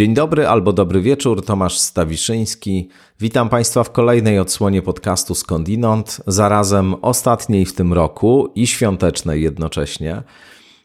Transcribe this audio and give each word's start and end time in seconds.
Dzień 0.00 0.14
dobry 0.14 0.48
albo 0.48 0.72
dobry 0.72 1.00
wieczór, 1.00 1.44
Tomasz 1.44 1.78
Stawiszyński. 1.78 2.88
Witam 3.20 3.48
Państwa 3.48 3.84
w 3.84 3.92
kolejnej 3.92 4.38
odsłonie 4.38 4.82
podcastu 4.82 5.34
Skądinąd, 5.34 6.20
zarazem 6.26 6.94
ostatniej 6.94 7.66
w 7.66 7.74
tym 7.74 7.92
roku 7.92 8.52
i 8.54 8.66
świątecznej 8.66 9.42
jednocześnie. 9.42 10.22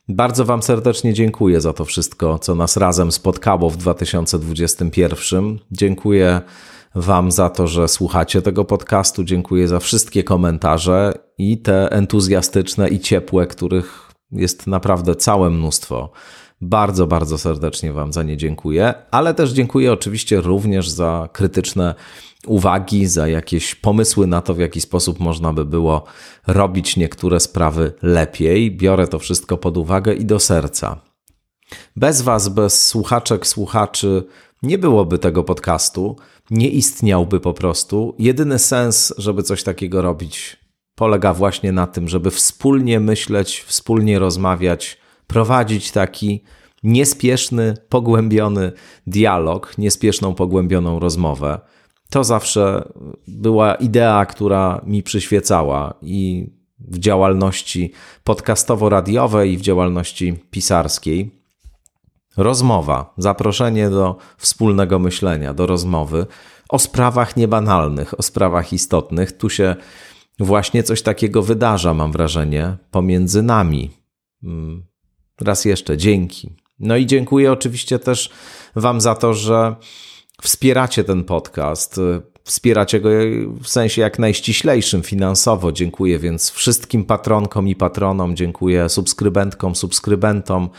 Bardzo 0.07 0.45
Wam 0.45 0.63
serdecznie 0.63 1.13
dziękuję 1.13 1.61
za 1.61 1.73
to 1.73 1.85
wszystko, 1.85 2.39
co 2.39 2.55
nas 2.55 2.77
razem 2.77 3.11
spotkało 3.11 3.69
w 3.69 3.77
2021. 3.77 5.59
Dziękuję 5.71 6.41
Wam 6.95 7.31
za 7.31 7.49
to, 7.49 7.67
że 7.67 7.87
słuchacie 7.87 8.41
tego 8.41 8.65
podcastu. 8.65 9.23
Dziękuję 9.23 9.67
za 9.67 9.79
wszystkie 9.79 10.23
komentarze 10.23 11.13
i 11.37 11.57
te 11.57 11.91
entuzjastyczne 11.91 12.89
i 12.89 12.99
ciepłe, 12.99 13.47
których 13.47 14.11
jest 14.31 14.67
naprawdę 14.67 15.15
całe 15.15 15.49
mnóstwo. 15.49 16.11
Bardzo, 16.61 17.07
bardzo 17.07 17.37
serdecznie 17.37 17.93
Wam 17.93 18.13
za 18.13 18.23
nie 18.23 18.37
dziękuję, 18.37 18.93
ale 19.11 19.33
też 19.33 19.51
dziękuję 19.51 19.93
oczywiście 19.93 20.41
również 20.41 20.89
za 20.89 21.29
krytyczne 21.33 21.95
uwagi, 22.47 23.07
za 23.07 23.27
jakieś 23.27 23.75
pomysły 23.75 24.27
na 24.27 24.41
to, 24.41 24.53
w 24.53 24.59
jaki 24.59 24.81
sposób 24.81 25.19
można 25.19 25.53
by 25.53 25.65
było 25.65 26.03
robić 26.47 26.97
niektóre 26.97 27.39
sprawy 27.39 27.93
lepiej. 28.01 28.71
Biorę 28.71 29.07
to 29.07 29.19
wszystko 29.19 29.57
pod 29.57 29.77
uwagę 29.77 30.13
i 30.13 30.25
do 30.25 30.39
serca. 30.39 31.01
Bez 31.95 32.21
Was, 32.21 32.49
bez 32.49 32.87
słuchaczek, 32.87 33.47
słuchaczy, 33.47 34.23
nie 34.63 34.77
byłoby 34.77 35.19
tego 35.19 35.43
podcastu, 35.43 36.15
nie 36.51 36.69
istniałby 36.69 37.39
po 37.39 37.53
prostu. 37.53 38.15
Jedyny 38.19 38.59
sens, 38.59 39.13
żeby 39.17 39.43
coś 39.43 39.63
takiego 39.63 40.01
robić, 40.01 40.57
polega 40.95 41.33
właśnie 41.33 41.71
na 41.71 41.87
tym, 41.87 42.07
żeby 42.07 42.31
wspólnie 42.31 42.99
myśleć, 42.99 43.63
wspólnie 43.67 44.19
rozmawiać, 44.19 44.97
prowadzić 45.27 45.91
taki 45.91 46.43
niespieszny, 46.83 47.73
pogłębiony 47.89 48.71
dialog, 49.07 49.77
niespieszną, 49.77 50.35
pogłębioną 50.35 50.99
rozmowę. 50.99 51.59
To 52.09 52.23
zawsze 52.23 52.93
była 53.27 53.75
idea, 53.75 54.25
która 54.25 54.81
mi 54.85 55.03
przyświecała 55.03 55.93
i 56.01 56.49
w 56.79 56.99
działalności 56.99 57.91
podcastowo-radiowej, 58.23 59.51
i 59.51 59.57
w 59.57 59.61
działalności 59.61 60.33
pisarskiej. 60.51 61.31
Rozmowa, 62.37 63.13
zaproszenie 63.17 63.89
do 63.89 64.17
wspólnego 64.37 64.99
myślenia, 64.99 65.53
do 65.53 65.65
rozmowy 65.65 66.25
o 66.69 66.79
sprawach 66.79 67.37
niebanalnych, 67.37 68.19
o 68.19 68.23
sprawach 68.23 68.73
istotnych. 68.73 69.31
Tu 69.31 69.49
się 69.49 69.75
właśnie 70.39 70.83
coś 70.83 71.01
takiego 71.01 71.41
wydarza, 71.41 71.93
mam 71.93 72.11
wrażenie, 72.11 72.77
pomiędzy 72.91 73.43
nami. 73.43 73.91
Raz 75.41 75.65
jeszcze 75.65 75.97
dzięki. 75.97 76.49
No 76.79 76.97
i 76.97 77.05
dziękuję 77.05 77.51
oczywiście 77.51 77.99
też 77.99 78.29
Wam 78.75 79.01
za 79.01 79.15
to, 79.15 79.33
że 79.33 79.75
wspieracie 80.41 81.03
ten 81.03 81.23
podcast. 81.23 81.99
Wspieracie 82.43 82.99
go 82.99 83.09
w 83.61 83.67
sensie 83.67 84.01
jak 84.01 84.19
najściślejszym 84.19 85.03
finansowo. 85.03 85.71
Dziękuję 85.71 86.19
więc 86.19 86.51
wszystkim 86.51 87.05
patronkom 87.05 87.67
i 87.67 87.75
patronom, 87.75 88.35
dziękuję 88.35 88.89
subskrybentkom, 88.89 89.75
subskrybentom. 89.75 90.69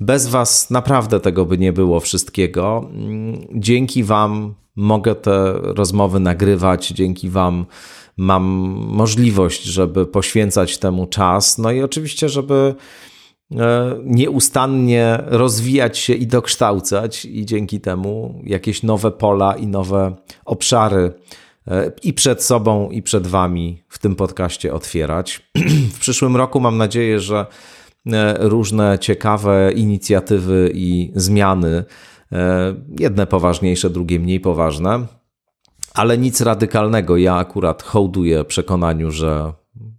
Bez 0.00 0.26
Was 0.26 0.70
naprawdę 0.70 1.20
tego 1.20 1.44
by 1.44 1.58
nie 1.58 1.72
było 1.72 2.00
wszystkiego. 2.00 2.90
Dzięki 3.54 4.04
Wam 4.04 4.54
mogę 4.76 5.14
te 5.14 5.52
rozmowy 5.52 6.20
nagrywać, 6.20 6.88
dzięki 6.88 7.30
Wam 7.30 7.66
mam 8.16 8.44
możliwość, 8.88 9.62
żeby 9.62 10.06
poświęcać 10.06 10.78
temu 10.78 11.06
czas. 11.06 11.58
No 11.58 11.72
i 11.72 11.82
oczywiście, 11.82 12.28
żeby 12.28 12.74
nieustannie 14.04 15.18
rozwijać 15.26 15.98
się 15.98 16.14
i 16.14 16.26
dokształcać, 16.26 17.24
i 17.24 17.46
dzięki 17.46 17.80
temu 17.80 18.40
jakieś 18.44 18.82
nowe 18.82 19.10
pola 19.10 19.54
i 19.54 19.66
nowe 19.66 20.16
obszary 20.44 21.12
e, 21.68 21.92
i 22.02 22.12
przed 22.12 22.42
sobą, 22.42 22.90
i 22.90 23.02
przed 23.02 23.26
Wami 23.26 23.82
w 23.88 23.98
tym 23.98 24.16
podcaście 24.16 24.74
otwierać. 24.74 25.42
W 25.94 25.98
przyszłym 25.98 26.36
roku 26.36 26.60
mam 26.60 26.76
nadzieję, 26.76 27.20
że 27.20 27.46
e, 28.06 28.36
różne 28.38 28.98
ciekawe 28.98 29.72
inicjatywy 29.72 30.70
i 30.74 31.12
zmiany, 31.14 31.84
jedne 32.98 33.26
poważniejsze, 33.26 33.90
drugie 33.90 34.20
mniej 34.20 34.40
poważne, 34.40 35.06
ale 35.94 36.18
nic 36.18 36.40
radykalnego. 36.40 37.16
Ja 37.16 37.34
akurat 37.34 37.82
hołduję 37.82 38.44
przekonaniu, 38.44 39.10
że 39.10 39.52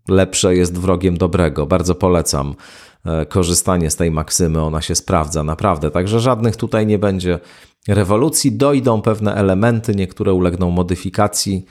lepsze 0.07 0.55
jest 0.55 0.77
wrogiem 0.77 1.17
dobrego. 1.17 1.65
Bardzo 1.65 1.95
polecam 1.95 2.55
E, 2.94 2.94
korzystanie 3.29 3.89
z 3.89 3.95
tej 3.95 4.11
maksymy, 4.11 4.61
ona 4.61 4.81
się 4.81 4.95
sprawdza 4.95 5.43
naprawdę. 5.43 5.91
Także 5.91 6.19
żadnych 6.19 6.55
tutaj 6.55 6.87
nie 6.87 6.99
będzie 6.99 7.39
rewolucji. 7.87 8.51
Dojdą 8.51 9.01
pewne 9.01 9.35
elementy, 9.35 9.95
niektóre 9.95 10.33
ulegną 10.33 10.71
modyfikacji. 10.71 11.65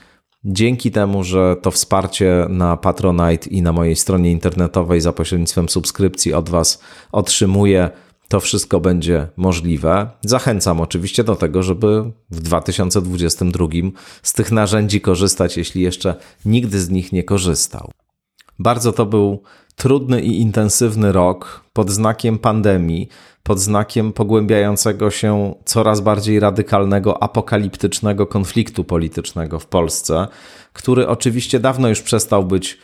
Dzięki 0.44 0.90
temu, 0.90 1.24
że 1.24 1.56
to 1.62 1.70
wsparcie 1.70 2.46
na 2.48 2.76
Patronite 2.76 3.50
i 3.50 3.62
na 3.62 3.72
mojej 3.72 3.96
stronie 3.96 4.32
internetowej 4.32 5.00
za 5.00 5.12
pośrednictwem 5.12 5.68
subskrypcji 5.68 6.34
od 6.34 6.48
Was 6.48 6.80
otrzymuję, 7.12 7.90
to 8.28 8.40
wszystko 8.40 8.80
będzie 8.80 9.28
możliwe. 9.36 10.10
Zachęcam 10.22 10.80
oczywiście 10.80 11.24
do 11.24 11.36
tego, 11.36 11.62
żeby 11.62 12.02
w 12.30 12.40
2022 12.40 13.66
z 14.22 14.32
tych 14.32 14.52
narzędzi 14.52 15.00
korzystać, 15.00 15.56
jeśli 15.56 15.82
jeszcze 15.82 16.14
nigdy 16.44 16.80
z 16.80 16.90
nich 16.90 17.12
nie 17.12 17.24
korzystał. 17.24 17.90
Bardzo 18.58 18.92
to 18.92 19.06
był 19.06 19.42
trudny 19.76 20.22
i 20.22 20.40
intensywny 20.40 21.12
rok 21.12 21.64
pod 21.72 21.90
znakiem 21.90 22.38
pandemii, 22.38 23.08
pod 23.42 23.60
znakiem 23.60 24.12
pogłębiającego 24.12 25.10
się 25.10 25.54
coraz 25.64 26.00
bardziej 26.00 26.40
radykalnego, 26.40 27.22
apokaliptycznego 27.22 28.26
konfliktu 28.26 28.84
politycznego 28.84 29.58
w 29.58 29.66
Polsce, 29.66 30.28
który 30.72 31.08
oczywiście 31.08 31.60
dawno 31.60 31.88
już 31.88 32.02
przestał 32.02 32.44
być 32.44 32.78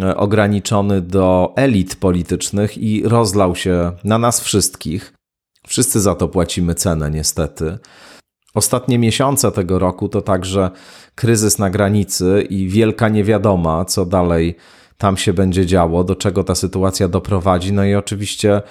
e, 0.00 0.16
ograniczony 0.16 1.00
do 1.00 1.52
elit 1.56 1.96
politycznych 1.96 2.78
i 2.78 3.02
rozlał 3.08 3.56
się 3.56 3.92
na 4.04 4.18
nas 4.18 4.40
wszystkich. 4.40 5.12
Wszyscy 5.66 6.00
za 6.00 6.14
to 6.14 6.28
płacimy 6.28 6.74
cenę, 6.74 7.10
niestety. 7.10 7.78
Ostatnie 8.54 8.98
miesiące 8.98 9.52
tego 9.52 9.78
roku 9.78 10.08
to 10.08 10.22
także 10.22 10.70
kryzys 11.14 11.58
na 11.58 11.70
granicy 11.70 12.46
i 12.50 12.68
wielka 12.68 13.08
niewiadoma, 13.08 13.84
co 13.84 14.06
dalej 14.06 14.56
tam 14.98 15.16
się 15.16 15.32
będzie 15.32 15.66
działo, 15.66 16.04
do 16.04 16.16
czego 16.16 16.44
ta 16.44 16.54
sytuacja 16.54 17.08
doprowadzi. 17.08 17.72
No 17.72 17.84
i 17.84 17.94
oczywiście 17.94 18.62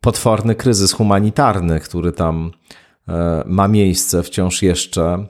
potworny 0.00 0.54
kryzys 0.54 0.92
humanitarny, 0.92 1.80
który 1.80 2.12
tam 2.12 2.50
e, 3.08 3.44
ma 3.46 3.68
miejsce 3.68 4.22
wciąż 4.22 4.62
jeszcze. 4.62 5.26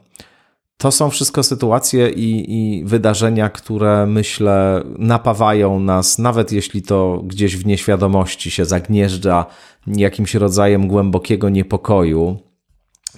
To 0.77 0.91
są 0.93 1.11
wszystko 1.11 1.43
sytuacje 1.43 2.11
i, 2.11 2.55
i, 2.59 2.85
wydarzenia, 2.85 3.51
które 3.51 4.07
myślę 4.07 4.83
napawają 4.99 5.81
nas, 5.81 6.19
nawet 6.19 6.53
jeśli 6.53 6.83
to 6.83 7.23
gdzieś 7.25 7.57
w 7.57 7.67
nieświadomości 7.67 8.51
się 8.51 8.65
zagnieżdża 8.65 9.47
jakimś 9.87 10.35
rodzajem 10.35 10.89
głębokiego 10.89 11.49
niepokoju, 11.49 12.37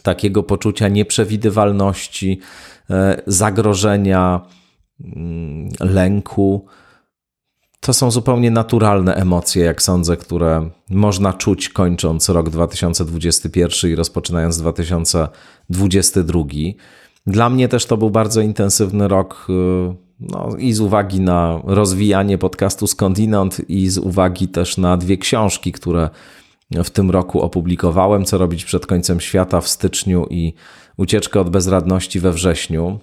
takiego 0.02 0.42
poczucia 0.42 0.88
nieprzewidywalności, 0.88 2.40
e, 2.90 3.22
zagrożenia, 3.26 4.40
mm, 5.00 5.68
lęku 5.80 6.66
to 7.82 7.92
są 7.92 8.10
zupełnie 8.10 8.50
naturalne 8.50 9.14
emocje, 9.14 9.64
jak 9.64 9.82
sądzę, 9.82 10.16
które 10.16 10.70
można 10.90 11.32
czuć 11.32 11.68
kończąc 11.68 12.28
rok 12.28 12.50
2021 12.50 13.90
i 13.90 13.94
rozpoczynając 13.94 14.58
2022. 14.58 16.42
Dla 17.26 17.50
mnie 17.50 17.68
też 17.68 17.86
to 17.86 17.96
był 17.96 18.10
bardzo 18.10 18.40
intensywny 18.40 19.08
rok 19.08 19.46
y, 19.50 19.52
no, 20.20 20.48
i 20.58 20.72
z 20.72 20.80
uwagi 20.80 21.20
na 21.20 21.60
rozwijanie 21.64 22.38
podcastu 22.38 22.86
Skądinąd 22.86 23.70
i 23.70 23.88
z 23.88 23.98
uwagi 23.98 24.48
też 24.48 24.78
na 24.78 24.96
dwie 24.96 25.16
książki, 25.16 25.72
które 25.72 26.10
w 26.70 26.90
tym 26.90 27.10
roku 27.10 27.40
opublikowałem, 27.40 28.24
Co 28.24 28.38
robić 28.38 28.64
przed 28.64 28.86
końcem 28.86 29.20
świata 29.20 29.60
w 29.60 29.68
styczniu 29.68 30.26
i 30.30 30.54
Ucieczkę 30.96 31.40
od 31.40 31.50
bezradności 31.50 32.20
we 32.20 32.32
wrześniu 32.32 33.00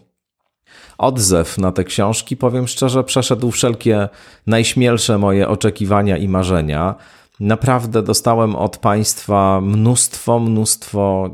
odzew 0.99 1.57
na 1.57 1.71
te 1.71 1.83
książki, 1.83 2.37
powiem 2.37 2.67
szczerze, 2.67 3.03
przeszedł 3.03 3.51
wszelkie 3.51 4.09
najśmielsze 4.47 5.17
moje 5.17 5.47
oczekiwania 5.47 6.17
i 6.17 6.27
marzenia. 6.27 6.95
Naprawdę 7.39 8.03
dostałem 8.03 8.55
od 8.55 8.77
Państwa 8.77 9.61
mnóstwo, 9.61 10.39
mnóstwo 10.39 11.29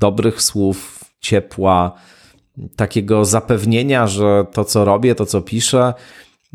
dobrych 0.00 0.42
słów, 0.42 1.04
ciepła, 1.20 1.92
takiego 2.76 3.24
zapewnienia, 3.24 4.06
że 4.06 4.46
to, 4.52 4.64
co 4.64 4.84
robię, 4.84 5.14
to, 5.14 5.26
co 5.26 5.42
piszę, 5.42 5.94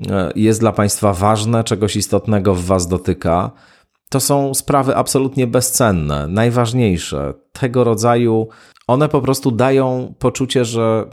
e, 0.10 0.32
jest 0.36 0.60
dla 0.60 0.72
Państwa 0.72 1.14
ważne, 1.14 1.64
czegoś 1.64 1.96
istotnego 1.96 2.56
w 2.56 2.66
Was 2.66 2.88
dotyka. 2.88 3.52
To 4.10 4.20
są 4.20 4.54
sprawy 4.54 4.96
absolutnie 4.96 5.48
bezcenne, 5.48 6.28
najważniejsze. 6.28 7.34
Tego 7.52 7.84
rodzaju 7.84 8.48
one 8.88 9.10
po 9.10 9.22
prostu 9.22 9.52
dają 9.52 10.14
poczucie, 10.20 10.66
że 10.66 11.06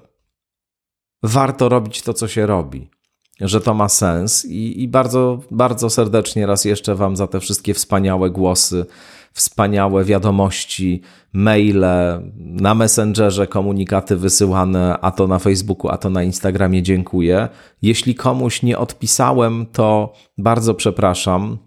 warto 1.23 1.69
robić 1.69 2.03
to, 2.03 2.15
co 2.15 2.29
się 2.29 2.47
robi, 2.47 2.91
że 3.41 3.61
to 3.61 3.75
ma 3.75 3.89
sens 3.89 4.45
i, 4.45 4.83
i 4.83 4.89
bardzo, 4.89 5.41
bardzo 5.51 5.91
serdecznie 5.91 6.47
raz 6.47 6.65
jeszcze 6.65 6.95
Wam 6.95 7.17
za 7.17 7.27
te 7.27 7.41
wszystkie 7.41 7.75
wspaniałe 7.75 8.31
głosy, 8.31 8.87
wspaniałe 9.33 10.05
wiadomości, 10.05 11.03
maile, 11.33 11.87
na 12.37 12.75
Messengerze 12.75 13.47
komunikaty 13.47 14.17
wysyłane, 14.17 14.99
a 15.01 15.11
to 15.11 15.27
na 15.27 15.39
Facebooku, 15.39 15.91
a 15.91 15.99
to 15.99 16.11
na 16.11 16.23
Instagramie. 16.23 16.83
Dziękuję. 16.83 17.49
Jeśli 17.83 18.15
komuś 18.15 18.63
nie 18.63 18.79
odpisałem, 18.79 19.67
to 19.73 20.13
bardzo 20.39 20.75
przepraszam. 20.75 21.59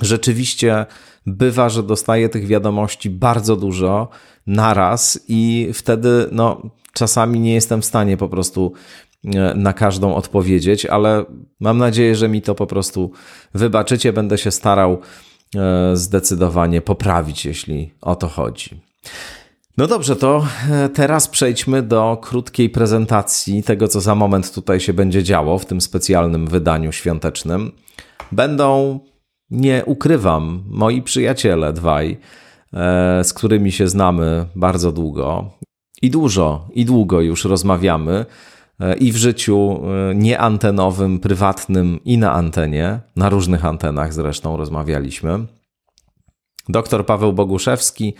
Rzeczywiście 0.00 0.86
bywa, 1.26 1.68
że 1.68 1.82
dostaję 1.82 2.28
tych 2.28 2.46
wiadomości 2.46 3.10
bardzo 3.10 3.56
dużo 3.56 4.08
naraz 4.46 5.20
i 5.28 5.70
wtedy 5.74 6.28
no, 6.32 6.62
czasami 6.96 7.40
nie 7.40 7.54
jestem 7.54 7.82
w 7.82 7.84
stanie 7.84 8.16
po 8.16 8.28
prostu 8.28 8.72
e, 9.24 9.54
na 9.54 9.72
każdą 9.72 10.14
odpowiedzieć, 10.14 10.86
ale 10.86 11.24
mam 11.60 11.78
nadzieję, 11.78 12.14
że 12.14 12.28
mi 12.28 12.42
to 12.42 12.54
po 12.54 12.66
prostu 12.66 13.10
wybaczycie. 13.54 14.12
Będę 14.12 14.38
się 14.38 14.50
starał 14.50 14.98
e, 15.56 15.96
zdecydowanie 15.96 16.80
poprawić, 16.80 17.44
jeśli 17.44 17.94
o 18.00 18.16
to 18.16 18.28
chodzi. 18.28 18.80
No 19.78 19.86
dobrze, 19.86 20.16
to 20.16 20.46
e, 20.70 20.88
teraz 20.88 21.28
przejdźmy 21.28 21.82
do 21.82 22.18
krótkiej 22.22 22.70
prezentacji 22.70 23.62
tego, 23.62 23.88
co 23.88 24.00
za 24.00 24.14
moment 24.14 24.54
tutaj 24.54 24.80
się 24.80 24.92
będzie 24.92 25.22
działo 25.22 25.58
w 25.58 25.66
tym 25.66 25.80
specjalnym 25.80 26.46
wydaniu 26.46 26.92
świątecznym. 26.92 27.72
Będą, 28.32 29.00
nie 29.50 29.84
ukrywam, 29.84 30.64
moi 30.68 31.02
przyjaciele 31.02 31.72
dwaj, 31.72 32.18
z 33.22 33.32
którymi 33.32 33.72
się 33.72 33.88
znamy 33.88 34.46
bardzo 34.56 34.92
długo 34.92 35.50
i 36.02 36.10
dużo, 36.10 36.68
i 36.74 36.84
długo 36.84 37.20
już 37.20 37.44
rozmawiamy 37.44 38.26
e, 38.80 38.96
i 38.96 39.12
w 39.12 39.16
życiu 39.16 39.80
e, 40.10 40.14
nieantenowym, 40.14 41.20
prywatnym, 41.20 42.00
i 42.04 42.18
na 42.18 42.32
antenie, 42.32 43.00
na 43.16 43.28
różnych 43.28 43.64
antenach 43.64 44.14
zresztą 44.14 44.56
rozmawialiśmy. 44.56 45.46
Dr 46.68 47.06
Paweł 47.06 47.32
Boguszewski, 47.32 48.14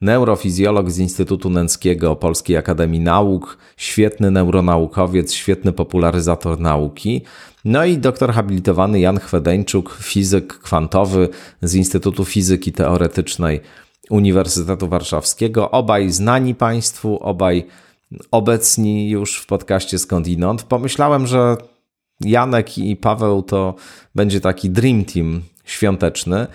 neurofizjolog 0.00 0.90
z 0.90 0.98
Instytutu 0.98 1.50
Nęckiego 1.50 2.16
Polskiej 2.16 2.56
Akademii 2.56 3.00
Nauk, 3.00 3.58
świetny 3.76 4.30
neuronaukowiec, 4.30 5.32
świetny 5.32 5.72
popularyzator 5.72 6.60
nauki. 6.60 7.22
No 7.64 7.84
i 7.84 7.98
doktor 7.98 8.32
habilitowany 8.32 9.00
Jan 9.00 9.18
Chwedeńczuk, 9.18 9.98
fizyk 10.02 10.58
kwantowy 10.58 11.28
z 11.62 11.74
Instytutu 11.74 12.24
Fizyki 12.24 12.72
Teoretycznej 12.72 13.60
Uniwersytetu 14.10 14.88
Warszawskiego. 14.88 15.70
Obaj 15.70 16.10
znani 16.10 16.54
Państwu, 16.54 17.18
obaj 17.22 17.66
obecni 18.30 19.10
już 19.10 19.38
w 19.38 19.46
podcaście 19.46 19.98
Skądinąd. 19.98 20.62
Pomyślałem, 20.62 21.26
że 21.26 21.56
Janek 22.20 22.78
i 22.78 22.96
Paweł 22.96 23.42
to 23.42 23.74
będzie 24.14 24.40
taki 24.40 24.70
dream 24.70 25.04
team 25.04 25.42
świąteczny. 25.64 26.46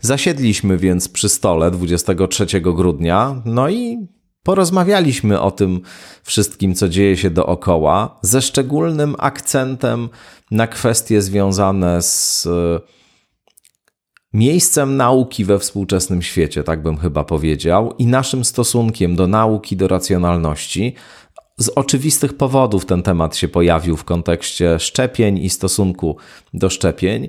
Zasiedliśmy 0.00 0.78
więc 0.78 1.08
przy 1.08 1.28
stole 1.28 1.70
23 1.70 2.60
grudnia, 2.60 3.42
no 3.44 3.68
i 3.68 4.06
porozmawialiśmy 4.42 5.40
o 5.40 5.50
tym 5.50 5.80
wszystkim, 6.22 6.74
co 6.74 6.88
dzieje 6.88 7.16
się 7.16 7.30
dookoła, 7.30 8.18
ze 8.22 8.42
szczególnym 8.42 9.14
akcentem 9.18 10.08
na 10.50 10.66
kwestie 10.66 11.22
związane 11.22 12.02
z 12.02 12.48
miejscem 14.32 14.96
nauki 14.96 15.44
we 15.44 15.58
współczesnym 15.58 16.22
świecie, 16.22 16.64
tak 16.64 16.82
bym 16.82 16.96
chyba 16.96 17.24
powiedział, 17.24 17.94
i 17.98 18.06
naszym 18.06 18.44
stosunkiem 18.44 19.16
do 19.16 19.26
nauki, 19.26 19.76
do 19.76 19.88
racjonalności. 19.88 20.94
Z 21.58 21.68
oczywistych 21.68 22.36
powodów 22.36 22.86
ten 22.86 23.02
temat 23.02 23.36
się 23.36 23.48
pojawił 23.48 23.96
w 23.96 24.04
kontekście 24.04 24.78
szczepień 24.78 25.38
i 25.38 25.50
stosunku 25.50 26.16
do 26.54 26.70
szczepień, 26.70 27.28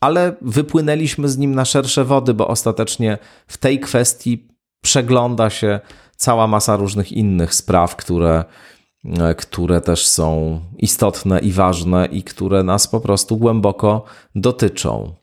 ale 0.00 0.36
wypłynęliśmy 0.42 1.28
z 1.28 1.38
nim 1.38 1.54
na 1.54 1.64
szersze 1.64 2.04
wody, 2.04 2.34
bo 2.34 2.48
ostatecznie 2.48 3.18
w 3.46 3.56
tej 3.56 3.80
kwestii 3.80 4.48
przegląda 4.82 5.50
się 5.50 5.80
cała 6.16 6.46
masa 6.46 6.76
różnych 6.76 7.12
innych 7.12 7.54
spraw, 7.54 7.96
które, 7.96 8.44
które 9.36 9.80
też 9.80 10.06
są 10.06 10.60
istotne 10.76 11.38
i 11.38 11.52
ważne 11.52 12.06
i 12.06 12.22
które 12.22 12.62
nas 12.62 12.88
po 12.88 13.00
prostu 13.00 13.36
głęboko 13.36 14.04
dotyczą 14.34 15.14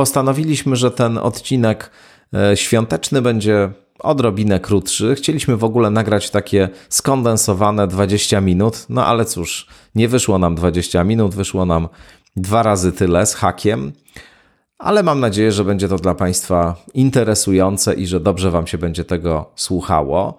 postanowiliśmy, 0.00 0.76
że 0.76 0.90
ten 0.90 1.18
odcinek 1.18 1.90
e, 2.34 2.56
świąteczny 2.56 3.22
będzie 3.22 3.72
odrobinę 3.98 4.60
krótszy. 4.60 5.14
Chcieliśmy 5.14 5.56
w 5.56 5.64
ogóle 5.64 5.90
nagrać 5.90 6.30
takie 6.30 6.68
skondensowane 6.88 7.86
20 7.86 8.40
minut, 8.40 8.86
no 8.88 9.06
ale 9.06 9.24
cóż, 9.24 9.66
nie 9.94 10.08
wyszło 10.08 10.38
nam 10.38 10.54
20 10.54 11.04
minut, 11.04 11.34
wyszło 11.34 11.66
nam 11.66 11.88
dwa 12.36 12.62
razy 12.62 12.92
tyle 12.92 13.26
z 13.26 13.34
hakiem. 13.34 13.92
Ale 14.78 15.02
mam 15.02 15.20
nadzieję, 15.20 15.52
że 15.52 15.64
będzie 15.64 15.88
to 15.88 15.96
dla 15.96 16.14
Państwa 16.14 16.76
interesujące 16.94 17.94
i 17.94 18.06
że 18.06 18.20
dobrze 18.20 18.50
Wam 18.50 18.66
się 18.66 18.78
będzie 18.78 19.04
tego 19.04 19.52
słuchało. 19.56 20.36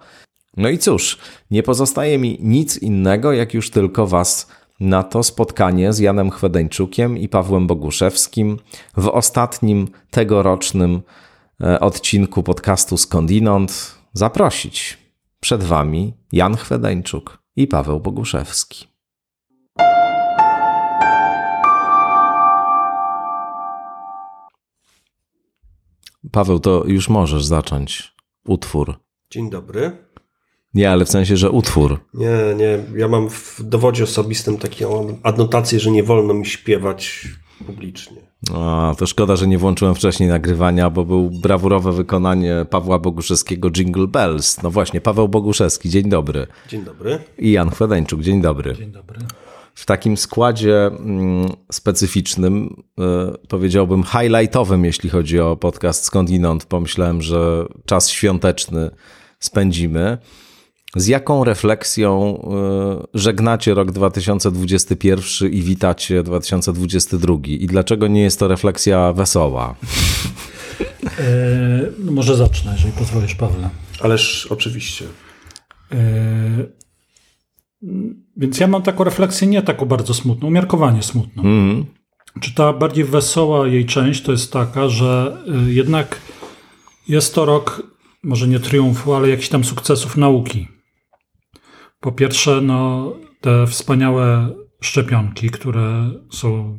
No 0.56 0.68
i 0.68 0.78
cóż, 0.78 1.18
nie 1.50 1.62
pozostaje 1.62 2.18
mi 2.18 2.38
nic 2.40 2.78
innego, 2.78 3.32
jak 3.32 3.54
już 3.54 3.70
tylko 3.70 4.06
Was 4.06 4.48
na 4.82 5.02
to 5.02 5.22
spotkanie 5.22 5.92
z 5.92 5.98
Janem 5.98 6.30
Chwedeńczukiem 6.30 7.18
i 7.18 7.28
Pawłem 7.28 7.66
Boguszewskim 7.66 8.58
w 8.96 9.08
ostatnim 9.08 9.88
tegorocznym 10.10 11.02
e, 11.60 11.80
odcinku 11.80 12.42
podcastu 12.42 12.96
Skądinąd 12.96 13.94
zaprosić. 14.12 14.98
Przed 15.40 15.64
Wami 15.64 16.14
Jan 16.32 16.56
Chwedeńczuk 16.56 17.38
i 17.56 17.66
Paweł 17.66 18.00
Boguszewski. 18.00 18.86
Paweł, 26.32 26.58
to 26.58 26.84
już 26.86 27.08
możesz 27.08 27.44
zacząć 27.44 28.14
utwór. 28.46 28.94
Dzień 29.30 29.50
dobry. 29.50 30.11
Nie, 30.74 30.90
ale 30.90 31.04
w 31.04 31.08
sensie, 31.08 31.36
że 31.36 31.50
utwór. 31.50 32.00
Nie, 32.14 32.54
nie. 32.56 32.78
Ja 32.96 33.08
mam 33.08 33.30
w 33.30 33.60
dowodzie 33.62 34.04
osobistym 34.04 34.58
taką 34.58 35.18
adnotację, 35.22 35.80
że 35.80 35.90
nie 35.90 36.02
wolno 36.02 36.34
mi 36.34 36.46
śpiewać 36.46 37.28
publicznie. 37.66 38.16
A, 38.54 38.94
to 38.98 39.06
szkoda, 39.06 39.36
że 39.36 39.46
nie 39.46 39.58
włączyłem 39.58 39.94
wcześniej 39.94 40.28
nagrywania, 40.28 40.90
bo 40.90 41.04
był 41.04 41.30
brawurowe 41.30 41.92
wykonanie 41.92 42.66
Pawła 42.70 42.98
Boguszewskiego 42.98 43.70
Jingle 43.70 44.06
Bells. 44.06 44.62
No 44.62 44.70
właśnie, 44.70 45.00
Paweł 45.00 45.28
Boguszewski, 45.28 45.90
dzień 45.90 46.08
dobry. 46.08 46.46
Dzień 46.68 46.84
dobry. 46.84 47.18
I 47.38 47.52
Jan 47.52 47.70
Chwedeńczuk, 47.70 48.20
dzień 48.20 48.40
dobry. 48.40 48.74
Dzień 48.74 48.92
dobry. 48.92 49.18
W 49.74 49.86
takim 49.86 50.16
składzie 50.16 50.86
mm, 50.86 51.48
specyficznym, 51.72 52.82
y, 53.44 53.48
powiedziałbym 53.48 54.02
highlightowym, 54.02 54.84
jeśli 54.84 55.10
chodzi 55.10 55.40
o 55.40 55.56
podcast 55.56 56.04
Skądinąd, 56.04 56.64
pomyślałem, 56.64 57.22
że 57.22 57.64
czas 57.86 58.10
świąteczny 58.10 58.90
spędzimy. 59.38 60.18
Z 60.96 61.06
jaką 61.06 61.44
refleksją 61.44 62.38
y, 63.14 63.18
żegnacie 63.18 63.74
rok 63.74 63.92
2021 63.92 65.52
i 65.52 65.62
witacie 65.62 66.22
2022? 66.22 67.34
I 67.46 67.66
dlaczego 67.66 68.08
nie 68.08 68.22
jest 68.22 68.38
to 68.38 68.48
refleksja 68.48 69.12
wesoła? 69.12 69.74
E, 71.18 71.24
no 71.98 72.12
może 72.12 72.36
zacznę, 72.36 72.72
jeżeli 72.72 72.92
pozwolisz, 72.92 73.34
Pawle. 73.34 73.70
Ależ 74.00 74.46
oczywiście. 74.50 75.04
E, 75.92 75.98
więc 78.36 78.60
ja 78.60 78.66
mam 78.66 78.82
taką 78.82 79.04
refleksję 79.04 79.48
nie 79.48 79.62
taką 79.62 79.86
bardzo 79.86 80.14
smutną, 80.14 80.48
umiarkowanie 80.48 81.02
smutną. 81.02 81.42
Mm. 81.42 81.84
Czy 82.40 82.54
ta 82.54 82.72
bardziej 82.72 83.04
wesoła 83.04 83.66
jej 83.66 83.86
część 83.86 84.22
to 84.22 84.32
jest 84.32 84.52
taka, 84.52 84.88
że 84.88 85.36
jednak 85.66 86.20
jest 87.08 87.34
to 87.34 87.44
rok, 87.44 87.82
może 88.22 88.48
nie 88.48 88.60
triumfu, 88.60 89.14
ale 89.14 89.28
jakichś 89.28 89.48
tam 89.48 89.64
sukcesów 89.64 90.16
nauki. 90.16 90.71
Po 92.02 92.12
pierwsze, 92.12 92.60
no, 92.60 93.12
te 93.40 93.66
wspaniałe 93.66 94.48
szczepionki, 94.80 95.50
które 95.50 96.10
są, 96.30 96.78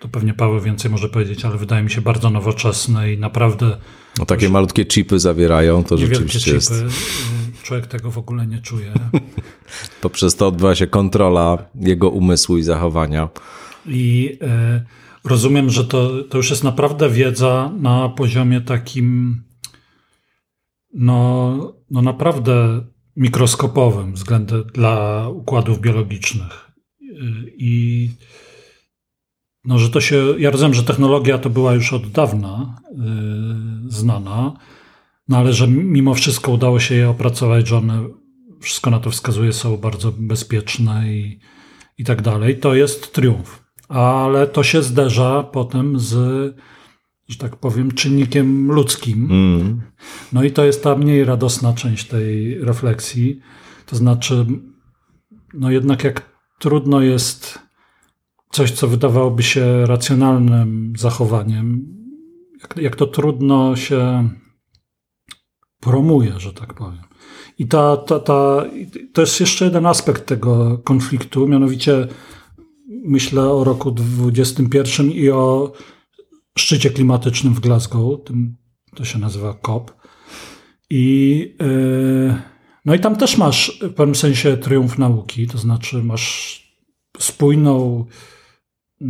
to 0.00 0.08
pewnie 0.08 0.34
Paweł 0.34 0.60
więcej 0.60 0.90
może 0.90 1.08
powiedzieć, 1.08 1.44
ale 1.44 1.56
wydaje 1.56 1.82
mi 1.82 1.90
się 1.90 2.00
bardzo 2.00 2.30
nowoczesne 2.30 3.12
i 3.12 3.18
naprawdę. 3.18 3.76
No 4.18 4.26
takie 4.26 4.48
malutkie 4.48 4.86
chipy 4.86 5.18
zawierają, 5.18 5.84
to 5.84 5.98
rzeczywiście 5.98 6.40
chipy. 6.40 6.54
jest. 6.54 6.72
Człowiek 7.62 7.86
tego 7.86 8.10
w 8.10 8.18
ogóle 8.18 8.46
nie 8.46 8.58
czuje. 8.58 8.92
Poprzez 10.02 10.36
to 10.36 10.48
odbywa 10.48 10.74
się 10.74 10.86
kontrola 10.86 11.58
jego 11.74 12.10
umysłu 12.10 12.58
i 12.58 12.62
zachowania. 12.62 13.28
I 13.86 14.38
y, 14.42 15.28
rozumiem, 15.28 15.70
że 15.70 15.84
to, 15.84 16.24
to 16.24 16.36
już 16.36 16.50
jest 16.50 16.64
naprawdę 16.64 17.10
wiedza 17.10 17.72
na 17.80 18.08
poziomie 18.08 18.60
takim, 18.60 19.42
no, 20.94 21.56
no 21.90 22.02
naprawdę 22.02 22.84
mikroskopowym 23.18 24.12
względem 24.12 24.64
dla 24.74 25.28
układów 25.28 25.80
biologicznych. 25.80 26.70
I 27.56 28.10
no, 29.64 29.78
że 29.78 29.90
to 29.90 30.00
się, 30.00 30.24
ja 30.38 30.50
rozumiem, 30.50 30.74
że 30.74 30.82
technologia 30.82 31.38
to 31.38 31.50
była 31.50 31.74
już 31.74 31.92
od 31.92 32.10
dawna 32.10 32.80
yy, 32.90 33.90
znana, 33.90 34.56
no 35.28 35.38
ale 35.38 35.52
że 35.52 35.68
mimo 35.68 36.14
wszystko 36.14 36.52
udało 36.52 36.80
się 36.80 36.94
je 36.94 37.10
opracować, 37.10 37.68
że 37.68 37.76
one, 37.76 38.08
wszystko 38.60 38.90
na 38.90 39.00
to 39.00 39.10
wskazuje, 39.10 39.52
są 39.52 39.76
bardzo 39.76 40.12
bezpieczne 40.18 41.12
i, 41.12 41.40
i 41.98 42.04
tak 42.04 42.22
dalej, 42.22 42.58
to 42.58 42.74
jest 42.74 43.12
triumf. 43.12 43.64
Ale 43.88 44.46
to 44.46 44.62
się 44.62 44.82
zderza 44.82 45.42
potem 45.42 45.98
z 45.98 46.14
że 47.28 47.38
tak 47.38 47.56
powiem, 47.56 47.92
czynnikiem 47.92 48.72
ludzkim. 48.72 49.28
Mm. 49.30 49.80
No 50.32 50.44
i 50.44 50.50
to 50.50 50.64
jest 50.64 50.82
ta 50.82 50.96
mniej 50.96 51.24
radosna 51.24 51.72
część 51.72 52.08
tej 52.08 52.58
refleksji. 52.64 53.40
To 53.86 53.96
znaczy, 53.96 54.46
no 55.54 55.70
jednak 55.70 56.04
jak 56.04 56.38
trudno 56.58 57.00
jest 57.00 57.58
coś, 58.50 58.70
co 58.70 58.88
wydawałoby 58.88 59.42
się 59.42 59.86
racjonalnym 59.86 60.92
zachowaniem, 60.96 61.86
jak, 62.60 62.76
jak 62.76 62.96
to 62.96 63.06
trudno 63.06 63.76
się 63.76 64.28
promuje, 65.80 66.40
że 66.40 66.52
tak 66.52 66.74
powiem. 66.74 67.02
I 67.58 67.68
ta, 67.68 67.96
ta, 67.96 68.20
ta, 68.20 68.64
to 69.12 69.20
jest 69.20 69.40
jeszcze 69.40 69.64
jeden 69.64 69.86
aspekt 69.86 70.26
tego 70.26 70.78
konfliktu, 70.78 71.48
mianowicie 71.48 72.08
myślę 73.04 73.42
o 73.42 73.64
roku 73.64 73.90
2021 73.90 75.10
i 75.10 75.30
o 75.30 75.72
szczycie 76.60 76.90
klimatycznym 76.90 77.54
w 77.54 77.60
Glasgow, 77.60 78.24
tym, 78.24 78.56
to 78.94 79.04
się 79.04 79.18
nazywa 79.18 79.54
COP. 79.54 79.94
I, 80.90 81.38
yy, 81.60 82.34
no 82.84 82.94
i 82.94 83.00
tam 83.00 83.16
też 83.16 83.36
masz 83.36 83.78
w 83.82 83.94
pewnym 83.94 84.14
sensie 84.14 84.56
triumf 84.56 84.98
nauki, 84.98 85.46
to 85.46 85.58
znaczy 85.58 86.02
masz 86.02 86.58
spójną, 87.18 88.04
yy, 89.00 89.08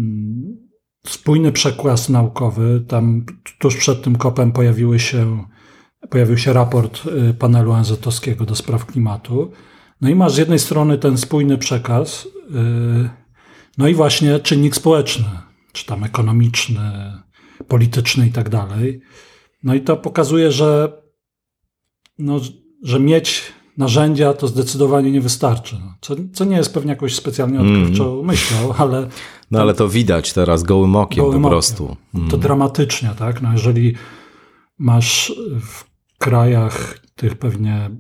spójny 1.07 1.52
przekład 1.52 2.09
naukowy. 2.09 2.85
Tam 2.88 3.26
tuż 3.59 3.76
przed 3.76 4.02
tym 4.02 4.17
kopem 4.17 4.52
pojawiły 4.52 4.99
się, 4.99 5.45
pojawił 6.11 6.38
się 6.38 6.52
raport 6.52 7.07
y, 7.31 7.35
panelu 7.35 7.73
ONZ-owskiego 7.73 8.45
do 8.45 8.55
spraw 8.55 8.87
klimatu. 8.87 9.52
No 10.00 10.09
i 10.09 10.14
masz 10.14 10.33
z 10.33 10.38
jednej 10.38 10.59
strony 10.59 10.99
ten 10.99 11.19
spójny 11.19 11.59
przekaz, 11.59 12.28
yy, 12.50 13.11
no 13.78 13.88
i 13.88 13.95
właśnie 13.95 14.40
czynnik 14.40 14.76
społeczny, 14.76 15.25
czy 15.73 15.87
tam 15.87 16.05
ekonomiczny, 16.05 17.12
polityczny 17.69 18.27
i 18.27 18.33
tak 18.33 18.49
dalej. 18.49 19.01
No 19.63 19.75
i 19.75 19.81
to 19.81 19.97
pokazuje, 19.97 20.53
że, 20.53 20.93
no, 22.19 22.41
że 22.83 23.01
mieć 23.01 23.43
narzędzia 23.79 24.35
to 24.35 24.49
zdecydowanie 24.49 25.11
nie 25.11 25.21
wystarczy. 25.21 25.77
No, 25.81 25.95
co, 26.01 26.17
co 26.33 26.45
nie 26.45 26.57
jest 26.57 26.75
pewnie 26.75 26.91
jakoś 26.91 27.15
specjalnie 27.15 27.61
odkrywczą 27.61 28.13
mm. 28.13 28.27
myślą, 28.27 28.73
ale... 28.79 29.09
No 29.51 29.61
ale 29.61 29.75
to 29.75 29.89
widać 29.89 30.33
teraz 30.33 30.63
gołym 30.63 30.97
okiem 30.97 31.25
gołym 31.25 31.43
po 31.43 31.49
prostu. 31.49 31.85
Okiem. 31.85 31.99
To 32.13 32.37
mm. 32.37 32.41
dramatycznie, 32.41 33.11
tak? 33.19 33.43
No 33.43 33.53
jeżeli 33.53 33.95
masz 34.79 35.33
w 35.61 35.85
krajach 36.19 36.99
tych 37.15 37.35
pewnie 37.35 37.91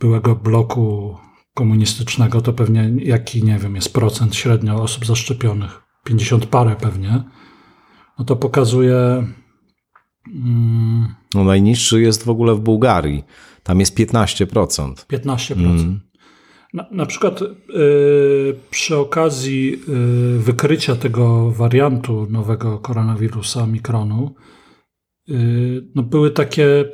byłego 0.00 0.36
bloku 0.36 1.16
komunistycznego, 1.54 2.40
to 2.40 2.52
pewnie 2.52 2.90
jaki, 2.98 3.44
nie 3.44 3.58
wiem, 3.58 3.74
jest 3.74 3.92
procent 3.92 4.36
średnio 4.36 4.82
osób 4.82 5.06
zaszczepionych? 5.06 5.82
50 6.04 6.46
parę 6.46 6.76
pewnie 6.80 7.24
no 8.20 8.24
to 8.24 8.36
pokazuje. 8.36 8.96
Mm, 10.34 11.14
no 11.34 11.44
najniższy 11.44 12.00
jest 12.00 12.24
w 12.24 12.30
ogóle 12.30 12.54
w 12.54 12.60
Bułgarii. 12.60 13.24
Tam 13.62 13.80
jest 13.80 13.98
15%. 13.98 14.94
15%. 14.94 15.52
Mm. 15.52 16.00
Na, 16.74 16.86
na 16.90 17.06
przykład 17.06 17.42
y, 17.42 17.46
przy 18.70 18.96
okazji 18.96 19.82
y, 20.36 20.38
wykrycia 20.38 20.96
tego 20.96 21.50
wariantu 21.50 22.26
nowego 22.30 22.78
koronawirusa, 22.78 23.66
mikronu, 23.66 24.34
y, 25.28 25.34
no 25.94 26.02
były 26.02 26.30
takie 26.30 26.84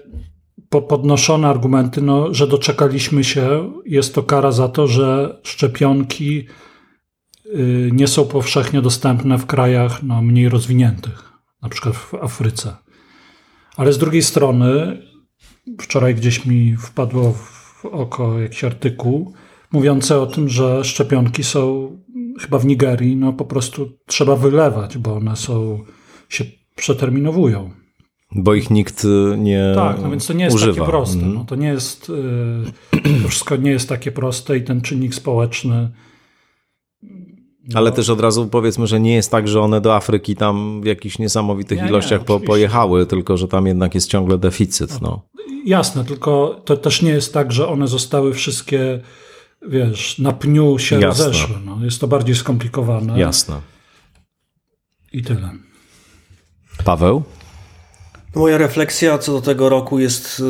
po, 0.68 0.82
podnoszone 0.82 1.48
argumenty, 1.48 2.02
no, 2.02 2.34
że 2.34 2.46
doczekaliśmy 2.46 3.24
się, 3.24 3.72
jest 3.86 4.14
to 4.14 4.22
kara 4.22 4.52
za 4.52 4.68
to, 4.68 4.86
że 4.86 5.38
szczepionki 5.42 6.46
nie 7.92 8.08
są 8.08 8.24
powszechnie 8.24 8.82
dostępne 8.82 9.38
w 9.38 9.46
krajach 9.46 10.02
no, 10.02 10.22
mniej 10.22 10.48
rozwiniętych, 10.48 11.32
na 11.62 11.68
przykład 11.68 11.96
w 11.96 12.14
Afryce. 12.14 12.76
Ale 13.76 13.92
z 13.92 13.98
drugiej 13.98 14.22
strony, 14.22 15.02
wczoraj 15.80 16.14
gdzieś 16.14 16.46
mi 16.46 16.76
wpadło 16.76 17.32
w 17.32 17.84
oko 17.84 18.40
jakiś 18.40 18.64
artykuł 18.64 19.34
mówiący 19.72 20.16
o 20.16 20.26
tym, 20.26 20.48
że 20.48 20.84
szczepionki 20.84 21.44
są 21.44 21.90
chyba 22.40 22.58
w 22.58 22.66
Nigerii, 22.66 23.16
no 23.16 23.32
po 23.32 23.44
prostu 23.44 23.98
trzeba 24.06 24.36
wylewać, 24.36 24.98
bo 24.98 25.16
one 25.16 25.36
są, 25.36 25.84
się 26.28 26.44
przeterminowują. 26.76 27.70
Bo 28.34 28.54
ich 28.54 28.70
nikt 28.70 29.04
y, 29.04 29.36
nie 29.38 29.72
Tak, 29.74 29.96
no 30.02 30.10
więc 30.10 30.26
to 30.26 30.32
nie 30.32 30.44
jest 30.44 30.56
używa. 30.56 30.72
takie 30.74 30.86
proste. 30.86 31.22
Mm. 31.22 31.34
No, 31.34 31.44
to 31.44 31.56
nie 31.56 31.68
jest, 31.68 32.10
y, 32.10 33.22
to 33.22 33.28
wszystko 33.28 33.56
nie 33.56 33.70
jest 33.70 33.88
takie 33.88 34.12
proste 34.12 34.58
i 34.58 34.62
ten 34.62 34.80
czynnik 34.80 35.14
społeczny 35.14 35.90
no. 37.68 37.78
Ale 37.78 37.92
też 37.92 38.10
od 38.10 38.20
razu 38.20 38.46
powiedzmy, 38.46 38.86
że 38.86 39.00
nie 39.00 39.14
jest 39.14 39.30
tak, 39.30 39.48
że 39.48 39.60
one 39.60 39.80
do 39.80 39.96
Afryki 39.96 40.36
tam 40.36 40.80
w 40.82 40.84
jakichś 40.84 41.18
niesamowitych 41.18 41.82
nie, 41.82 41.88
ilościach 41.88 42.20
nie, 42.20 42.26
po, 42.26 42.40
pojechały, 42.40 43.06
tylko 43.06 43.36
że 43.36 43.48
tam 43.48 43.66
jednak 43.66 43.94
jest 43.94 44.10
ciągle 44.10 44.38
deficyt. 44.38 45.00
No. 45.00 45.22
Jasne, 45.66 46.04
tylko 46.04 46.60
to 46.64 46.76
też 46.76 47.02
nie 47.02 47.10
jest 47.10 47.34
tak, 47.34 47.52
że 47.52 47.68
one 47.68 47.88
zostały 47.88 48.34
wszystkie, 48.34 49.00
wiesz, 49.68 50.18
na 50.18 50.32
pniu 50.32 50.78
się 50.78 51.00
Jasne. 51.00 51.24
rozeszły. 51.24 51.56
No. 51.64 51.78
Jest 51.84 52.00
to 52.00 52.08
bardziej 52.08 52.34
skomplikowane. 52.34 53.20
Jasne. 53.20 53.60
I 55.12 55.22
tyle. 55.22 55.50
Paweł? 56.84 57.22
No, 58.34 58.40
moja 58.40 58.58
refleksja 58.58 59.18
co 59.18 59.32
do 59.32 59.40
tego 59.40 59.68
roku 59.68 59.98
jest 59.98 60.42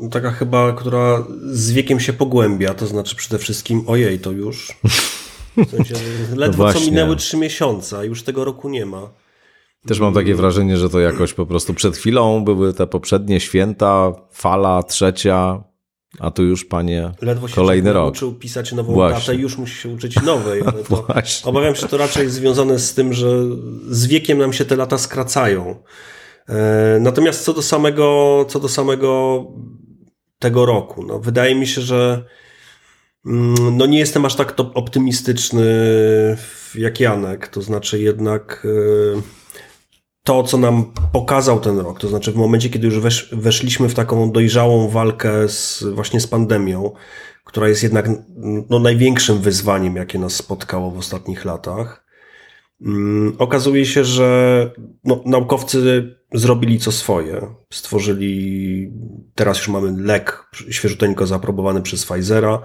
yy, 0.00 0.10
taka 0.10 0.30
chyba, 0.30 0.72
która 0.72 1.24
z 1.46 1.72
wiekiem 1.72 2.00
się 2.00 2.12
pogłębia. 2.12 2.74
To 2.74 2.86
znaczy 2.86 3.16
przede 3.16 3.38
wszystkim, 3.38 3.84
ojej, 3.86 4.18
to 4.18 4.32
już. 4.32 4.68
W 5.56 5.70
sensie, 5.70 5.94
ledwo 6.36 6.64
no 6.64 6.72
co 6.72 6.80
minęły 6.80 7.16
trzy 7.16 7.36
miesiące, 7.36 7.98
a 7.98 8.04
już 8.04 8.22
tego 8.22 8.44
roku 8.44 8.68
nie 8.68 8.86
ma. 8.86 9.10
Też 9.86 10.00
mam 10.00 10.14
takie 10.14 10.34
wrażenie, 10.34 10.76
że 10.76 10.90
to 10.90 11.00
jakoś 11.00 11.34
po 11.34 11.46
prostu 11.46 11.74
przed 11.74 11.96
chwilą 11.96 12.44
były 12.44 12.74
te 12.74 12.86
poprzednie 12.86 13.40
święta, 13.40 14.12
fala 14.32 14.82
trzecia, 14.82 15.64
a 16.18 16.30
tu 16.30 16.44
już, 16.44 16.64
panie, 16.64 17.12
Ledwo 17.22 17.48
się 17.48 17.54
kolejny 17.54 17.92
rok. 17.92 18.14
uczył 18.14 18.34
pisać 18.34 18.72
nową 18.72 18.92
Właśnie. 18.92 19.20
datę 19.20 19.34
i 19.34 19.40
już 19.40 19.58
musi 19.58 19.74
się 19.76 19.88
uczyć 19.88 20.22
nowej. 20.22 20.62
Ale 20.66 20.84
to 20.84 21.06
obawiam 21.44 21.74
się, 21.74 21.80
że 21.80 21.88
to 21.88 21.96
raczej 21.96 22.30
związane 22.30 22.78
z 22.78 22.94
tym, 22.94 23.12
że 23.12 23.28
z 23.90 24.06
wiekiem 24.06 24.38
nam 24.38 24.52
się 24.52 24.64
te 24.64 24.76
lata 24.76 24.98
skracają. 24.98 25.76
E, 26.48 26.98
natomiast 27.00 27.44
co 27.44 27.52
do 27.52 27.62
samego, 27.62 28.44
co 28.48 28.60
do 28.60 28.68
samego 28.68 29.44
tego 30.38 30.66
roku, 30.66 31.02
no, 31.06 31.18
wydaje 31.18 31.54
mi 31.54 31.66
się, 31.66 31.80
że 31.80 32.24
no 33.72 33.86
nie 33.86 33.98
jestem 33.98 34.24
aż 34.24 34.34
tak 34.34 34.54
optymistyczny 34.74 35.64
jak 36.74 37.00
Janek, 37.00 37.48
to 37.48 37.62
znaczy 37.62 38.00
jednak 38.00 38.66
e, 39.16 39.22
to, 40.22 40.42
co 40.42 40.58
nam 40.58 40.92
pokazał 41.12 41.60
ten 41.60 41.78
rok, 41.78 42.00
to 42.00 42.08
znaczy 42.08 42.32
w 42.32 42.36
momencie, 42.36 42.70
kiedy 42.70 42.86
już 42.86 42.98
wesz, 42.98 43.30
weszliśmy 43.32 43.88
w 43.88 43.94
taką 43.94 44.32
dojrzałą 44.32 44.88
walkę 44.88 45.48
z, 45.48 45.84
właśnie 45.92 46.20
z 46.20 46.26
pandemią, 46.26 46.92
która 47.44 47.68
jest 47.68 47.82
jednak 47.82 48.08
no, 48.70 48.78
największym 48.78 49.38
wyzwaniem, 49.38 49.96
jakie 49.96 50.18
nas 50.18 50.34
spotkało 50.34 50.90
w 50.90 50.98
ostatnich 50.98 51.44
latach, 51.44 52.04
mm, 52.82 53.36
okazuje 53.38 53.86
się, 53.86 54.04
że 54.04 54.70
no, 55.04 55.22
naukowcy 55.26 56.10
zrobili 56.34 56.78
co 56.78 56.92
swoje. 56.92 57.54
Stworzyli, 57.72 58.92
teraz 59.34 59.58
już 59.58 59.68
mamy 59.68 60.02
lek 60.02 60.44
świeżuteńko 60.70 61.26
zaaprobowany 61.26 61.82
przez 61.82 62.06
Pfizera, 62.06 62.62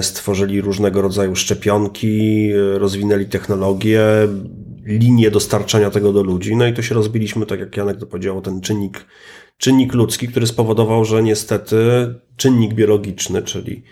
stworzyli 0.00 0.60
różnego 0.60 1.02
rodzaju 1.02 1.36
szczepionki, 1.36 2.50
e, 2.52 2.78
rozwinęli 2.78 3.26
technologię, 3.26 4.02
linię 4.84 5.30
dostarczania 5.30 5.90
tego 5.90 6.12
do 6.12 6.22
ludzi. 6.22 6.56
No 6.56 6.66
i 6.66 6.72
to 6.72 6.82
się 6.82 6.94
rozbiliśmy, 6.94 7.46
tak 7.46 7.60
jak 7.60 7.76
Janek 7.76 7.98
to 7.98 8.06
powiedział, 8.06 8.40
ten 8.40 8.60
czynnik, 8.60 9.06
czynnik 9.58 9.94
ludzki, 9.94 10.28
który 10.28 10.46
spowodował, 10.46 11.04
że 11.04 11.22
niestety 11.22 11.76
czynnik 12.36 12.74
biologiczny, 12.74 13.42
czyli 13.42 13.82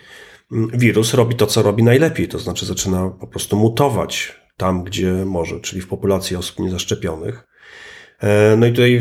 mm, 0.53 0.71
wirus 0.79 1.15
robi 1.15 1.35
to, 1.35 1.47
co 1.47 1.63
robi 1.63 1.83
najlepiej, 1.83 2.29
to 2.29 2.39
znaczy 2.39 2.67
zaczyna 2.67 3.11
po 3.11 3.27
prostu 3.27 3.57
mutować 3.57 4.41
tam, 4.57 4.85
gdzie 4.85 5.13
może, 5.13 5.61
czyli 5.61 5.81
w 5.81 5.89
populacji 5.89 6.37
osób 6.37 6.59
niezaszczepionych. 6.59 7.50
E, 8.21 8.57
no 8.57 8.67
i 8.67 8.71
tutaj 8.71 9.01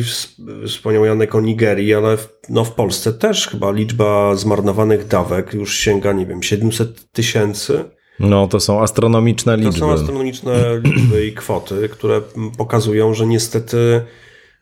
wspomniał 0.68 1.06
Janek 1.06 1.36
o 1.36 1.42
Nigerii, 1.42 1.94
ale 1.94 2.18
w, 2.18 2.30
no 2.50 2.66
w 2.66 2.72
Polsce 2.72 3.14
też 3.14 3.48
chyba 3.48 3.72
liczba 3.72 4.36
zmarnowanych 4.36 5.08
dawek 5.08 5.54
już 5.54 5.78
sięga, 5.78 6.14
nie 6.14 6.26
wiem, 6.26 6.44
700 6.44 7.12
tysięcy. 7.12 7.84
No 8.20 8.48
to 8.48 8.60
są 8.60 8.82
astronomiczne 8.82 9.58
liczby. 9.58 9.72
To 9.72 9.80
są 9.80 9.92
astronomiczne 9.92 10.80
liczby 10.84 11.26
i 11.26 11.34
kwoty, 11.34 11.90
które 11.90 12.22
pokazują, 12.58 13.14
że 13.14 13.26
niestety 13.26 14.02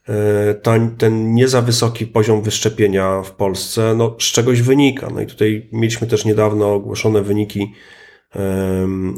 e, 0.07 0.53
ten, 0.53 0.95
ten 0.95 1.33
nie 1.33 1.47
za 1.47 1.61
wysoki 1.61 2.07
poziom 2.07 2.41
wyszczepienia 2.41 3.21
w 3.23 3.31
Polsce 3.31 3.95
no, 3.97 4.15
z 4.19 4.23
czegoś 4.23 4.61
wynika. 4.61 5.09
No 5.13 5.21
i 5.21 5.25
tutaj 5.25 5.69
mieliśmy 5.71 6.07
też 6.07 6.25
niedawno 6.25 6.73
ogłoszone 6.73 7.21
wyniki 7.21 7.73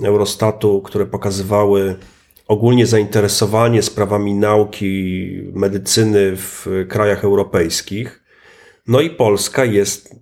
Eurostatu, 0.03 0.81
które 0.81 1.05
pokazywały 1.05 1.95
ogólnie 2.49 2.85
zainteresowanie 2.85 3.81
sprawami 3.81 4.33
nauki, 4.33 5.29
medycyny 5.53 6.35
w 6.35 6.67
krajach 6.89 7.23
europejskich. 7.23 8.23
No 8.87 9.01
i 9.01 9.09
Polska 9.09 9.65
jest 9.65 10.15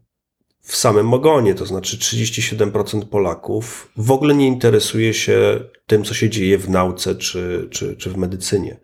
w 0.61 0.75
samym 0.75 1.13
ogonie, 1.13 1.55
to 1.55 1.65
znaczy 1.65 1.97
37% 1.97 3.05
Polaków 3.05 3.91
w 3.97 4.11
ogóle 4.11 4.35
nie 4.35 4.47
interesuje 4.47 5.13
się 5.13 5.59
tym, 5.85 6.03
co 6.03 6.13
się 6.13 6.29
dzieje 6.29 6.57
w 6.57 6.69
nauce 6.69 7.15
czy, 7.15 7.67
czy, 7.71 7.95
czy 7.95 8.09
w 8.09 8.17
medycynie. 8.17 8.79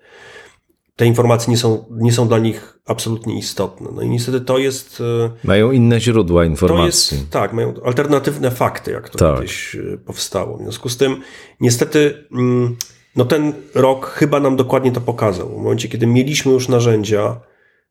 te 0.96 1.06
informacje 1.06 1.52
nie 1.52 1.58
są, 1.58 1.86
nie 1.92 2.12
są 2.12 2.28
dla 2.28 2.40
nich 2.40 2.80
absolutnie 2.86 3.38
istotne. 3.38 3.90
No 3.96 4.02
i 4.02 4.10
niestety 4.10 4.42
to 4.42 4.58
jest. 4.58 5.02
E, 5.02 5.48
mają 5.48 5.72
inne 5.72 6.00
źródła 6.02 6.46
informacji. 6.46 7.18
Jest, 7.18 7.30
tak, 7.30 7.54
mają 7.54 7.74
alternatywne 7.86 8.52
fakty, 8.52 8.92
jak 8.92 9.10
to 9.10 9.18
tak. 9.18 9.36
kiedyś 9.36 9.76
e, 9.76 9.98
powstało. 9.98 10.58
W 10.58 10.62
związku 10.62 10.90
z 10.90 10.98
tym, 10.98 11.22
niestety, 11.60 12.28
mm, 12.32 12.78
no 13.16 13.26
ten 13.26 13.54
rok 13.76 14.06
chyba 14.06 14.40
nam 14.40 14.56
dokładnie 14.56 14.92
to 14.92 15.02
pokazał. 15.02 15.50
W 15.50 15.64
momencie, 15.64 15.90
kiedy 15.90 16.08
mieliśmy 16.08 16.52
już 16.52 16.70
narzędzia 16.70 17.42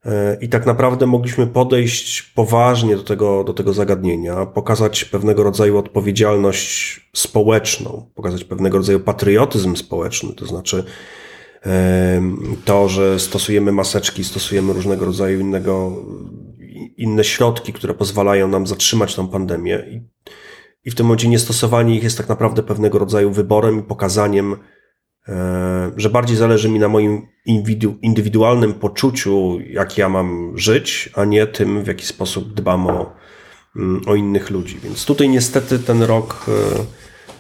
e, 0.05 0.37
i 0.41 0.49
tak 0.49 0.67
naprawdę 0.67 1.07
mogliśmy 1.07 1.47
podejść 1.47 2.23
poważnie 2.23 2.97
do 2.97 3.03
tego, 3.03 3.45
do 3.45 3.53
tego 3.55 3.73
zagadnienia, 3.73 4.47
pokazać 4.47 5.05
pewnego 5.05 5.43
rodzaju 5.43 5.79
odpowiedzialność 5.79 7.01
społeczną, 7.17 8.11
pokazać 8.15 8.45
pewnego 8.45 8.79
rodzaju 8.79 9.01
patriotyzm 9.01 9.77
społeczny, 9.77 10.33
to 10.35 10.47
znaczy 10.47 10.85
to, 12.65 12.89
że 12.89 13.21
stosujemy 13.21 13.73
maseczki, 13.73 14.25
stosujemy 14.25 14.73
różnego 14.73 15.05
rodzaju 15.05 15.41
innego, 15.41 15.93
inne 16.97 17.25
środki, 17.25 17.73
które 17.73 17.95
pozwalają 17.95 18.49
nam 18.49 18.67
zatrzymać 18.67 19.15
tą 19.15 19.29
pandemię. 19.29 19.85
I, 19.91 20.03
i 20.85 20.91
w 20.91 20.95
tym 20.95 21.07
momencie 21.07 21.29
niestosowanie 21.29 21.97
ich 21.97 22.03
jest 22.03 22.19
tak 22.19 22.29
naprawdę 22.29 22.63
pewnego 22.63 22.99
rodzaju 22.99 23.31
wyborem 23.31 23.81
i 23.81 23.83
pokazaniem, 23.83 24.53
e, 24.53 24.57
że 25.97 26.11
bardziej 26.11 26.37
zależy 26.37 26.69
mi 26.69 26.79
na 26.79 26.89
moim 26.89 27.27
indywidualnym 28.03 28.75
poczuciu, 28.75 29.59
jak 29.71 29.99
ja 29.99 30.09
mam 30.09 30.59
żyć, 30.59 31.11
a 31.15 31.25
nie 31.25 31.47
tym, 31.47 31.85
w 31.85 31.87
jaki 31.87 32.07
sposób 32.07 32.55
dbam 32.55 32.87
o, 32.87 33.13
mm, 33.77 34.03
o 34.07 34.15
innych 34.15 34.51
ludzi. 34.51 34.79
Więc 34.85 35.05
tutaj 35.05 35.29
niestety 35.29 35.79
ten 35.79 36.03
rok, 36.03 36.47
e, 36.49 36.53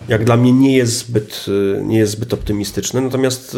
jak 0.08 0.24
dla 0.24 0.36
mnie, 0.36 0.52
nie 0.52 0.76
jest 0.76 0.98
zbyt, 0.98 1.46
e, 1.78 1.82
nie 1.82 1.98
jest 1.98 2.12
zbyt 2.12 2.34
optymistyczny. 2.34 3.00
Natomiast 3.00 3.56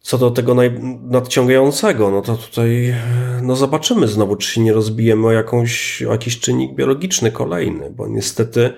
co 0.00 0.18
do 0.18 0.30
tego 0.30 0.56
nadciągającego, 1.00 2.10
no 2.10 2.22
to 2.22 2.36
tutaj 2.36 2.94
no 3.42 3.56
zobaczymy 3.56 4.08
znowu, 4.08 4.36
czy 4.36 4.50
się 4.50 4.60
nie 4.60 4.72
rozbijemy 4.72 5.26
o, 5.26 5.32
jakąś, 5.32 6.02
o 6.02 6.12
jakiś 6.12 6.40
czynnik 6.40 6.74
biologiczny 6.74 7.32
kolejny, 7.32 7.90
bo 7.90 8.08
niestety 8.08 8.72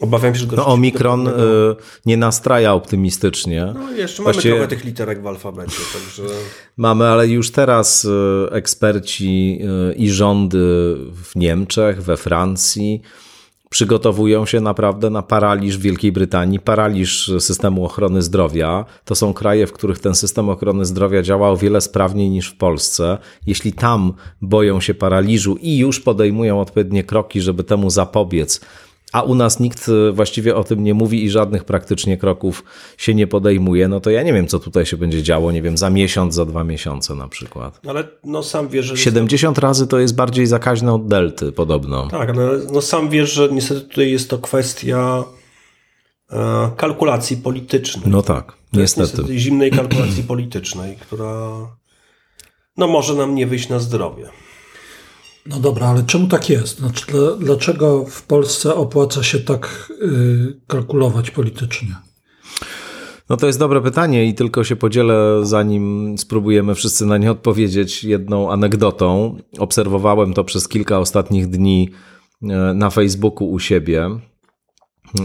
obawiam 0.00 0.34
się, 0.34 0.40
że... 0.40 0.56
No 0.56 0.66
Omikron 0.66 1.28
y, 1.28 1.32
nie 2.06 2.16
nastraja 2.16 2.74
optymistycznie. 2.74 3.72
No 3.74 3.92
jeszcze 3.92 4.22
Właściwie... 4.22 4.54
mamy 4.54 4.66
trochę 4.66 4.76
tych 4.76 4.84
literek 4.84 5.22
w 5.22 5.26
alfabecie, 5.26 5.82
także... 5.92 6.22
Mamy, 6.76 7.06
ale 7.06 7.28
już 7.28 7.50
teraz 7.50 8.04
y, 8.04 8.08
eksperci 8.50 9.58
y, 9.90 9.94
i 9.94 10.10
rządy 10.10 10.58
w 11.24 11.36
Niemczech, 11.36 12.02
we 12.02 12.16
Francji 12.16 13.02
przygotowują 13.74 14.46
się 14.46 14.60
naprawdę 14.60 15.10
na 15.10 15.22
paraliż 15.22 15.78
Wielkiej 15.78 16.12
Brytanii, 16.12 16.60
paraliż 16.60 17.32
systemu 17.38 17.84
ochrony 17.84 18.22
zdrowia. 18.22 18.84
To 19.04 19.14
są 19.14 19.32
kraje, 19.32 19.66
w 19.66 19.72
których 19.72 19.98
ten 19.98 20.14
system 20.14 20.48
ochrony 20.48 20.84
zdrowia 20.84 21.22
działa 21.22 21.50
o 21.50 21.56
wiele 21.56 21.80
sprawniej 21.80 22.30
niż 22.30 22.48
w 22.48 22.56
Polsce. 22.56 23.18
Jeśli 23.46 23.72
tam 23.72 24.12
boją 24.40 24.80
się 24.80 24.94
paraliżu 24.94 25.56
i 25.56 25.78
już 25.78 26.00
podejmują 26.00 26.60
odpowiednie 26.60 27.04
kroki, 27.04 27.40
żeby 27.40 27.64
temu 27.64 27.90
zapobiec, 27.90 28.60
a 29.12 29.22
u 29.22 29.34
nas 29.34 29.60
nikt 29.60 29.88
e, 29.88 30.12
właściwie 30.12 30.56
o 30.56 30.64
tym 30.64 30.84
nie 30.84 30.94
mówi 30.94 31.24
i 31.24 31.30
żadnych 31.30 31.64
praktycznie 31.64 32.16
kroków 32.16 32.64
się 32.98 33.14
nie 33.14 33.26
podejmuje, 33.26 33.88
no 33.88 34.00
to 34.00 34.10
ja 34.10 34.22
nie 34.22 34.32
wiem, 34.32 34.46
co 34.46 34.58
tutaj 34.58 34.86
się 34.86 34.96
będzie 34.96 35.22
działo, 35.22 35.52
nie 35.52 35.62
wiem, 35.62 35.76
za 35.76 35.90
miesiąc, 35.90 36.34
za 36.34 36.44
dwa 36.44 36.64
miesiące 36.64 37.14
na 37.14 37.28
przykład. 37.28 37.80
Ale 37.88 38.04
no 38.24 38.42
sam 38.42 38.68
wiesz, 38.68 38.86
że... 38.86 38.96
70 38.96 39.58
razy 39.58 39.86
to 39.86 39.98
jest 39.98 40.14
bardziej 40.14 40.46
zakaźne 40.46 40.94
od 40.94 41.06
delty 41.06 41.52
podobno. 41.52 42.08
Tak, 42.08 42.36
no, 42.36 42.42
no 42.72 42.82
sam 42.82 43.08
wiesz, 43.08 43.32
że 43.32 43.48
niestety 43.48 43.80
tutaj 43.80 44.10
jest 44.10 44.30
to 44.30 44.38
kwestia 44.38 45.24
e, 46.30 46.70
kalkulacji 46.76 47.36
politycznej. 47.36 48.04
No 48.06 48.22
tak, 48.22 48.52
niestety. 48.72 49.02
niestety 49.02 49.38
zimnej 49.38 49.70
kalkulacji 49.70 50.24
politycznej, 50.32 50.96
która 50.96 51.50
no 52.76 52.86
może 52.86 53.14
nam 53.14 53.34
nie 53.34 53.46
wyjść 53.46 53.68
na 53.68 53.78
zdrowie. 53.78 54.28
No 55.46 55.60
dobra, 55.60 55.86
ale 55.86 56.02
czemu 56.02 56.26
tak 56.26 56.50
jest? 56.50 56.78
Znaczy, 56.78 57.06
dlaczego 57.38 58.04
w 58.04 58.22
Polsce 58.22 58.74
opłaca 58.74 59.22
się 59.22 59.38
tak 59.38 59.92
yy, 60.00 60.60
kalkulować 60.66 61.30
politycznie? 61.30 61.94
No 63.28 63.36
to 63.36 63.46
jest 63.46 63.58
dobre 63.58 63.80
pytanie 63.80 64.26
i 64.26 64.34
tylko 64.34 64.64
się 64.64 64.76
podzielę, 64.76 65.40
zanim 65.42 66.14
spróbujemy 66.18 66.74
wszyscy 66.74 67.06
na 67.06 67.18
nie 67.18 67.30
odpowiedzieć, 67.30 68.04
jedną 68.04 68.52
anegdotą. 68.52 69.36
Obserwowałem 69.58 70.34
to 70.34 70.44
przez 70.44 70.68
kilka 70.68 70.98
ostatnich 70.98 71.46
dni 71.46 71.90
e, 72.42 72.46
na 72.74 72.90
Facebooku 72.90 73.50
u 73.50 73.58
siebie 73.58 74.10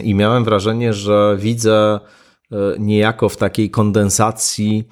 i 0.04 0.16
miałem 0.16 0.44
wrażenie, 0.44 0.94
że 0.94 1.38
widzę 1.40 2.00
e, 2.52 2.56
niejako 2.80 3.30
w 3.30 3.38
takiej 3.38 3.70
kondensacji 3.70 4.88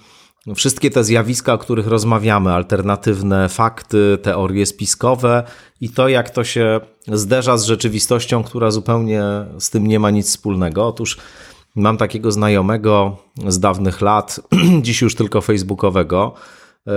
wszystkie 0.55 0.91
te 0.91 1.03
zjawiska, 1.03 1.53
o 1.53 1.57
których 1.57 1.87
rozmawiamy, 1.87 2.51
alternatywne 2.51 3.49
fakty, 3.49 4.17
teorie 4.21 4.65
spiskowe 4.65 5.43
i 5.81 5.89
to, 5.89 6.07
jak 6.07 6.29
to 6.29 6.43
się 6.43 6.79
zderza 7.07 7.57
z 7.57 7.65
rzeczywistością, 7.65 8.43
która 8.43 8.71
zupełnie 8.71 9.23
z 9.59 9.69
tym 9.69 9.87
nie 9.87 9.99
ma 9.99 10.09
nic 10.09 10.27
wspólnego. 10.27 10.87
Otóż 10.87 11.17
mam 11.75 11.97
takiego 11.97 12.31
znajomego 12.31 13.17
z 13.47 13.59
dawnych 13.59 14.01
lat, 14.01 14.39
dziś 14.81 15.01
już 15.01 15.15
tylko 15.15 15.41
facebookowego, 15.41 16.33
e, 16.87 16.91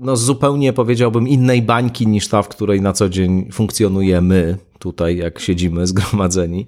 no 0.00 0.16
zupełnie 0.16 0.72
powiedziałbym 0.72 1.28
innej 1.28 1.62
bańki 1.62 2.06
niż 2.06 2.28
ta, 2.28 2.42
w 2.42 2.48
której 2.48 2.80
na 2.80 2.92
co 2.92 3.08
dzień 3.08 3.48
funkcjonujemy 3.52 4.58
tutaj, 4.78 5.16
jak 5.16 5.38
siedzimy 5.38 5.86
zgromadzeni 5.86 6.66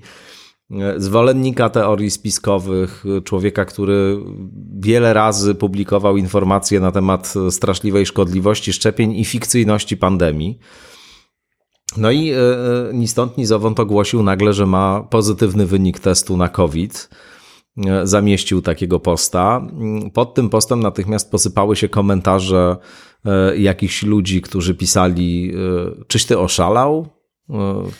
zwolennika 0.96 1.70
teorii 1.70 2.10
spiskowych, 2.10 3.04
człowieka, 3.24 3.64
który 3.64 4.18
wiele 4.78 5.14
razy 5.14 5.54
publikował 5.54 6.16
informacje 6.16 6.80
na 6.80 6.92
temat 6.92 7.34
straszliwej 7.50 8.06
szkodliwości 8.06 8.72
szczepień 8.72 9.12
i 9.12 9.24
fikcyjności 9.24 9.96
pandemii. 9.96 10.58
No 11.96 12.10
i 12.10 12.30
e, 12.30 12.36
e, 12.38 12.94
ni 12.94 13.08
stąd, 13.08 13.38
ni 13.38 13.46
zowąd 13.46 13.80
ogłosił 13.80 14.22
nagle, 14.22 14.52
że 14.52 14.66
ma 14.66 15.02
pozytywny 15.10 15.66
wynik 15.66 15.98
testu 15.98 16.36
na 16.36 16.48
COVID. 16.48 17.08
E, 17.86 18.06
zamieścił 18.06 18.62
takiego 18.62 19.00
posta. 19.00 19.66
Pod 20.14 20.34
tym 20.34 20.50
postem 20.50 20.80
natychmiast 20.80 21.30
posypały 21.30 21.76
się 21.76 21.88
komentarze 21.88 22.76
jakichś 23.56 24.02
ludzi, 24.02 24.42
którzy 24.42 24.74
pisali: 24.74 25.52
Czyś 26.06 26.24
ty 26.24 26.38
oszalał? 26.38 27.15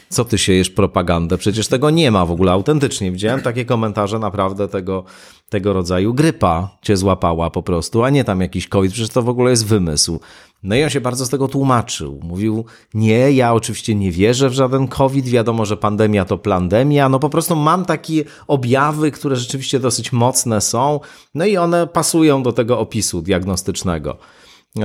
Co 0.09 0.25
ty 0.25 0.39
siejesz 0.39 0.71
propagandę? 0.71 1.39
Przecież 1.39 1.69
tego 1.69 1.91
nie 1.91 2.11
ma 2.11 2.27
w 2.27 2.31
ogóle 2.31 2.53
autentycznie. 2.53 3.13
Widziałem 3.13 3.41
takie 3.41 3.65
komentarze 3.65 4.19
naprawdę 4.19 4.69
tego, 4.69 5.05
tego 5.49 5.73
rodzaju. 5.73 6.15
Grypa 6.15 6.77
cię 6.83 6.97
złapała 6.97 7.51
po 7.51 7.63
prostu, 7.63 8.05
a 8.05 8.11
nie 8.11 8.25
tam 8.25 8.41
jakiś 8.41 8.69
COVID. 8.69 8.93
Przecież 8.93 9.11
to 9.11 9.23
w 9.23 9.29
ogóle 9.29 9.51
jest 9.51 9.67
wymysł. 9.67 10.21
No 10.63 10.77
i 10.77 10.85
on 10.85 10.91
się 10.91 11.01
bardzo 11.01 11.27
z 11.27 11.29
tego 11.29 11.49
tłumaczył. 11.49 12.21
Mówił, 12.23 12.65
nie, 12.95 13.33
ja 13.33 13.55
oczywiście 13.55 13.95
nie 13.95 14.13
wierzę 14.13 14.51
w 14.51 14.53
żaden 14.53 14.89
COVID. 14.89 15.29
Wiadomo, 15.29 15.65
że 15.65 15.77
pandemia 15.77 16.25
to 16.25 16.39
pandemia. 16.39 17.09
No 17.09 17.19
po 17.19 17.31
prostu 17.31 17.57
mam 17.57 17.85
takie 17.85 18.25
objawy, 18.47 19.11
które 19.11 19.37
rzeczywiście 19.37 19.81
dosyć 19.81 20.13
mocne 20.13 20.61
są. 20.61 21.01
No 21.35 21.45
i 21.45 21.57
one 21.57 21.87
pasują 21.87 22.43
do 22.43 22.53
tego 22.53 22.79
opisu 22.79 23.23
diagnostycznego. 23.23 24.17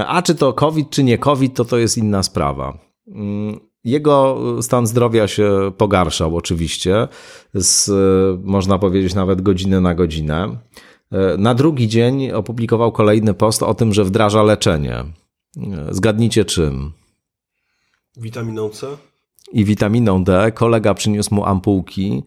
A 0.07 0.21
czy 0.21 0.35
to 0.35 0.53
COVID, 0.53 0.89
czy 0.89 1.03
nie 1.03 1.17
COVID, 1.17 1.55
to 1.55 1.65
to 1.65 1.77
jest 1.77 1.97
inna 1.97 2.23
sprawa. 2.23 2.77
Jego 3.83 4.37
stan 4.61 4.87
zdrowia 4.87 5.27
się 5.27 5.71
pogarszał 5.77 6.37
oczywiście, 6.37 7.07
z, 7.53 7.89
można 8.43 8.79
powiedzieć 8.79 9.13
nawet 9.13 9.41
godziny 9.41 9.81
na 9.81 9.95
godzinę. 9.95 10.57
Na 11.37 11.55
drugi 11.55 11.87
dzień 11.87 12.31
opublikował 12.31 12.91
kolejny 12.91 13.33
post 13.33 13.63
o 13.63 13.73
tym, 13.73 13.93
że 13.93 14.03
wdraża 14.03 14.43
leczenie. 14.43 15.03
Zgadnijcie 15.91 16.45
czym? 16.45 16.91
Witaminą 18.17 18.69
C? 18.69 18.87
I 19.53 19.65
witaminą 19.65 20.23
D. 20.23 20.51
Kolega 20.51 20.93
przyniósł 20.93 21.35
mu 21.35 21.45
ampułki. 21.45 22.23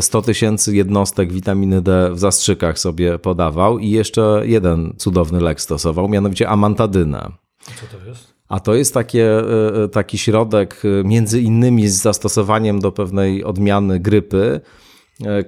100 0.00 0.22
tysięcy 0.22 0.76
jednostek 0.76 1.32
witaminy 1.32 1.82
D 1.82 2.10
w 2.12 2.18
zastrzykach 2.18 2.78
sobie 2.78 3.18
podawał 3.18 3.78
i 3.78 3.90
jeszcze 3.90 4.42
jeden 4.44 4.94
cudowny 4.96 5.40
lek 5.40 5.60
stosował, 5.60 6.08
mianowicie 6.08 6.48
amantadynę. 6.48 7.30
Co 7.60 7.98
to 7.98 8.08
jest? 8.08 8.37
A 8.48 8.60
to 8.60 8.74
jest 8.74 8.94
takie, 8.94 9.24
e, 9.24 9.84
e, 9.84 9.88
taki 9.88 10.18
środek, 10.18 10.82
e, 10.84 11.08
między 11.08 11.40
innymi 11.40 11.88
z 11.88 12.02
zastosowaniem 12.02 12.80
do 12.80 12.92
pewnej 12.92 13.44
odmiany 13.44 14.00
grypy, 14.00 14.60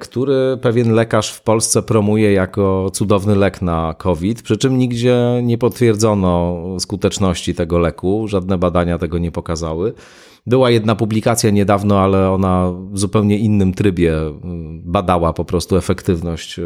który 0.00 0.58
pewien 0.62 0.92
lekarz 0.92 1.32
w 1.32 1.42
Polsce 1.42 1.82
promuje 1.82 2.32
jako 2.32 2.90
cudowny 2.92 3.36
lek 3.36 3.62
na 3.62 3.94
COVID, 3.98 4.42
przy 4.42 4.56
czym 4.56 4.78
nigdzie 4.78 5.40
nie 5.42 5.58
potwierdzono 5.58 6.56
skuteczności 6.78 7.54
tego 7.54 7.78
leku, 7.78 8.28
żadne 8.28 8.58
badania 8.58 8.98
tego 8.98 9.18
nie 9.18 9.32
pokazały. 9.32 9.92
Była 10.46 10.70
jedna 10.70 10.94
publikacja 10.94 11.50
niedawno, 11.50 12.00
ale 12.00 12.30
ona 12.30 12.72
w 12.92 12.98
zupełnie 12.98 13.38
innym 13.38 13.74
trybie 13.74 14.14
badała 14.84 15.32
po 15.32 15.44
prostu 15.44 15.76
efektywność 15.76 16.60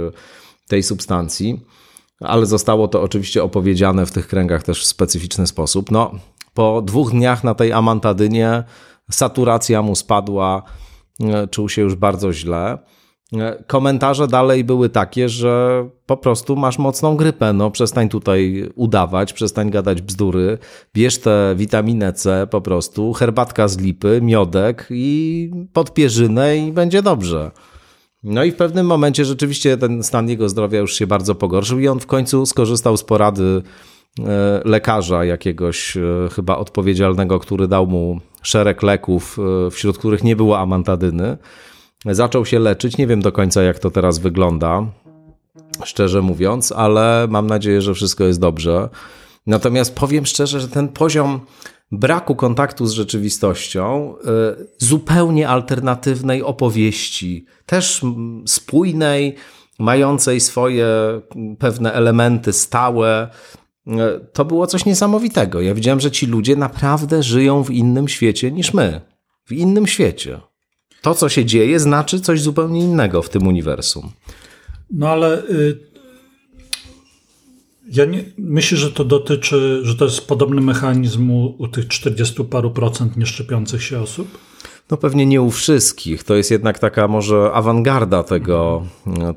tej 0.69 0.83
substancji 0.83 1.61
ale 2.21 2.47
zostało 2.47 2.89
to 2.89 3.03
oczywiście 3.03 3.43
opowiedziane 3.43 4.07
w 4.07 4.13
tych 4.13 4.29
kręgach 4.29 4.63
też 4.63 4.83
w 4.83 4.87
specyficzny 4.87 5.47
sposób. 5.47 5.91
No, 5.91 6.11
po 6.55 6.83
dwóch 6.83 7.11
dniach 7.11 7.45
na 7.45 7.55
tej 7.55 7.73
amantadynie 7.73 8.65
saturacja 9.11 9.83
mu 9.83 9.97
spadła, 9.97 10.63
e, 11.21 11.49
czuł 11.49 11.69
się 11.69 11.83
już 11.83 11.95
bardzo 11.95 12.33
źle. 12.33 12.79
E, 13.33 13.65
komentarze 13.67 14.29
dalej 14.29 14.65
były 14.65 14.89
takie, 14.89 15.29
że 15.29 15.85
po 16.07 16.17
prostu 16.17 16.57
masz 16.57 16.79
mocną 16.79 17.17
grypę, 17.17 17.53
no 17.53 17.71
przestań 17.71 18.09
tutaj 18.09 18.69
udawać, 18.75 19.33
przestań 19.33 19.71
gadać 19.71 20.03
bzdury, 20.03 20.59
bierz 20.95 21.19
tę 21.19 21.55
witaminę 21.57 22.13
C 22.13 22.47
po 22.51 22.61
prostu, 22.61 23.13
herbatka 23.13 23.69
z 23.69 23.79
lipy, 23.79 24.21
miodek 24.23 24.87
i 24.91 25.51
podpierzynę 25.73 26.57
i 26.57 26.73
będzie 26.73 27.03
dobrze. 27.03 27.51
No 28.25 28.45
i 28.45 28.51
w 28.51 28.57
pewnym 28.57 28.87
momencie 28.87 29.25
rzeczywiście 29.25 29.77
ten 29.77 30.03
stan 30.03 30.29
jego 30.29 30.49
zdrowia 30.49 30.79
już 30.79 30.95
się 30.95 31.07
bardzo 31.07 31.35
pogorszył 31.35 31.79
i 31.79 31.89
on 31.89 32.01
w 32.01 32.07
końcu 32.07 32.47
skorzystał 32.47 32.97
z 32.97 33.05
porady 33.05 33.63
e, 34.19 34.61
lekarza 34.65 35.25
jakiegoś 35.25 35.97
e, 35.97 36.01
chyba 36.33 36.57
odpowiedzialnego, 36.57 37.39
który 37.41 37.69
dał 37.69 37.87
mu 37.87 38.21
szereg 38.43 38.83
leków, 38.83 39.39
wśród 39.71 39.99
których 39.99 40.25
nie 40.25 40.37
było 40.37 40.59
amantadyny 40.59 41.39
zaczął 42.13 42.47
się 42.47 42.59
leczyć. 42.59 42.99
Nie 42.99 43.07
wiem 43.07 43.23
do 43.23 43.33
końca, 43.33 43.63
jak 43.63 43.79
to 43.79 43.91
teraz 43.91 44.19
wygląda, 44.19 44.87
szczerze 45.85 46.23
mówiąc, 46.23 46.73
ale 46.73 47.27
mam 47.31 47.47
nadzieję, 47.47 47.83
że 47.83 47.95
wszystko 47.95 48.25
jest 48.25 48.41
dobrze. 48.41 48.89
Natomiast 49.47 49.95
powiem 49.95 50.27
szczerze, 50.27 50.61
że 50.61 50.69
ten 50.69 50.89
poziom 50.89 51.41
braku 51.93 52.35
kontaktu 52.35 52.87
z 52.87 52.93
rzeczywistością, 52.93 54.15
y, 54.61 54.67
zupełnie 54.79 55.49
alternatywnej 55.49 56.43
opowieści, 56.43 57.47
też 57.67 58.01
spójnej, 58.47 59.35
mającej 59.79 60.41
swoje 60.41 60.87
pewne 61.59 61.93
elementy 61.93 62.53
stałe, 62.53 63.29
y, 63.87 63.91
to 64.33 64.45
było 64.45 64.67
coś 64.67 64.85
niesamowitego. 64.85 65.61
Ja 65.61 65.75
widziałem, 65.75 66.01
że 66.01 66.11
ci 66.11 66.27
ludzie 66.27 66.57
naprawdę 66.57 67.23
żyją 67.23 67.65
w 67.65 67.71
innym 67.71 68.09
świecie 68.09 68.53
niż 68.53 68.75
my. 68.75 69.01
W 69.45 69.53
innym 69.53 69.87
świecie 69.87 70.41
to, 71.03 71.15
co 71.15 71.29
się 71.29 71.45
dzieje, 71.45 71.81
znaczy 71.81 72.21
coś 72.21 72.41
zupełnie 72.41 72.81
innego 72.81 73.23
w 73.23 73.29
tym 73.29 73.47
uniwersum. 73.47 74.13
No 74.91 75.09
ale 75.09 75.43
y, 75.43 75.94
ja 77.97 78.05
nie, 78.05 78.25
myślę, 78.39 78.79
że 78.79 78.93
to 78.93 79.05
dotyczy, 79.05 79.81
że 79.83 79.95
to 79.95 80.05
jest 80.05 80.27
podobny 80.27 80.61
mechanizm 80.61 81.31
u, 81.31 81.55
u 81.59 81.69
tych 81.69 81.89
40 81.89 82.45
paru 82.45 82.71
procent 82.71 83.17
nieszczepiących 83.17 83.83
się 83.83 84.01
osób. 84.01 84.39
No 84.91 84.97
pewnie 84.97 85.27
nie 85.27 85.43
u 85.43 85.51
wszystkich. 85.51 86.25
To 86.25 86.35
jest 86.35 86.51
jednak 86.51 86.79
taka 86.79 87.09
może 87.09 87.51
awangarda 87.53 88.23
tego, 88.23 88.83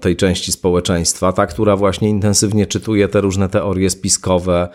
tej 0.02 0.15
części 0.15 0.52
społeczeństwa, 0.52 1.34
ta, 1.34 1.48
która 1.48 1.76
właśnie 1.76 2.10
intensywnie 2.10 2.65
czytuje 2.65 3.08
te 3.08 3.22
różne 3.22 3.50
teorie 3.50 3.89
spiskowe, 3.89 4.70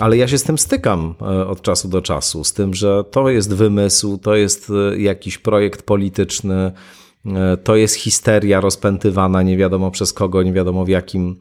ale 0.00 0.16
ja 0.16 0.28
się 0.28 0.38
z 0.38 0.42
tym 0.42 0.58
stykam 0.58 1.14
e, 1.20 1.46
od 1.46 1.62
czasu 1.62 1.88
do 1.88 2.02
czasu, 2.02 2.44
z 2.44 2.52
tym, 2.52 2.74
że 2.74 3.04
to 3.10 3.30
jest 3.30 3.54
wymysł, 3.54 4.18
to 4.18 4.36
jest 4.36 4.70
e, 4.70 4.98
jakiś 5.00 5.38
projekt 5.38 5.82
polityczny, 5.82 6.72
e, 7.26 7.56
to 7.56 7.76
jest 7.76 7.94
histeria 7.94 8.60
rozpętywana 8.60 9.42
nie 9.42 9.56
wiadomo 9.56 9.90
przez 9.90 10.12
kogo, 10.12 10.42
nie 10.42 10.52
wiadomo 10.52 10.84
w 10.84 10.88
jakim 10.88 11.36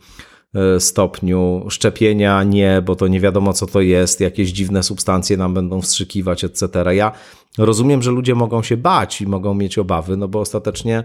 stopniu. 0.79 1.65
Szczepienia 1.69 2.43
nie, 2.43 2.81
bo 2.85 2.95
to 2.95 3.07
nie 3.07 3.19
wiadomo 3.19 3.53
co 3.53 3.67
to 3.67 3.81
jest, 3.81 4.19
jakieś 4.19 4.49
dziwne 4.49 4.83
substancje 4.83 5.37
nam 5.37 5.53
będą 5.53 5.81
wstrzykiwać, 5.81 6.43
etc. 6.43 6.95
Ja 6.95 7.11
rozumiem, 7.57 8.01
że 8.01 8.11
ludzie 8.11 8.35
mogą 8.35 8.63
się 8.63 8.77
bać 8.77 9.21
i 9.21 9.27
mogą 9.27 9.53
mieć 9.53 9.77
obawy, 9.77 10.17
no 10.17 10.27
bo 10.27 10.39
ostatecznie 10.39 11.03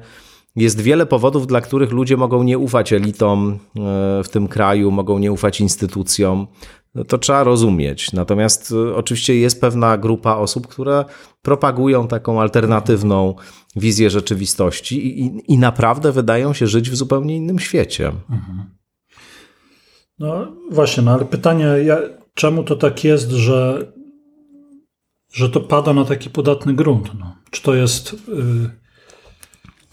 jest 0.57 0.81
wiele 0.81 1.07
powodów, 1.07 1.47
dla 1.47 1.61
których 1.61 1.91
ludzie 1.91 2.17
mogą 2.17 2.43
nie 2.43 2.59
ufać 2.59 2.93
elitom 2.93 3.59
w 4.25 4.29
tym 4.31 4.49
kraju, 4.49 4.91
mogą 4.91 5.19
nie 5.19 5.33
ufać 5.33 5.61
instytucjom, 5.61 6.47
no 6.97 7.05
to 7.05 7.19
trzeba 7.19 7.45
rozumieć. 7.45 8.13
Natomiast 8.13 8.71
y, 8.71 8.95
oczywiście 8.95 9.37
jest 9.37 9.61
pewna 9.61 9.99
grupa 9.99 10.37
osób, 10.37 10.67
które 10.67 11.05
propagują 11.43 12.09
taką 12.09 12.41
alternatywną 12.41 13.35
wizję 13.77 14.11
rzeczywistości 14.11 15.07
i, 15.07 15.27
i, 15.27 15.53
i 15.53 15.59
naprawdę 15.59 16.13
wydają 16.13 16.53
się 16.53 16.67
żyć 16.67 16.91
w 16.91 16.97
zupełnie 16.97 17.37
innym 17.37 17.59
świecie. 17.59 18.13
Mhm. 18.31 18.77
No 20.19 20.53
właśnie, 20.71 21.03
no 21.03 21.15
ale 21.15 21.25
pytanie, 21.25 21.65
ja, 21.65 21.99
czemu 22.35 22.65
to 22.65 22.77
tak 22.77 23.05
jest, 23.05 23.31
że, 23.31 23.93
że 25.33 25.51
to 25.51 25.61
pada 25.61 25.93
na 25.93 26.05
taki 26.05 26.31
podatny 26.31 26.75
grunt? 26.75 27.11
No? 27.19 27.37
Czy 27.51 27.63
to 27.63 27.75
jest. 27.75 28.17
Yy 28.29 28.87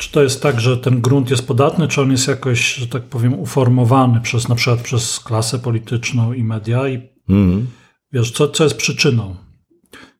czy 0.04 0.12
to 0.12 0.24
jest 0.24 0.42
tak, 0.42 0.62
że 0.62 0.78
ten 0.78 1.02
grunt 1.02 1.30
jest 1.30 1.48
podatny, 1.48 1.88
czy 1.88 2.02
on 2.02 2.12
jest 2.12 2.28
jakoś, 2.28 2.76
że 2.76 2.88
tak 2.88 3.04
powiem, 3.04 3.40
uformowany 3.40 4.22
przez 4.22 4.50
na 4.50 4.56
przykład 4.56 4.82
przez 4.82 5.20
klasę 5.20 5.60
polityczną 5.60 6.34
i 6.34 6.44
media? 6.44 6.88
I 6.88 7.10
mm. 7.30 7.68
wiesz, 8.14 8.32
co, 8.32 8.48
co 8.48 8.64
jest 8.64 8.78
przyczyną? 8.78 9.36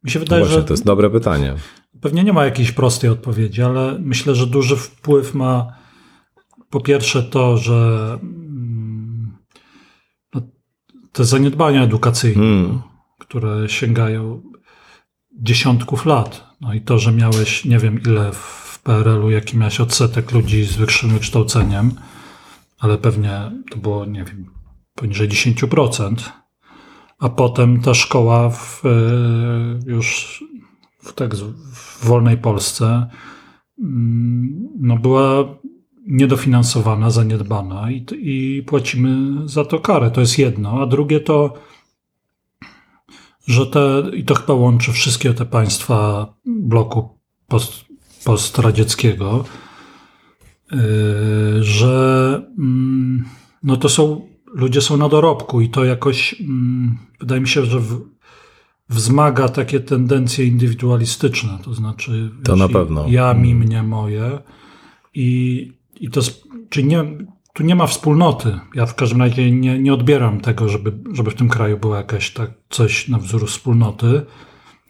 Mi 0.04 0.12
się 0.12 0.20
wydaje, 0.20 0.44
Właśnie, 0.44 0.62
że. 0.62 0.68
To 0.68 0.74
jest 0.74 0.86
dobre 0.86 1.10
pytanie. 1.10 1.56
Pewnie 2.02 2.24
nie 2.24 2.34
ma 2.34 2.46
jakiejś 2.46 2.72
prostej 2.72 3.10
odpowiedzi, 3.10 3.62
ale 3.62 4.00
myślę, 4.00 4.36
że 4.36 4.48
duży 4.48 4.76
wpływ 4.76 5.34
ma 5.34 5.74
po 6.70 6.82
pierwsze 6.82 7.24
to, 7.24 7.58
że 7.58 8.20
no, 8.50 8.53
te 11.14 11.26
zaniedbania 11.26 11.84
edukacyjne, 11.84 12.44
mm. 12.44 12.82
które 13.20 13.70
sięgają 13.70 14.42
dziesiątków 15.32 16.06
lat. 16.06 16.48
No 16.62 16.74
i 16.74 16.82
to, 16.82 17.00
że 17.00 17.12
miałeś 17.12 17.66
nie 17.66 17.80
wiem 17.80 18.00
ile 18.06 18.32
w 18.32 18.80
PRL-u, 18.84 19.30
jaki 19.30 19.58
miałeś 19.58 19.80
odsetek 19.80 20.32
ludzi 20.32 20.64
z 20.66 20.76
wyższym 20.76 21.10
wykształceniem, 21.10 21.92
ale 22.80 22.98
pewnie 22.98 23.52
to 23.72 23.78
było, 23.78 24.06
nie 24.06 24.24
wiem, 24.24 24.46
poniżej 24.96 25.30
10%, 25.30 26.16
a 27.20 27.30
potem 27.30 27.82
ta 27.82 27.94
szkoła 27.94 28.50
w, 28.50 28.86
e, 28.86 28.90
już 29.86 30.44
w, 31.00 31.14
tak, 31.14 31.36
w 31.36 32.06
wolnej 32.06 32.38
Polsce 32.38 33.10
mm, 33.80 34.70
no 34.80 34.98
była 34.98 35.46
niedofinansowana, 36.08 37.10
zaniedbana 37.10 37.92
i, 37.92 38.06
i 38.12 38.64
płacimy 38.64 39.42
za 39.50 39.66
to 39.66 39.80
karę. 39.80 40.12
To 40.12 40.22
jest 40.22 40.40
jedno. 40.40 40.82
A 40.82 40.86
drugie 40.86 41.20
to, 41.20 41.54
że 43.48 43.66
te, 43.66 44.04
i 44.14 44.24
to 44.24 44.36
chyba 44.36 44.54
łączy 44.54 44.92
wszystkie 44.92 45.34
te 45.34 45.46
państwa 45.46 46.28
bloku 46.46 47.10
post, 47.48 47.86
postradzieckiego, 48.26 49.46
y, 50.74 50.78
że 51.64 52.42
mm, 52.58 53.26
no 53.64 53.78
to 53.78 53.90
są, 53.90 54.28
ludzie 54.54 54.82
są 54.82 54.98
na 54.98 55.10
dorobku 55.10 55.62
i 55.62 55.70
to 55.70 55.86
jakoś, 55.86 56.42
mm, 56.42 56.98
wydaje 57.20 57.42
mi 57.42 57.48
się, 57.48 57.66
że 57.66 57.80
w, 57.80 58.02
wzmaga 58.90 59.50
takie 59.50 59.80
tendencje 59.80 60.46
indywidualistyczne, 60.46 61.58
to 61.64 61.74
znaczy 61.74 62.32
to 62.44 62.56
na 62.56 62.70
pewno. 62.70 63.06
ja, 63.08 63.34
mi, 63.34 63.52
mm. 63.52 63.64
mnie, 63.64 63.84
moje 63.84 64.40
i, 65.14 65.72
i 66.04 66.10
to, 66.10 66.22
czyli 66.70 66.88
nie, 66.88 67.04
tu 67.54 67.64
nie 67.64 67.76
ma 67.76 67.88
wspólnoty. 67.88 68.60
Ja 68.76 68.86
w 68.86 68.96
każdym 68.96 69.22
razie 69.22 69.52
nie, 69.52 69.80
nie 69.80 69.94
odbieram 69.94 70.42
tego, 70.42 70.70
żeby, 70.70 70.94
żeby 71.14 71.32
w 71.32 71.36
tym 71.36 71.50
kraju 71.50 71.78
było 71.78 71.96
jakieś 71.96 72.32
tak 72.32 72.52
coś 72.70 73.08
na 73.08 73.18
wzór 73.18 73.48
wspólnoty, 73.48 74.22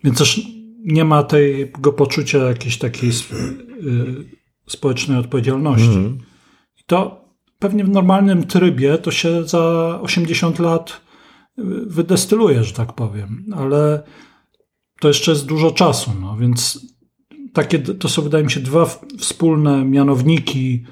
więc 0.03 0.17
też 0.17 0.41
nie 0.79 1.05
ma 1.05 1.23
tego 1.23 1.93
poczucia 1.93 2.37
jakiejś 2.37 2.77
takiej 2.77 3.09
y, 3.09 3.13
społecznej 4.67 5.17
odpowiedzialności. 5.17 5.87
Mm. 5.87 6.17
I 6.79 6.83
to 6.85 7.25
pewnie 7.59 7.83
w 7.83 7.89
normalnym 7.89 8.43
trybie 8.43 8.97
to 8.97 9.11
się 9.11 9.43
za 9.43 9.99
80 10.01 10.59
lat 10.59 11.01
wydestyluje, 11.87 12.63
że 12.63 12.73
tak 12.73 12.93
powiem, 12.93 13.45
ale 13.55 14.03
to 14.99 15.07
jeszcze 15.07 15.31
jest 15.31 15.45
dużo 15.45 15.71
czasu, 15.71 16.11
no, 16.21 16.37
więc 16.37 16.87
takie 17.53 17.79
to 17.79 18.09
są, 18.09 18.21
wydaje 18.21 18.43
mi 18.43 18.51
się, 18.51 18.59
dwa 18.59 18.85
wspólne 19.19 19.85
mianowniki 19.85 20.83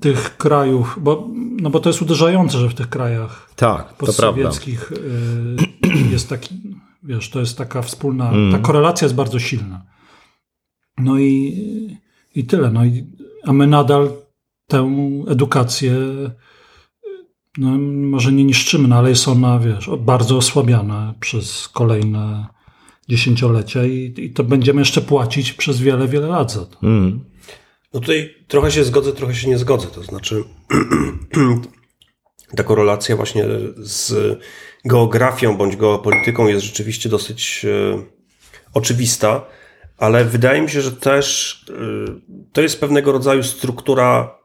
tych 0.00 0.36
krajów, 0.36 0.98
bo, 1.00 1.28
no 1.34 1.70
bo 1.70 1.80
to 1.80 1.88
jest 1.88 2.02
uderzające, 2.02 2.58
że 2.58 2.68
w 2.68 2.74
tych 2.74 2.88
krajach 2.88 3.52
tak, 3.56 3.94
postsowieckich 3.94 4.92
y, 4.92 4.96
jest 6.12 6.28
taki 6.28 6.54
Wiesz, 7.02 7.30
to 7.30 7.40
jest 7.40 7.58
taka 7.58 7.82
wspólna, 7.82 8.30
mm. 8.30 8.52
ta 8.52 8.58
korelacja 8.58 9.04
jest 9.04 9.14
bardzo 9.14 9.38
silna. 9.38 9.82
No 10.98 11.18
i, 11.18 11.98
i 12.34 12.44
tyle. 12.44 12.70
No 12.70 12.84
i, 12.84 13.06
a 13.44 13.52
my 13.52 13.66
nadal 13.66 14.10
tę 14.66 14.90
edukację, 15.28 15.94
no 17.58 17.78
może 18.08 18.32
nie 18.32 18.44
niszczymy, 18.44 18.88
no 18.88 18.96
ale 18.96 19.10
jest 19.10 19.28
ona, 19.28 19.58
wiesz, 19.58 19.90
bardzo 19.98 20.36
osłabiana 20.36 21.14
przez 21.20 21.68
kolejne 21.68 22.46
dziesięciolecia 23.08 23.84
i, 23.86 24.14
i 24.16 24.30
to 24.30 24.44
będziemy 24.44 24.80
jeszcze 24.80 25.00
płacić 25.00 25.52
przez 25.52 25.80
wiele, 25.80 26.08
wiele 26.08 26.28
lat 26.28 26.52
za 26.52 26.66
to. 26.66 26.78
Mm. 26.82 27.20
No 27.94 28.00
tutaj 28.00 28.34
trochę 28.48 28.70
się 28.70 28.84
zgodzę, 28.84 29.12
trochę 29.12 29.34
się 29.34 29.48
nie 29.48 29.58
zgodzę. 29.58 29.86
To 29.86 30.02
znaczy, 30.02 30.44
ta 32.56 32.64
korelacja 32.64 33.16
właśnie 33.16 33.44
z 33.76 34.38
geografią 34.84 35.56
bądź 35.56 35.76
geopolityką 35.76 36.46
jest 36.46 36.66
rzeczywiście 36.66 37.08
dosyć 37.08 37.64
e, 37.64 38.02
oczywista, 38.74 39.46
ale 39.98 40.24
wydaje 40.24 40.62
mi 40.62 40.70
się, 40.70 40.80
że 40.80 40.92
też 40.92 41.54
e, 41.70 41.74
to 42.52 42.60
jest 42.60 42.80
pewnego 42.80 43.12
rodzaju 43.12 43.42
struktura 43.42 44.38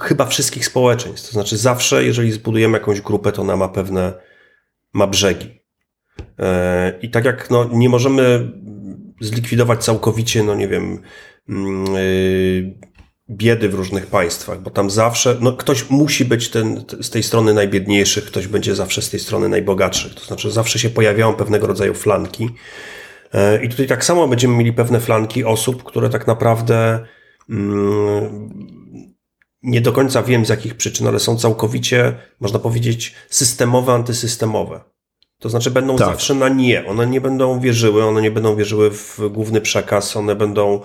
chyba 0.00 0.26
wszystkich 0.26 0.66
społeczeństw. 0.66 1.28
To 1.28 1.32
znaczy, 1.32 1.56
zawsze, 1.56 2.04
jeżeli 2.04 2.32
zbudujemy 2.32 2.78
jakąś 2.78 3.00
grupę, 3.00 3.32
to 3.32 3.42
ona 3.42 3.56
ma 3.56 3.68
pewne 3.68 4.12
ma 4.92 5.06
brzegi. 5.06 5.60
E, 6.38 6.98
I 7.02 7.10
tak 7.10 7.24
jak 7.24 7.50
no, 7.50 7.68
nie 7.72 7.88
możemy 7.88 8.52
zlikwidować 9.20 9.84
całkowicie, 9.84 10.42
no 10.42 10.54
nie 10.54 10.68
wiem, 10.68 10.98
mm, 11.48 11.84
biedy 13.32 13.68
w 13.68 13.74
różnych 13.74 14.06
państwach, 14.06 14.60
bo 14.60 14.70
tam 14.70 14.90
zawsze, 14.90 15.36
no 15.40 15.52
ktoś 15.52 15.90
musi 15.90 16.24
być 16.24 16.48
ten, 16.48 16.84
z 17.00 17.10
tej 17.10 17.22
strony 17.22 17.54
najbiedniejszych, 17.54 18.24
ktoś 18.24 18.46
będzie 18.46 18.74
zawsze 18.74 19.02
z 19.02 19.10
tej 19.10 19.20
strony 19.20 19.48
najbogatszych. 19.48 20.14
To 20.14 20.24
znaczy 20.24 20.50
zawsze 20.50 20.78
się 20.78 20.90
pojawiają 20.90 21.34
pewnego 21.34 21.66
rodzaju 21.66 21.94
flanki. 21.94 22.50
E, 23.32 23.64
I 23.64 23.68
tutaj 23.68 23.86
tak 23.86 24.04
samo 24.04 24.28
będziemy 24.28 24.56
mieli 24.56 24.72
pewne 24.72 25.00
flanki 25.00 25.44
osób, 25.44 25.82
które 25.82 26.10
tak 26.10 26.26
naprawdę 26.26 27.06
mm, 27.50 28.50
nie 29.62 29.80
do 29.80 29.92
końca 29.92 30.22
wiem 30.22 30.46
z 30.46 30.48
jakich 30.48 30.74
przyczyn, 30.74 31.06
ale 31.06 31.18
są 31.18 31.36
całkowicie, 31.36 32.14
można 32.40 32.58
powiedzieć, 32.58 33.14
systemowe, 33.30 33.92
antysystemowe. 33.92 34.80
To 35.38 35.48
znaczy 35.48 35.70
będą 35.70 35.96
tak. 35.96 36.08
zawsze 36.08 36.34
na 36.34 36.48
nie. 36.48 36.86
One 36.86 37.06
nie 37.06 37.20
będą 37.20 37.60
wierzyły, 37.60 38.04
one 38.04 38.22
nie 38.22 38.30
będą 38.30 38.56
wierzyły 38.56 38.90
w 38.90 39.20
główny 39.30 39.60
przekaz, 39.60 40.16
one 40.16 40.34
będą. 40.34 40.80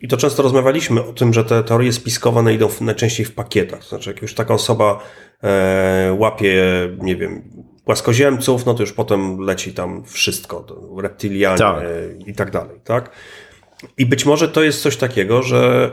I 0.00 0.08
to 0.08 0.16
często 0.16 0.42
rozmawialiśmy 0.42 1.04
o 1.04 1.12
tym, 1.12 1.34
że 1.34 1.44
te 1.44 1.64
teorie 1.64 1.92
spiskowe 1.92 2.54
idą 2.54 2.68
najczęściej 2.80 3.26
w 3.26 3.34
pakietach. 3.34 3.80
To 3.80 3.88
znaczy, 3.88 4.10
jak 4.10 4.22
już 4.22 4.34
taka 4.34 4.54
osoba 4.54 5.00
e, 5.42 6.16
łapie, 6.18 6.62
nie 6.98 7.16
wiem, 7.16 7.42
płaskoziemców, 7.84 8.66
no 8.66 8.74
to 8.74 8.82
już 8.82 8.92
potem 8.92 9.38
leci 9.38 9.72
tam 9.72 10.04
wszystko, 10.04 10.66
reptilianie 11.02 11.58
tak. 11.58 11.82
i 12.26 12.34
tak 12.34 12.50
dalej, 12.50 12.80
tak? 12.84 13.10
I 13.98 14.06
być 14.06 14.26
może 14.26 14.48
to 14.48 14.62
jest 14.62 14.82
coś 14.82 14.96
takiego, 14.96 15.42
że 15.42 15.90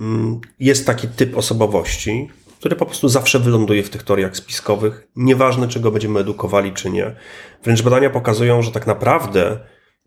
mm, 0.00 0.40
jest 0.60 0.86
taki 0.86 1.08
typ 1.08 1.36
osobowości, 1.36 2.28
który 2.58 2.76
po 2.76 2.86
prostu 2.86 3.08
zawsze 3.08 3.38
wyląduje 3.38 3.82
w 3.82 3.90
tych 3.90 4.02
teoriach 4.02 4.36
spiskowych, 4.36 5.08
nieważne 5.16 5.68
czy 5.68 5.80
go 5.80 5.90
będziemy 5.90 6.20
edukowali, 6.20 6.72
czy 6.72 6.90
nie. 6.90 7.16
Wręcz 7.64 7.82
badania 7.82 8.10
pokazują, 8.10 8.62
że 8.62 8.72
tak 8.72 8.86
naprawdę 8.86 9.58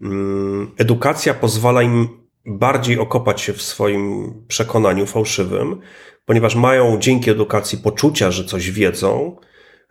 mm, 0.01 0.71
edukacja 0.77 1.33
pozwala 1.33 1.81
im 1.81 2.24
bardziej 2.45 2.99
okopać 2.99 3.41
się 3.41 3.53
w 3.53 3.61
swoim 3.61 4.33
przekonaniu 4.47 5.05
fałszywym, 5.05 5.79
ponieważ 6.25 6.55
mają 6.55 6.99
dzięki 6.99 7.29
edukacji 7.29 7.77
poczucia, 7.77 8.31
że 8.31 8.43
coś 8.43 8.71
wiedzą, 8.71 9.37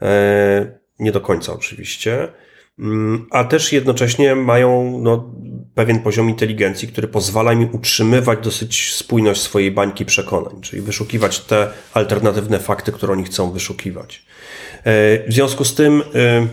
e, 0.03 0.79
nie 0.99 1.12
do 1.12 1.21
końca 1.21 1.53
oczywiście, 1.53 2.29
mm, 2.79 3.27
a 3.31 3.45
też 3.45 3.73
jednocześnie 3.73 4.35
mają 4.35 4.99
no, 5.03 5.35
pewien 5.75 6.01
poziom 6.01 6.31
inteligencji, 6.31 6.88
który 6.88 7.09
pozwala 7.09 7.53
im 7.53 7.75
utrzymywać 7.75 8.38
dosyć 8.43 8.95
spójność 8.95 9.40
swojej 9.40 9.71
bańki 9.71 10.05
przekonań, 10.05 10.61
czyli 10.61 10.83
wyszukiwać 10.83 11.40
te 11.40 11.71
alternatywne 11.95 12.59
fakty, 12.59 12.93
które 12.93 13.12
oni 13.12 13.25
chcą 13.25 13.51
wyszukiwać. 13.51 14.27
E, 14.85 15.29
w 15.29 15.33
związku 15.33 15.64
z 15.64 15.75
tym, 15.75 16.03
e, 16.14 16.47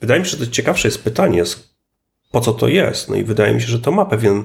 wydaje 0.00 0.20
mi 0.20 0.26
się, 0.26 0.36
że 0.36 0.46
to 0.46 0.52
ciekawsze 0.52 0.88
jest 0.88 1.04
pytanie, 1.04 1.42
po 2.30 2.40
co 2.40 2.52
to 2.52 2.68
jest? 2.68 3.08
No 3.08 3.16
i 3.16 3.24
wydaje 3.24 3.54
mi 3.54 3.60
się, 3.60 3.66
że 3.66 3.80
to 3.80 3.92
ma 3.92 4.04
pewien, 4.04 4.44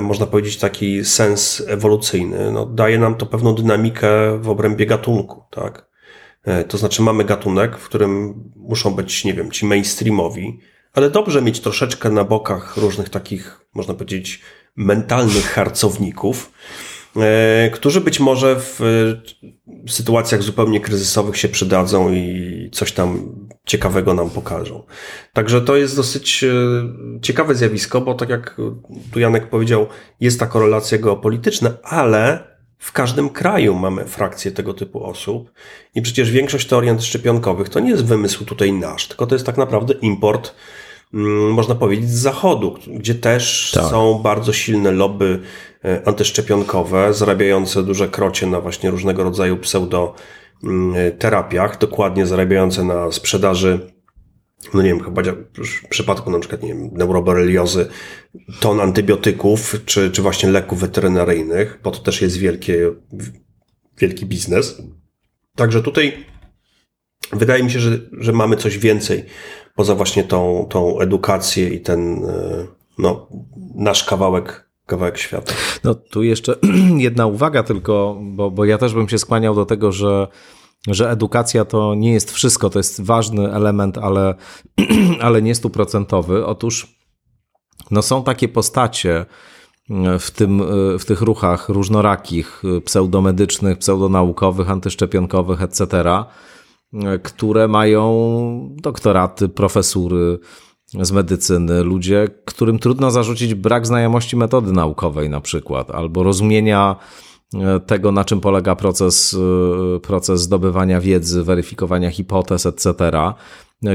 można 0.00 0.26
powiedzieć, 0.26 0.56
taki 0.56 1.04
sens 1.04 1.62
ewolucyjny. 1.68 2.52
No, 2.52 2.66
daje 2.66 2.98
nam 2.98 3.14
to 3.14 3.26
pewną 3.26 3.54
dynamikę 3.54 4.38
w 4.38 4.48
obrębie 4.48 4.86
gatunku, 4.86 5.42
tak? 5.50 5.86
To 6.68 6.78
znaczy 6.78 7.02
mamy 7.02 7.24
gatunek, 7.24 7.76
w 7.76 7.84
którym 7.84 8.34
muszą 8.56 8.94
być, 8.94 9.24
nie 9.24 9.34
wiem, 9.34 9.50
ci 9.50 9.66
mainstreamowi, 9.66 10.60
ale 10.92 11.10
dobrze 11.10 11.42
mieć 11.42 11.60
troszeczkę 11.60 12.10
na 12.10 12.24
bokach 12.24 12.76
różnych 12.76 13.08
takich, 13.08 13.60
można 13.74 13.94
powiedzieć, 13.94 14.42
mentalnych 14.76 15.44
harcowników, 15.44 16.52
e, 17.16 17.70
którzy 17.70 18.00
być 18.00 18.20
może 18.20 18.56
w 18.60 18.80
sytuacjach 19.88 20.42
zupełnie 20.42 20.80
kryzysowych 20.80 21.36
się 21.36 21.48
przydadzą 21.48 22.12
i 22.12 22.70
coś 22.72 22.92
tam 22.92 23.32
ciekawego 23.66 24.14
nam 24.14 24.30
pokażą. 24.30 24.82
Także 25.32 25.60
to 25.60 25.76
jest 25.76 25.96
dosyć 25.96 26.44
e, 26.44 26.52
ciekawe 27.22 27.54
zjawisko, 27.54 28.00
bo 28.00 28.14
tak 28.14 28.28
jak 28.28 28.56
tu 29.12 29.20
Janek 29.20 29.48
powiedział, 29.48 29.86
jest 30.20 30.40
ta 30.40 30.46
korelacja 30.46 30.98
geopolityczna, 30.98 31.70
ale 31.82 32.56
w 32.78 32.92
każdym 32.92 33.28
kraju 33.28 33.74
mamy 33.74 34.04
frakcje 34.04 34.52
tego 34.52 34.74
typu 34.74 35.04
osób 35.04 35.52
i 35.94 36.02
przecież 36.02 36.30
większość 36.30 36.66
teorii 36.66 36.90
antyszczepionkowych 36.90 37.68
to 37.68 37.80
nie 37.80 37.90
jest 37.90 38.04
wymysł 38.04 38.44
tutaj 38.44 38.72
nasz, 38.72 39.08
tylko 39.08 39.26
to 39.26 39.34
jest 39.34 39.46
tak 39.46 39.56
naprawdę 39.56 39.94
import 39.94 40.54
Mm, 41.14 41.52
można 41.52 41.74
powiedzieć, 41.74 42.10
z 42.10 42.18
zachodu, 42.18 42.78
gdzie 42.86 43.14
też 43.14 43.70
tak. 43.74 43.84
są 43.84 44.14
bardzo 44.14 44.52
silne 44.52 44.90
lobby 44.90 45.40
e, 45.84 46.02
antyszczepionkowe, 46.08 47.14
zarabiające 47.14 47.82
duże 47.82 48.08
krocie 48.08 48.46
na 48.46 48.60
właśnie 48.60 48.90
różnego 48.90 49.24
rodzaju 49.24 49.56
pseudoterapiach, 50.60 51.78
dokładnie 51.78 52.26
zarabiające 52.26 52.84
na 52.84 53.12
sprzedaży 53.12 53.96
no 54.74 54.82
nie 54.82 54.88
wiem, 54.88 55.04
chyba 55.04 55.22
w 55.84 55.88
przypadku 55.88 56.30
na 56.30 56.38
przykład, 56.38 56.62
nie 56.62 56.68
wiem, 56.68 56.90
neuroboreliozy, 56.92 57.88
ton 58.60 58.80
antybiotyków, 58.80 59.80
czy, 59.86 60.10
czy 60.10 60.22
właśnie 60.22 60.50
leków 60.50 60.80
weterynaryjnych, 60.80 61.80
bo 61.82 61.90
to 61.90 61.98
też 61.98 62.22
jest 62.22 62.36
wielkie, 62.36 62.92
wielki 63.98 64.26
biznes. 64.26 64.82
Także 65.54 65.82
tutaj 65.82 66.26
wydaje 67.32 67.62
mi 67.62 67.70
się, 67.70 67.80
że, 67.80 67.98
że 68.12 68.32
mamy 68.32 68.56
coś 68.56 68.78
więcej 68.78 69.24
poza 69.74 69.94
właśnie 69.94 70.24
tą, 70.24 70.66
tą 70.70 71.00
edukację 71.00 71.68
i 71.68 71.80
ten 71.80 72.24
e, 72.24 72.66
no, 72.98 73.28
nasz 73.74 74.04
kawałek 74.04 74.65
kawałek 74.86 75.18
świata. 75.18 75.52
No 75.84 75.94
tu 75.94 76.22
jeszcze 76.22 76.56
jedna 76.96 77.26
uwaga 77.26 77.62
tylko, 77.62 78.18
bo, 78.22 78.50
bo 78.50 78.64
ja 78.64 78.78
też 78.78 78.94
bym 78.94 79.08
się 79.08 79.18
skłaniał 79.18 79.54
do 79.54 79.66
tego, 79.66 79.92
że, 79.92 80.28
że 80.88 81.10
edukacja 81.10 81.64
to 81.64 81.94
nie 81.94 82.12
jest 82.12 82.32
wszystko, 82.32 82.70
to 82.70 82.78
jest 82.78 83.00
ważny 83.00 83.52
element, 83.54 83.98
ale, 83.98 84.34
ale 85.20 85.42
nie 85.42 85.54
stuprocentowy. 85.54 86.46
Otóż 86.46 86.96
no 87.90 88.02
są 88.02 88.24
takie 88.24 88.48
postacie 88.48 89.26
w, 90.18 90.30
tym, 90.30 90.62
w 90.98 91.04
tych 91.04 91.22
ruchach 91.22 91.68
różnorakich, 91.68 92.62
pseudomedycznych, 92.84 93.78
pseudonaukowych, 93.78 94.70
antyszczepionkowych, 94.70 95.62
etc., 95.62 95.88
które 97.22 97.68
mają 97.68 98.76
doktoraty, 98.82 99.48
profesury 99.48 100.38
z 100.92 101.12
medycyny, 101.12 101.82
ludzie, 101.82 102.28
którym 102.44 102.78
trudno 102.78 103.10
zarzucić 103.10 103.54
brak 103.54 103.86
znajomości 103.86 104.36
metody 104.36 104.72
naukowej 104.72 105.30
na 105.30 105.40
przykład, 105.40 105.90
albo 105.90 106.22
rozumienia 106.22 106.96
e, 107.54 107.80
tego, 107.80 108.12
na 108.12 108.24
czym 108.24 108.40
polega 108.40 108.76
proces, 108.76 109.36
e, 109.96 110.00
proces 110.00 110.40
zdobywania 110.40 111.00
wiedzy, 111.00 111.44
weryfikowania 111.44 112.10
hipotez, 112.10 112.66
etc. 112.66 112.94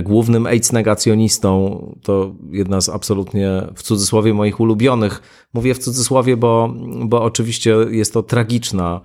Głównym 0.04 0.45
AIDS 0.45 0.71
negacjonistą 0.71 1.77
to 2.04 2.36
jedna 2.51 2.82
z 2.82 2.89
absolutnie 2.89 3.67
w 3.75 3.84
cudzysłowie 3.84 4.34
moich 4.34 4.60
ulubionych. 4.60 5.21
Mówię 5.54 5.73
w 5.73 5.80
cudzysłowie, 5.80 6.38
bo, 6.38 6.73
bo 7.06 7.23
oczywiście 7.23 7.75
jest 7.89 8.13
to 8.13 8.23
tragiczna, 8.23 9.01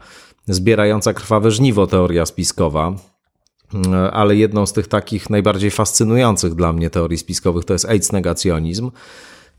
zbierająca 0.49 1.13
krwawe 1.13 1.51
żniwo 1.51 1.87
teoria 1.87 2.27
spiskowa 2.27 2.95
ale 4.13 4.37
jedną 4.37 4.67
z 4.67 4.73
tych 4.73 4.89
takich 4.89 5.31
najbardziej 5.31 5.71
fascynujących 5.71 6.55
dla 6.55 6.73
mnie 6.73 6.91
teorii 6.91 7.19
spiskowych 7.19 7.65
to 7.65 7.73
jest 7.73 7.85
AIDS 7.85 8.13
negacjonizm. 8.13 8.91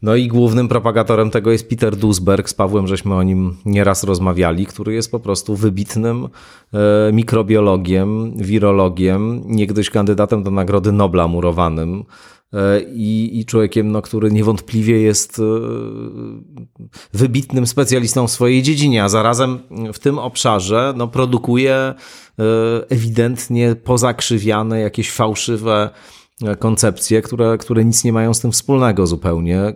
No 0.01 0.15
i 0.15 0.27
głównym 0.27 0.67
propagatorem 0.67 1.31
tego 1.31 1.51
jest 1.51 1.69
Peter 1.69 1.95
Duisberg, 1.95 2.49
z 2.49 2.53
Pawłem 2.53 2.87
żeśmy 2.87 3.15
o 3.15 3.23
nim 3.23 3.57
nieraz 3.65 4.03
rozmawiali, 4.03 4.65
który 4.65 4.93
jest 4.93 5.11
po 5.11 5.19
prostu 5.19 5.55
wybitnym 5.55 6.27
e, 6.73 7.11
mikrobiologiem, 7.13 8.37
wirologiem, 8.37 9.41
niegdyś 9.45 9.89
kandydatem 9.89 10.43
do 10.43 10.51
Nagrody 10.51 10.91
Nobla 10.91 11.27
murowanym 11.27 11.99
e, 11.99 12.03
i, 12.93 13.39
i 13.39 13.45
człowiekiem, 13.45 13.91
no, 13.91 14.01
który 14.01 14.31
niewątpliwie 14.31 15.01
jest 15.01 15.39
e, 15.39 15.43
wybitnym 17.13 17.67
specjalistą 17.67 18.27
w 18.27 18.31
swojej 18.31 18.63
dziedzinie, 18.63 19.03
a 19.03 19.09
zarazem 19.09 19.59
w 19.93 19.99
tym 19.99 20.19
obszarze 20.19 20.93
no, 20.97 21.07
produkuje 21.07 21.93
E, 22.39 22.89
ewidentnie 22.89 23.75
pozakrzywiane, 23.75 24.79
jakieś 24.79 25.11
fałszywe 25.11 25.89
e, 25.89 26.16
koncepcje, 26.59 27.21
które, 27.21 27.57
które 27.57 27.85
nic 27.85 28.03
nie 28.03 28.13
mają 28.13 28.33
z 28.33 28.39
tym 28.39 28.51
wspólnego 28.51 29.07
zupełnie, 29.07 29.73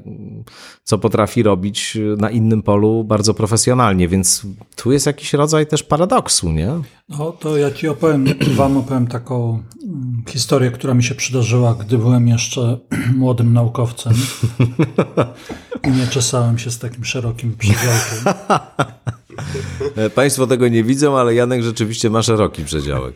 co 0.83 0.97
potrafi 0.97 1.43
robić 1.43 1.97
na 2.17 2.29
innym 2.29 2.63
polu 2.63 3.03
bardzo 3.03 3.33
profesjonalnie, 3.33 4.07
więc 4.07 4.45
tu 4.75 4.91
jest 4.91 5.05
jakiś 5.05 5.33
rodzaj 5.33 5.67
też 5.67 5.83
paradoksu, 5.83 6.51
nie? 6.51 6.69
No 7.09 7.31
to 7.31 7.57
ja 7.57 7.71
ci 7.71 7.87
opowiem, 7.87 8.25
wam 8.57 8.77
opowiem 8.77 9.07
taką 9.07 9.63
mm, 9.83 10.23
historię, 10.29 10.71
która 10.71 10.93
mi 10.93 11.03
się 11.03 11.15
przydarzyła, 11.15 11.75
gdy 11.79 11.97
byłem 11.97 12.27
jeszcze 12.27 12.77
młodym 13.17 13.53
naukowcem 13.53 14.13
i 15.87 15.91
nie 15.91 16.07
czesałem 16.07 16.57
się 16.57 16.71
z 16.71 16.79
takim 16.79 17.05
szerokim 17.05 17.55
przedziałkiem. 17.57 18.19
E, 19.95 20.09
państwo 20.09 20.47
tego 20.47 20.67
nie 20.67 20.83
widzą, 20.83 21.17
ale 21.17 21.33
Janek 21.33 21.63
rzeczywiście 21.63 22.09
ma 22.09 22.21
szeroki 22.21 22.65
przedziałek. 22.65 23.15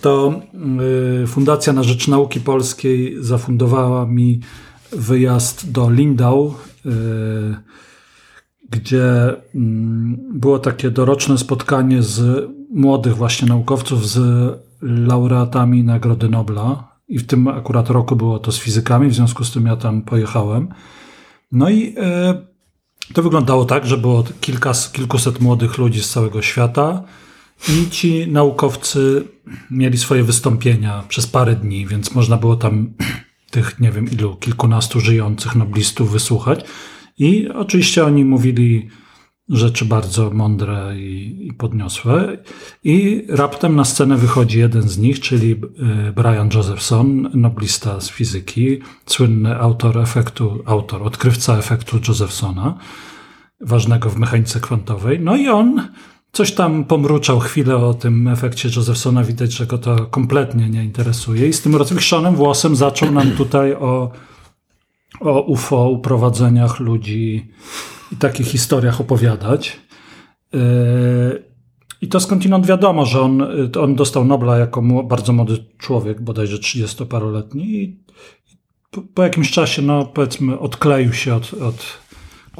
To 0.00 0.40
e, 1.22 1.26
Fundacja 1.26 1.72
na 1.72 1.82
Rzecz 1.82 2.08
Nauki 2.08 2.40
Polskiej 2.40 3.16
zafundowała 3.20 4.06
mi 4.06 4.40
wyjazd 4.92 5.72
do 5.72 5.90
Lindau, 5.90 6.54
gdzie 8.70 9.34
mm, 9.54 10.16
było 10.32 10.58
takie 10.58 10.90
doroczne 10.90 11.38
spotkanie 11.38 12.02
z 12.02 12.48
młodych 12.70 13.16
właśnie 13.16 13.48
naukowców 13.48 14.08
z 14.08 14.18
laureatami 14.82 15.84
Nagrody 15.84 16.28
Nobla. 16.28 16.96
I 17.08 17.18
w 17.18 17.26
tym 17.26 17.48
akurat 17.48 17.90
roku 17.90 18.16
było 18.16 18.38
to 18.38 18.52
z 18.52 18.58
fizykami, 18.58 19.08
w 19.08 19.14
związku 19.14 19.44
z 19.44 19.52
tym 19.52 19.66
ja 19.66 19.76
tam 19.76 20.02
pojechałem. 20.02 20.68
No 21.52 21.70
i 21.70 21.94
To 23.14 23.22
wyglądało 23.22 23.64
tak, 23.64 23.86
że 23.86 23.98
było 23.98 24.24
kilka, 24.40 24.72
kilkuset 24.92 25.40
młodych 25.40 25.78
ludzi 25.78 26.02
z 26.02 26.10
całego 26.10 26.42
świata 26.42 27.02
i 27.68 27.90
ci 27.90 28.26
naukowcy 28.28 29.24
mieli 29.70 29.98
swoje 29.98 30.22
wystąpienia 30.22 31.04
przez 31.08 31.26
parę 31.26 31.56
dni, 31.56 31.86
więc 31.86 32.14
można 32.14 32.36
było 32.36 32.56
tam 32.56 32.92
tych, 33.50 33.80
nie 33.80 33.90
wiem 33.90 34.10
ilu, 34.10 34.36
kilkunastu 34.36 35.00
żyjących 35.00 35.54
noblistów 35.54 36.12
wysłuchać. 36.12 36.64
I 37.18 37.48
oczywiście 37.48 38.04
oni 38.04 38.24
mówili 38.24 38.88
rzeczy 39.48 39.84
bardzo 39.84 40.30
mądre 40.30 40.98
i, 40.98 41.46
i, 41.46 41.52
podniosłe. 41.52 42.38
I 42.84 43.24
raptem 43.28 43.76
na 43.76 43.84
scenę 43.84 44.16
wychodzi 44.16 44.58
jeden 44.58 44.82
z 44.82 44.98
nich, 44.98 45.20
czyli 45.20 45.52
e, 45.52 46.12
Brian 46.12 46.50
Josephson, 46.54 47.30
noblista 47.34 48.00
z 48.00 48.10
fizyki, 48.10 48.78
słynny 49.06 49.56
autor 49.56 49.98
efektu, 49.98 50.62
autor, 50.66 51.02
odkrywca 51.02 51.58
efektu 51.58 51.98
Josephsona, 52.08 52.78
ważnego 53.60 54.10
w 54.10 54.16
mechanice 54.16 54.60
kwantowej. 54.60 55.20
No 55.20 55.36
i 55.36 55.48
on 55.48 55.88
coś 56.36 56.52
tam 56.52 56.84
pomruczał 56.84 57.40
chwilę 57.40 57.76
o 57.76 57.94
tym 57.94 58.28
efekcie 58.28 58.68
Josephsona. 58.76 59.24
Widać, 59.24 59.52
że 59.52 59.66
go 59.66 59.78
to 59.78 60.06
kompletnie 60.06 60.68
nie 60.70 60.84
interesuje. 60.84 61.48
I 61.48 61.52
z 61.52 61.62
tym 61.62 61.76
rozwiszonym 61.76 62.34
włosem 62.34 62.76
zaczął 62.76 63.10
nam 63.10 63.30
tutaj 63.42 63.72
o, 63.72 64.10
o 65.20 65.40
UFO, 65.40 65.88
uprowadzeniach 65.88 66.80
ludzi 66.80 67.52
i 68.12 68.16
takich 68.16 68.46
historiach 68.46 69.00
opowiadać. 69.00 69.80
Yy, 70.52 70.60
I 72.02 72.08
to 72.08 72.20
skądinąd 72.20 72.66
wiadomo, 72.66 73.06
że 73.06 73.20
on, 73.20 73.42
on 73.80 73.94
dostał 73.94 74.24
Nobla 74.24 74.58
jako 74.58 74.82
bardzo 74.82 75.32
młody 75.32 75.64
człowiek, 75.78 76.20
bodajże 76.20 76.56
30-paroletni 76.56 77.64
i 77.64 78.00
po, 78.90 79.02
po 79.14 79.22
jakimś 79.22 79.50
czasie, 79.50 79.82
no 79.82 80.04
powiedzmy, 80.04 80.58
odkleił 80.58 81.12
się 81.12 81.34
od, 81.34 81.54
od 81.54 82.05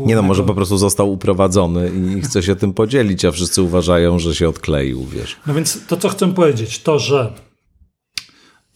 nie 0.01 0.17
no, 0.17 0.23
może 0.23 0.43
po 0.43 0.55
prostu 0.55 0.79
został 0.79 1.13
uprowadzony 1.13 1.91
i 2.17 2.21
chce 2.21 2.43
się 2.43 2.57
tym 2.57 2.73
podzielić, 2.73 3.25
a 3.25 3.31
wszyscy 3.31 3.63
uważają, 3.63 4.19
że 4.19 4.35
się 4.35 4.49
odkleił, 4.49 5.05
wiesz. 5.05 5.37
No 5.47 5.55
więc 5.55 5.87
to, 5.87 5.97
co 5.97 6.09
chcę 6.09 6.35
powiedzieć, 6.35 6.83
to, 6.83 6.99
że 6.99 7.33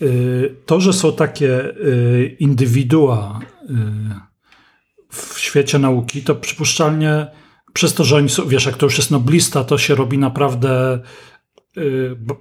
yy, 0.01 0.57
to, 0.67 0.81
że 0.81 0.93
są 0.93 1.13
takie 1.13 1.47
yy, 1.47 2.37
indywidua 2.41 3.41
yy, 3.69 3.77
w 5.11 5.39
świecie 5.39 5.79
nauki, 5.79 6.23
to 6.23 6.35
przypuszczalnie 6.35 7.27
przez 7.73 7.95
to, 7.95 8.05
że 8.05 8.17
oni 8.17 8.29
są, 8.29 8.49
wiesz, 8.49 8.67
jak 8.67 8.77
to 8.77 8.87
już 8.87 8.99
jest 8.99 9.11
noblista, 9.11 9.65
to 9.65 9.79
się 9.79 9.95
robi 9.95 10.19
naprawdę, 10.19 11.01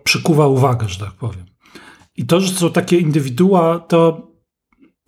przykuwa 0.03 0.47
uwagę, 0.47 0.89
że 0.89 0.99
tak 0.99 1.13
powiem. 1.13 1.45
I 2.17 2.25
to, 2.25 2.41
że 2.41 2.53
są 2.53 2.71
takie 2.71 2.97
indywidua, 2.97 3.79
to, 3.79 4.31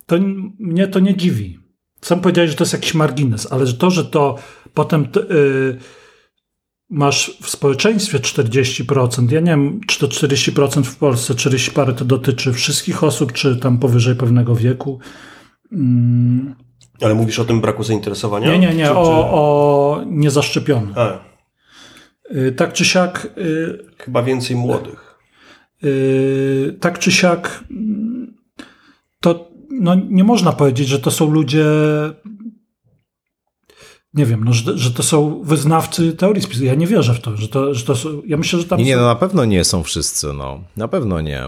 to 0.05 0.15
mnie 0.59 0.87
to 0.87 0.99
nie 0.99 1.17
dziwi. 1.17 1.60
Sam 2.01 2.21
powiedziałeś, 2.21 2.49
że 2.49 2.55
to 2.55 2.63
jest 2.63 2.73
jakiś 2.73 2.93
margines, 2.93 3.51
ale 3.51 3.73
to, 3.73 3.89
że 3.89 4.05
to 4.05 4.35
potem 4.73 5.07
yy, 5.29 5.77
masz 6.89 7.37
w 7.41 7.49
społeczeństwie 7.49 8.19
40%, 8.19 9.31
ja 9.31 9.39
nie 9.39 9.51
wiem, 9.51 9.81
czy 9.87 9.99
to 9.99 10.07
40% 10.07 10.83
w 10.83 10.95
Polsce, 10.95 11.35
40 11.35 11.71
parę 11.71 11.93
to 11.93 12.05
dotyczy 12.05 12.53
wszystkich 12.53 13.03
osób, 13.03 13.33
czy 13.33 13.57
tam 13.57 13.77
powyżej 13.77 14.15
pewnego 14.15 14.55
wieku. 14.55 14.99
Mm. 15.71 16.55
Ale 17.01 17.15
mówisz 17.15 17.39
o 17.39 17.45
tym 17.45 17.61
braku 17.61 17.83
zainteresowania? 17.83 18.51
Nie, 18.51 18.59
nie, 18.59 18.73
nie, 18.73 18.85
czy, 18.85 18.91
o, 18.91 19.03
czy... 19.03 19.11
o 19.11 20.01
niezaszczepionym. 20.05 20.93
Yy, 22.31 22.51
tak 22.51 22.73
czy 22.73 22.85
siak. 22.85 23.27
Yy, 23.37 23.85
Chyba 23.97 24.23
więcej 24.23 24.55
młodych. 24.55 25.19
Yy, 25.81 26.77
tak 26.79 26.99
czy 26.99 27.11
siak, 27.11 27.63
to 29.19 29.50
no, 29.71 29.95
nie 29.95 30.23
można 30.23 30.51
powiedzieć, 30.51 30.87
że 30.87 30.99
to 30.99 31.11
są 31.11 31.31
ludzie. 31.31 31.65
Nie 34.13 34.25
wiem, 34.25 34.43
no, 34.43 34.53
że, 34.53 34.77
że 34.77 34.91
to 34.91 35.03
są 35.03 35.41
wyznawcy 35.43 36.13
teorii 36.13 36.41
spisu. 36.41 36.65
Ja 36.65 36.75
nie 36.75 36.87
wierzę 36.87 37.13
w 37.13 37.19
to, 37.19 37.37
że 37.37 37.47
to, 37.47 37.73
że 37.73 37.85
to 37.85 37.95
są. 37.95 38.21
Ja 38.25 38.37
myślę, 38.37 38.59
że 38.59 38.65
tam. 38.65 38.79
Nie, 38.79 38.85
nie, 38.85 38.95
no 38.95 39.05
na 39.05 39.15
pewno 39.15 39.45
nie 39.45 39.63
są 39.63 39.83
wszyscy, 39.83 40.33
no. 40.33 40.63
Na 40.77 40.87
pewno 40.87 41.21
nie. 41.21 41.43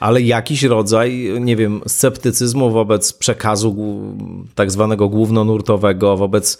Ale 0.00 0.22
jakiś 0.22 0.62
rodzaj, 0.62 1.32
nie 1.40 1.56
wiem, 1.56 1.80
sceptycyzmu 1.86 2.70
wobec 2.70 3.12
przekazu 3.12 3.76
tak 4.54 4.70
zwanego 4.70 5.08
głównonurtowego, 5.08 6.16
wobec 6.16 6.58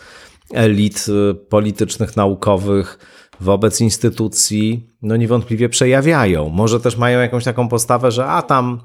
elit 0.52 1.06
y, 1.08 1.34
politycznych, 1.34 2.16
naukowych, 2.16 2.98
wobec 3.40 3.80
instytucji, 3.80 4.90
no 5.02 5.16
niewątpliwie 5.16 5.68
przejawiają. 5.68 6.48
Może 6.48 6.80
też 6.80 6.96
mają 6.96 7.20
jakąś 7.20 7.44
taką 7.44 7.68
postawę, 7.68 8.10
że 8.10 8.26
a 8.26 8.42
tam 8.42 8.80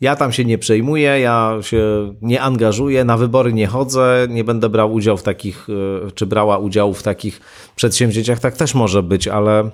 ja 0.00 0.16
tam 0.16 0.32
się 0.32 0.44
nie 0.44 0.58
przejmuję, 0.58 1.20
ja 1.20 1.58
się 1.60 2.14
nie 2.22 2.42
angażuję, 2.42 3.04
na 3.04 3.16
wybory 3.16 3.52
nie 3.52 3.66
chodzę, 3.66 4.26
nie 4.30 4.44
będę 4.44 4.68
brał 4.68 4.92
udziału 4.92 5.18
w 5.18 5.22
takich, 5.22 5.66
e, 6.06 6.10
czy 6.10 6.26
brała 6.26 6.58
udziału 6.58 6.94
w 6.94 7.02
takich 7.02 7.40
przedsięwzięciach. 7.76 8.40
Tak 8.40 8.56
też 8.56 8.74
może 8.74 9.02
być, 9.02 9.28
ale 9.28 9.70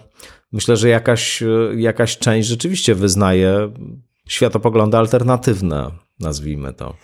myślę, 0.52 0.76
że 0.76 0.88
jakaś, 0.88 1.42
e, 1.42 1.46
jakaś 1.76 2.18
część 2.18 2.48
rzeczywiście 2.48 2.94
wyznaje 2.94 3.72
światopoglądy 4.28 4.96
alternatywne, 4.96 5.90
nazwijmy 6.20 6.72
to. 6.72 6.94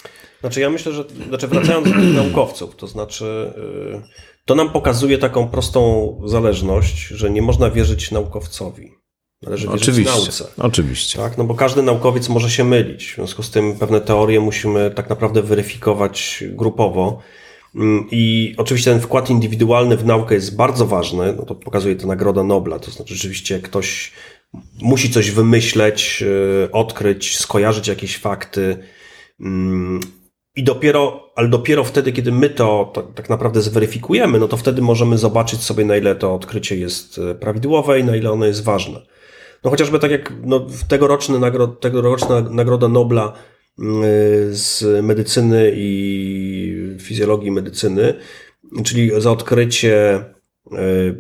Znaczy, 0.41 0.61
ja 0.61 0.71
myślę, 0.71 0.93
że 0.93 1.05
znaczy 1.29 1.49
wracając 1.49 1.89
do 1.89 1.95
tych 1.95 2.15
naukowców, 2.15 2.77
to 2.77 2.87
znaczy. 2.87 3.53
E, 3.95 4.27
to 4.45 4.55
nam 4.55 4.71
pokazuje 4.71 5.19
taką 5.19 5.49
prostą 5.49 6.21
zależność, 6.25 7.07
że 7.07 7.31
nie 7.31 7.43
można 7.43 7.71
wierzyć 7.71 8.11
naukowcowi. 8.11 8.93
Należy 9.43 9.67
wierzyć 9.67 9.83
oczywiście, 9.83 10.13
nauce. 10.13 10.45
Oczywiście. 10.59 11.19
Tak? 11.19 11.39
No 11.39 11.45
bo 11.45 11.55
każdy 11.55 11.83
naukowiec 11.83 12.29
może 12.29 12.51
się 12.51 12.65
mylić. 12.65 13.13
W 13.13 13.15
związku 13.15 13.43
z 13.43 13.51
tym 13.51 13.77
pewne 13.79 14.01
teorie 14.01 14.41
musimy 14.41 14.91
tak 14.91 15.09
naprawdę 15.11 15.43
weryfikować 15.43 16.45
grupowo. 16.51 17.23
Mm, 17.75 18.07
I 18.11 18.55
oczywiście 18.57 18.91
ten 18.91 19.01
wkład 19.01 19.31
indywidualny 19.31 19.97
w 19.97 20.05
naukę 20.05 20.35
jest 20.35 20.57
bardzo 20.57 20.87
ważny. 20.87 21.35
No 21.37 21.43
to 21.43 21.55
pokazuje 21.55 21.97
to 21.97 22.07
Nagroda 22.07 22.43
Nobla. 22.43 22.79
To 22.79 22.91
znaczy, 22.91 23.15
rzeczywiście 23.15 23.61
ktoś 23.61 24.13
musi 24.83 25.11
coś 25.11 25.31
wymyśleć, 25.31 26.23
y, 26.67 26.73
odkryć, 26.73 27.39
skojarzyć 27.39 27.89
jakieś 27.89 28.19
fakty. 28.19 28.77
Mm, 29.41 30.01
I 30.57 30.65
dopiero, 30.65 31.33
ale 31.37 31.49
dopiero 31.49 31.85
wtedy, 31.85 32.13
kiedy 32.13 32.33
my 32.33 32.51
to, 32.51 32.91
to, 32.95 33.03
tak 33.03 33.31
naprawdę 33.31 33.63
zweryfikujemy, 33.63 34.39
no 34.39 34.49
to 34.49 34.57
wtedy 34.57 34.83
możemy 34.83 35.19
zobaczyć 35.19 35.63
sobie, 35.63 35.85
na 35.85 35.97
ile 35.97 36.15
to 36.15 36.35
odkrycie 36.35 36.77
jest 36.77 37.19
y, 37.19 37.35
prawidłowe 37.35 38.01
i 38.01 38.05
na 38.05 38.17
ile 38.17 38.33
ono 38.33 38.47
jest 38.47 38.65
ważne. 38.65 39.16
No 39.67 39.71
chociażby 39.71 39.99
tak 39.99 40.11
jak 40.11 40.33
no, 40.45 40.67
tegoroczny 40.89 41.39
nagrod, 41.39 41.81
tegoroczna 41.81 42.41
Nagroda 42.41 42.89
Nobla 42.89 43.33
mm, 43.79 44.03
z 44.51 44.85
medycyny 45.03 45.73
i 45.77 46.97
fizjologii 47.01 47.51
medycyny, 47.51 48.15
czyli 48.85 49.21
za 49.21 49.31
odkrycie 49.31 50.15
e, 50.15 50.25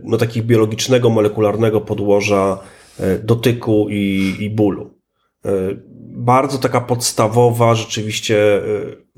no, 0.05 0.17
takich 0.17 0.43
biologicznego, 0.43 1.11
molekularnego 1.11 1.81
podłoża 1.81 2.59
e, 3.01 3.19
dotyku 3.19 3.87
i, 3.91 4.35
i 4.41 4.51
bólu. 4.51 4.96
E, 5.45 5.51
bardzo 6.19 6.59
taka 6.59 6.81
podstawowa, 6.81 7.75
rzeczywiście 7.75 8.63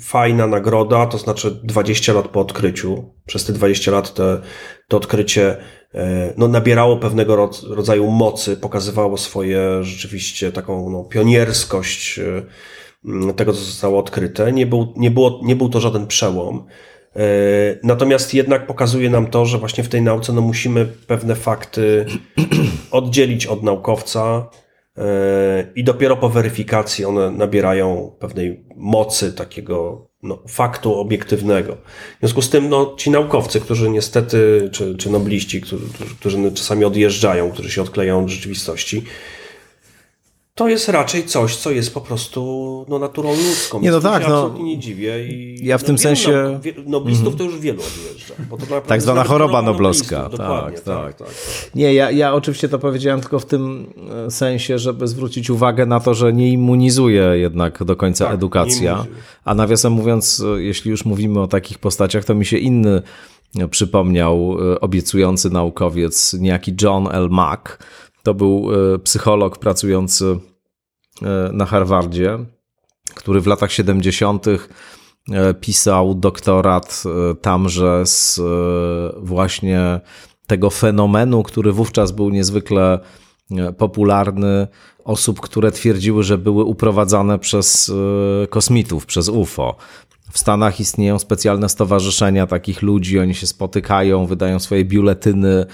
fajna 0.01 0.47
nagroda, 0.47 1.07
to 1.07 1.19
znaczy 1.19 1.61
20 1.65 2.13
lat 2.13 2.29
po 2.29 2.41
odkryciu. 2.41 3.15
Przez 3.27 3.45
te 3.45 3.53
20 3.53 3.91
lat 3.91 4.15
te, 4.15 4.41
to 4.89 4.97
odkrycie 4.97 5.57
E, 5.95 6.35
no, 6.37 6.49
nabierało 6.49 6.97
pewnego 6.97 7.51
rodzaju 7.69 8.11
mocy, 8.11 8.57
pokazywało 8.57 9.17
swoje 9.17 9.83
rzeczywiście 9.83 10.53
taką 10.53 10.91
no, 10.91 11.05
pionierskość 11.05 12.19
e, 12.19 13.33
tego, 13.33 13.53
co 13.53 13.59
zostało 13.59 13.99
odkryte. 13.99 14.53
Nie 14.53 14.67
był, 14.67 14.95
nie, 14.97 15.11
było, 15.11 15.41
nie 15.43 15.57
był 15.57 15.69
to 15.69 15.81
żaden 15.81 16.07
przełom. 16.07 16.67
E, 17.17 17.21
natomiast 17.83 18.35
jednak 18.35 18.67
pokazuje 18.67 19.11
nam 19.11 19.27
to, 19.27 19.47
że 19.47 19.59
właśnie 19.59 19.85
w 19.85 19.89
tej 19.89 20.03
nauce 20.03 20.33
no, 20.33 20.41
musimy 20.41 20.87
pewne 20.87 21.35
fakty 21.35 22.07
oddzielić 22.91 23.47
od 23.47 23.63
naukowca 23.63 24.51
i 25.75 25.85
dopiero 25.85 26.17
po 26.17 26.29
weryfikacji 26.29 27.05
one 27.05 27.31
nabierają 27.31 28.13
pewnej 28.19 28.65
mocy 28.77 29.33
takiego 29.33 30.07
no, 30.23 30.39
faktu 30.49 30.95
obiektywnego. 30.95 31.77
W 32.17 32.19
związku 32.21 32.43
z 32.43 32.51
tym 32.51 32.69
no, 32.69 32.95
ci 32.97 33.11
naukowcy, 33.11 33.61
którzy 33.61 33.91
niestety, 33.91 34.69
czy, 34.73 34.97
czy 34.97 35.11
nobliści, 35.11 35.61
którzy, 35.61 35.85
którzy 36.21 36.53
czasami 36.53 36.85
odjeżdżają, 36.85 37.51
którzy 37.51 37.71
się 37.71 37.83
odklejają 37.83 38.23
od 38.23 38.29
rzeczywistości, 38.29 39.05
to 40.59 40.69
jest 40.69 40.89
raczej 40.89 41.25
coś, 41.25 41.57
co 41.57 41.71
jest 41.71 41.95
po 41.95 42.01
prostu 42.01 42.87
no, 42.89 42.99
naturą 42.99 43.31
ludzką. 43.31 43.81
Nie, 43.81 43.91
no 43.91 44.01
tak, 44.01 44.29
no. 44.29 44.35
absolutnie 44.35 44.65
nie 44.65 44.79
dziwię. 44.79 45.29
I, 45.29 45.67
ja 45.67 45.79
w 45.79 45.83
no, 45.83 45.87
tym 45.87 45.99
sensie... 45.99 46.61
Noblistów 46.87 47.27
mm 47.27 47.39
to 47.39 47.45
już 47.45 47.59
wielu 47.59 47.81
odjeżdża. 47.83 48.35
tak 48.87 49.03
zwana 49.03 49.25
choroba 49.25 49.63
noblowska. 49.63 50.29
Tak, 50.29 50.39
tak, 50.39 50.81
tak, 50.81 51.15
tak, 51.15 51.29
Nie, 51.75 51.95
ja, 51.95 52.11
ja 52.11 52.35
oczywiście 52.35 52.69
to 52.69 52.79
powiedziałem 52.79 53.21
tylko 53.21 53.39
w 53.39 53.47
tym 53.47 53.93
e, 54.27 54.31
sensie, 54.31 54.79
żeby 54.79 55.09
zwrócić 55.09 55.51
uwagę 55.51 55.87
na 55.87 56.01
to, 56.01 56.15
że 56.15 56.33
nie 56.33 56.53
immunizuje 56.53 57.23
jednak 57.35 57.85
do 57.85 57.97
końca 57.97 58.25
tak, 58.25 58.35
edukacja. 58.35 59.07
A 59.45 59.55
nawiasem 59.55 59.93
mówiąc, 59.93 60.45
e, 60.57 60.63
jeśli 60.63 60.91
już 60.91 61.05
mówimy 61.05 61.41
o 61.41 61.47
takich 61.47 61.79
postaciach, 61.79 62.25
to 62.25 62.35
mi 62.35 62.47
się 62.47 62.59
inny 62.59 63.03
e, 63.59 63.69
przypomniał 63.69 64.57
obiecujący 64.81 65.51
naukowiec, 65.51 66.35
niejaki 66.35 66.75
John 66.83 67.09
L. 67.13 67.29
Mack, 67.31 67.79
to 68.23 68.35
był 68.35 68.69
e, 68.95 68.99
psycholog 68.99 69.59
pracujący 69.59 70.39
e, 71.23 71.51
na 71.53 71.67
Harvardzie, 71.67 72.39
który 73.15 73.41
w 73.41 73.47
latach 73.47 73.73
70. 73.73 74.47
pisał 75.61 76.15
doktorat 76.15 77.05
tamże 77.41 78.07
z 78.07 78.41
właśnie 79.17 80.01
tego 80.47 80.71
fenomenu, 80.71 81.43
który 81.43 81.73
wówczas 81.73 82.13
był 82.13 82.31
niezwykle 82.31 82.99
popularny, 83.79 84.69
osób, 85.05 85.41
które 85.41 85.73
twierdziły, 85.73 86.23
że 86.23 86.39
były 86.39 86.65
uprowadzane 86.65 87.39
przez 87.39 87.93
kosmitów, 88.51 89.07
przez 89.07 89.29
UFO. 89.29 89.77
W 90.31 90.39
Stanach 90.39 90.81
istnieją 90.81 91.19
specjalne 91.19 91.69
stowarzyszenia 91.69 92.47
takich 92.47 92.83
ludzi, 92.83 93.19
oni 93.19 93.35
się 93.35 93.47
spotykają, 93.47 94.27
wydają 94.27 94.59
swoje 94.59 94.85
biuletyny, 94.85 95.49
e, 95.49 95.67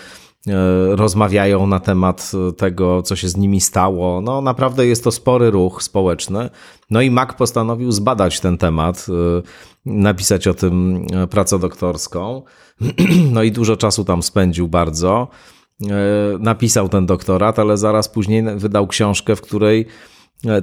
rozmawiają 0.90 1.66
na 1.66 1.80
temat 1.80 2.32
tego, 2.57 3.03
co 3.03 3.16
się 3.16 3.28
z 3.28 3.36
nimi 3.36 3.61
stało. 3.61 4.20
No, 4.20 4.40
naprawdę 4.40 4.86
jest 4.86 5.05
to 5.05 5.11
spory 5.11 5.51
ruch 5.51 5.82
społeczny. 5.82 6.51
No 6.90 7.01
i 7.01 7.11
Mac 7.11 7.34
postanowił 7.34 7.92
zbadać 7.92 8.40
ten 8.40 8.59
temat, 8.59 9.07
e, 9.09 9.42
napisać 9.86 10.49
o 10.49 10.55
tym 10.55 11.07
pracę 11.30 11.59
doktorską. 11.59 12.42
No 13.32 13.42
i 13.42 13.53
dużo 13.53 13.76
czasu 13.76 14.05
tam 14.05 14.22
spędził 14.22 14.68
bardzo. 14.68 15.28
E, 15.82 15.86
napisał 16.38 16.88
ten 16.88 17.07
doktorat, 17.07 17.59
ale 17.59 17.76
zaraz 17.76 18.09
później 18.09 18.45
wydał 18.57 18.86
książkę, 18.86 19.36
w 19.36 19.40
której 19.40 19.86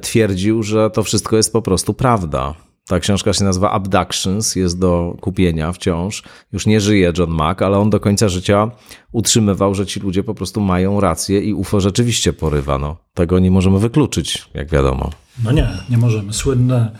twierdził, 0.01 0.63
że 0.63 0.89
to 0.89 1.03
wszystko 1.03 1.38
jest 1.38 1.53
po 1.53 1.61
prostu 1.61 1.93
prawda. 1.93 2.55
Ta 2.92 3.00
książka 3.00 3.34
się 3.34 3.44
nazywa 3.44 3.72
Abductions, 3.72 4.56
jest 4.56 4.80
do 4.80 5.18
kupienia 5.22 5.72
wciąż. 5.72 6.24
Już 6.52 6.66
nie 6.66 6.82
żyje 6.82 7.14
John 7.18 7.30
Mack, 7.30 7.62
ale 7.62 7.78
on 7.78 7.89
do 7.89 8.00
końca 8.00 8.30
życia 8.30 8.72
utrzymywał, 9.12 9.76
że 9.76 9.86
ci 9.86 10.00
ludzie 10.00 10.24
po 10.24 10.34
prostu 10.34 10.62
mają 10.62 11.00
rację 11.00 11.42
i 11.42 11.54
UFO 11.54 11.82
rzeczywiście 11.82 12.34
porywa. 12.34 12.78
No, 12.78 12.98
tego 13.14 13.39
nie 13.39 13.52
możemy 13.52 13.80
wykluczyć, 13.80 14.50
jak 14.54 14.70
wiadomo. 14.70 15.10
No 15.44 15.52
nie, 15.52 15.70
nie 15.89 15.98
możemy. 15.98 16.34
Słynne 16.34 16.92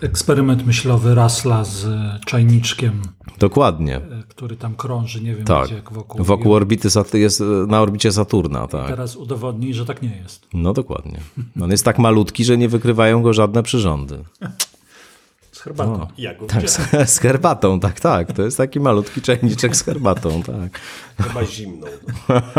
eksperyment 0.00 0.66
myślowy 0.66 1.14
Rasla 1.14 1.64
z 1.64 1.86
czajniczkiem. 2.26 3.02
Dokładnie. 3.38 3.96
E, 3.96 4.22
który 4.28 4.56
tam 4.56 4.74
krąży, 4.74 5.20
nie 5.20 5.34
wiem 5.34 5.44
tak. 5.44 5.66
gdzie, 5.66 5.82
wokół. 5.90 6.24
Wokół 6.24 6.54
orbity 6.54 6.88
jest 7.14 7.42
na 7.68 7.80
orbicie 7.80 8.12
Saturna, 8.12 8.66
tak. 8.66 8.88
teraz 8.88 9.16
udowodni, 9.16 9.74
że 9.74 9.86
tak 9.86 10.02
nie 10.02 10.16
jest. 10.16 10.46
No 10.54 10.72
dokładnie. 10.72 11.20
On 11.62 11.70
jest 11.70 11.84
tak 11.84 11.98
malutki, 11.98 12.44
że 12.44 12.58
nie 12.58 12.68
wykrywają 12.68 13.22
go 13.22 13.32
żadne 13.32 13.62
przyrządy. 13.62 14.18
Herbatą. 15.64 15.98
No. 15.98 16.08
Ja 16.18 16.34
go 16.34 16.46
tak, 16.46 16.70
z, 16.70 17.10
z, 17.10 17.18
herbatą, 17.18 17.80
tak, 17.80 18.00
tak. 18.00 18.32
To 18.32 18.42
jest 18.42 18.56
taki 18.56 18.80
malutki 18.80 19.22
czajniczek 19.22 19.76
z 19.76 19.82
herbatą, 19.82 20.42
tak. 20.42 20.80
Chyba 21.26 21.44
zimną. 21.44 21.86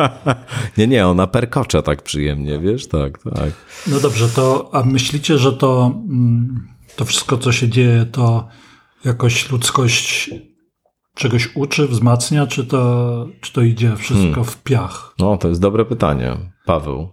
nie, 0.77 0.87
nie, 0.87 1.07
ona 1.07 1.27
perkocze 1.27 1.83
tak 1.83 2.01
przyjemnie, 2.01 2.59
wiesz, 2.59 2.87
tak, 2.87 3.23
tak. 3.23 3.51
No 3.87 3.99
dobrze, 3.99 4.29
to 4.29 4.69
a 4.73 4.83
myślicie, 4.83 5.37
że 5.37 5.53
to, 5.53 5.91
mm, 6.09 6.67
to 6.95 7.05
wszystko, 7.05 7.37
co 7.37 7.51
się 7.51 7.69
dzieje, 7.69 8.05
to 8.05 8.47
jakoś 9.05 9.51
ludzkość 9.51 10.31
czegoś 11.15 11.55
uczy, 11.55 11.87
wzmacnia, 11.87 12.47
czy 12.47 12.65
to, 12.65 13.27
czy 13.41 13.53
to 13.53 13.61
idzie 13.61 13.95
wszystko 13.95 14.33
hmm. 14.33 14.45
w 14.45 14.63
piach? 14.63 15.13
No, 15.19 15.37
to 15.37 15.47
jest 15.47 15.61
dobre 15.61 15.85
pytanie, 15.85 16.37
Paweł. 16.65 17.09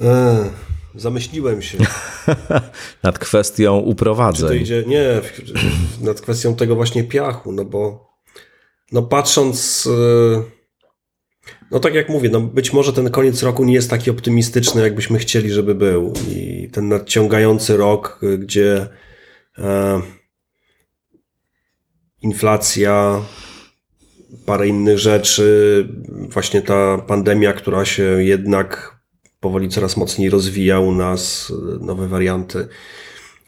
Eee. 0.00 0.67
Zamyśliłem 0.98 1.62
się. 1.62 1.78
nad 3.02 3.18
kwestią 3.18 3.78
uprowadzeń. 3.78 4.48
Czy 4.48 4.54
to 4.54 4.62
idzie, 4.62 4.84
nie, 4.86 5.20
nad 6.00 6.20
kwestią 6.20 6.56
tego 6.56 6.74
właśnie 6.74 7.04
piachu, 7.04 7.52
no 7.52 7.64
bo 7.64 8.08
no 8.92 9.02
patrząc, 9.02 9.86
e, 9.86 10.42
no 11.70 11.80
tak 11.80 11.94
jak 11.94 12.08
mówię, 12.08 12.28
no 12.30 12.40
być 12.40 12.72
może 12.72 12.92
ten 12.92 13.10
koniec 13.10 13.42
roku 13.42 13.64
nie 13.64 13.74
jest 13.74 13.90
taki 13.90 14.10
optymistyczny, 14.10 14.82
jakbyśmy 14.82 15.18
chcieli, 15.18 15.50
żeby 15.50 15.74
był. 15.74 16.12
I 16.30 16.68
ten 16.72 16.88
nadciągający 16.88 17.76
rok, 17.76 18.20
gdzie 18.38 18.86
e, 19.58 20.00
inflacja, 22.22 23.22
parę 24.46 24.68
innych 24.68 24.98
rzeczy, 24.98 25.88
właśnie 26.08 26.62
ta 26.62 26.98
pandemia, 26.98 27.52
która 27.52 27.84
się 27.84 28.02
jednak 28.02 28.97
powoli 29.40 29.68
coraz 29.68 29.96
mocniej 29.96 30.30
rozwija 30.30 30.80
u 30.80 30.94
nas, 30.94 31.52
nowe 31.80 32.08
warianty. 32.08 32.68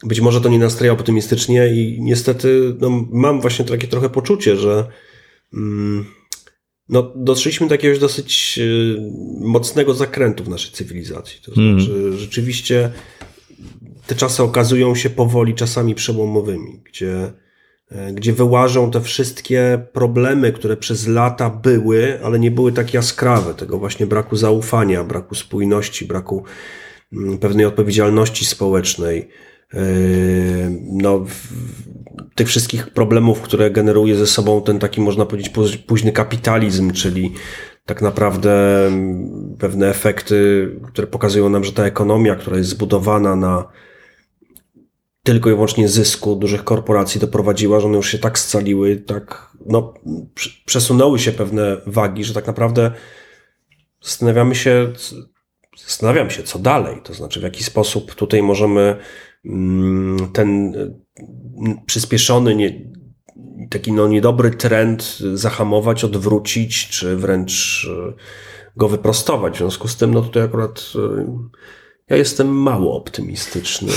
Być 0.03 0.21
może 0.21 0.41
to 0.41 0.49
nie 0.49 0.59
nastraja 0.59 0.93
optymistycznie 0.93 1.67
i 1.67 2.01
niestety 2.01 2.75
no, 2.79 3.07
mam 3.11 3.41
właśnie 3.41 3.65
takie 3.65 3.87
trochę 3.87 4.09
poczucie, 4.09 4.57
że 4.57 4.87
mm, 5.53 6.05
no, 6.89 7.13
doszliśmy 7.15 7.67
do 7.67 7.73
jakiegoś 7.73 7.99
dosyć 7.99 8.59
y, 8.61 8.97
mocnego 9.39 9.93
zakrętu 9.93 10.43
w 10.43 10.49
naszej 10.49 10.71
cywilizacji. 10.71 11.39
To 11.41 11.51
mm. 11.61 11.81
znaczy, 11.81 12.17
rzeczywiście 12.17 12.91
te 14.07 14.15
czasy 14.15 14.43
okazują 14.43 14.95
się 14.95 15.09
powoli 15.09 15.55
czasami 15.55 15.95
przełomowymi, 15.95 16.81
gdzie 16.85 17.13
E, 17.15 17.40
gdzie 18.13 18.33
wyłażą 18.33 18.91
te 18.91 19.01
wszystkie 19.01 19.85
problemy, 19.93 20.51
które 20.51 20.77
przez 20.77 21.07
lata 21.07 21.49
były, 21.49 22.19
ale 22.23 22.39
nie 22.39 22.51
były 22.51 22.71
tak 22.71 22.93
jaskrawe, 22.93 23.53
tego 23.53 23.79
właśnie 23.79 24.05
braku 24.05 24.35
zaufania, 24.35 25.03
braku 25.03 25.35
spójności, 25.35 26.05
braku 26.05 26.43
mm, 27.13 27.37
pewnej 27.37 27.65
odpowiedzialności 27.65 28.45
społecznej. 28.45 29.29
E, 29.73 29.79
no, 30.91 31.25
tych 32.35 32.47
wszystkich 32.47 32.89
problemów, 32.89 33.41
które 33.41 33.71
generuje 33.71 34.15
ze 34.15 34.27
sobą 34.27 34.61
ten 34.61 34.79
taki, 34.79 35.01
można 35.01 35.25
powiedzieć, 35.25 35.53
późny 35.87 36.11
kapitalizm, 36.11 36.91
czyli 36.91 37.33
tak 37.85 38.01
naprawdę 38.01 38.87
mm, 38.87 39.55
pewne 39.59 39.89
efekty, 39.89 40.69
które 40.87 41.07
pokazują 41.07 41.49
nam, 41.49 41.63
że 41.63 41.71
ta 41.71 41.85
ekonomia, 41.85 42.35
która 42.35 42.57
jest 42.57 42.69
zbudowana 42.69 43.35
na 43.35 43.67
tylko 45.23 45.49
i 45.49 45.53
wyłącznie 45.53 45.87
zysku 45.87 46.35
dużych 46.35 46.63
korporacji 46.63 47.21
doprowadziła, 47.21 47.79
że 47.79 47.87
one 47.87 47.97
już 47.97 48.11
się 48.11 48.19
tak 48.19 48.39
scaliły, 48.39 48.95
tak 48.97 49.51
no, 49.65 49.93
przesunęły 50.65 51.19
się 51.19 51.31
pewne 51.31 51.77
wagi, 51.85 52.23
że 52.23 52.33
tak 52.33 52.47
naprawdę 52.47 52.91
zastanawiamy 54.01 54.55
się, 54.55 54.93
zastanawiam 55.87 56.29
się, 56.29 56.43
co 56.43 56.59
dalej. 56.59 57.01
To 57.03 57.13
znaczy, 57.13 57.39
w 57.39 57.43
jaki 57.43 57.63
sposób 57.63 58.15
tutaj 58.15 58.43
możemy 58.43 58.95
mm, 59.45 60.31
ten 60.33 60.75
mm, 60.75 61.85
przyspieszony, 61.85 62.55
nie, 62.55 62.91
taki 63.69 63.91
no, 63.91 64.07
niedobry 64.07 64.51
trend 64.51 65.17
zahamować, 65.33 66.03
odwrócić, 66.03 66.89
czy 66.89 67.15
wręcz 67.15 67.87
e, 67.91 68.13
go 68.75 68.89
wyprostować. 68.89 69.53
W 69.53 69.57
związku 69.57 69.87
z 69.87 69.95
tym, 69.95 70.13
no 70.13 70.21
tutaj 70.21 70.43
akurat 70.43 70.83
e, 70.95 71.25
ja 72.09 72.17
jestem 72.17 72.47
mało 72.47 72.97
optymistyczny 72.97 73.91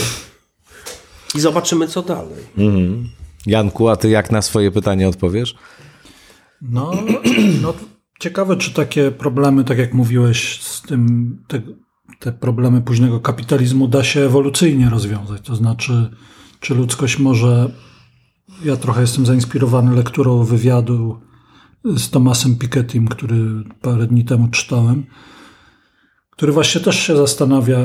i 1.34 1.40
zobaczymy, 1.40 1.88
co 1.88 2.02
dalej. 2.02 2.44
Mhm. 2.58 3.08
Janku, 3.46 3.88
a 3.88 3.96
ty 3.96 4.08
jak 4.08 4.32
na 4.32 4.42
swoje 4.42 4.70
pytanie 4.70 5.08
odpowiesz? 5.08 5.54
No, 6.62 6.92
no, 7.62 7.74
ciekawe, 8.20 8.56
czy 8.56 8.74
takie 8.74 9.10
problemy, 9.10 9.64
tak 9.64 9.78
jak 9.78 9.94
mówiłeś, 9.94 10.60
z 10.62 10.82
tym, 10.82 11.36
te, 11.48 11.62
te 12.18 12.32
problemy 12.32 12.80
późnego 12.80 13.20
kapitalizmu 13.20 13.88
da 13.88 14.04
się 14.04 14.20
ewolucyjnie 14.20 14.90
rozwiązać. 14.90 15.46
To 15.46 15.56
znaczy, 15.56 16.10
czy 16.60 16.74
ludzkość 16.74 17.18
może. 17.18 17.70
Ja 18.64 18.76
trochę 18.76 19.00
jestem 19.00 19.26
zainspirowany 19.26 19.96
lekturą 19.96 20.44
wywiadu 20.44 21.20
z 21.84 22.10
Tomasem 22.10 22.56
Pikettym, 22.56 23.08
który 23.08 23.64
parę 23.80 24.06
dni 24.06 24.24
temu 24.24 24.48
czytałem, 24.48 25.06
który 26.30 26.52
właśnie 26.52 26.80
też 26.80 27.00
się 27.00 27.16
zastanawia. 27.16 27.78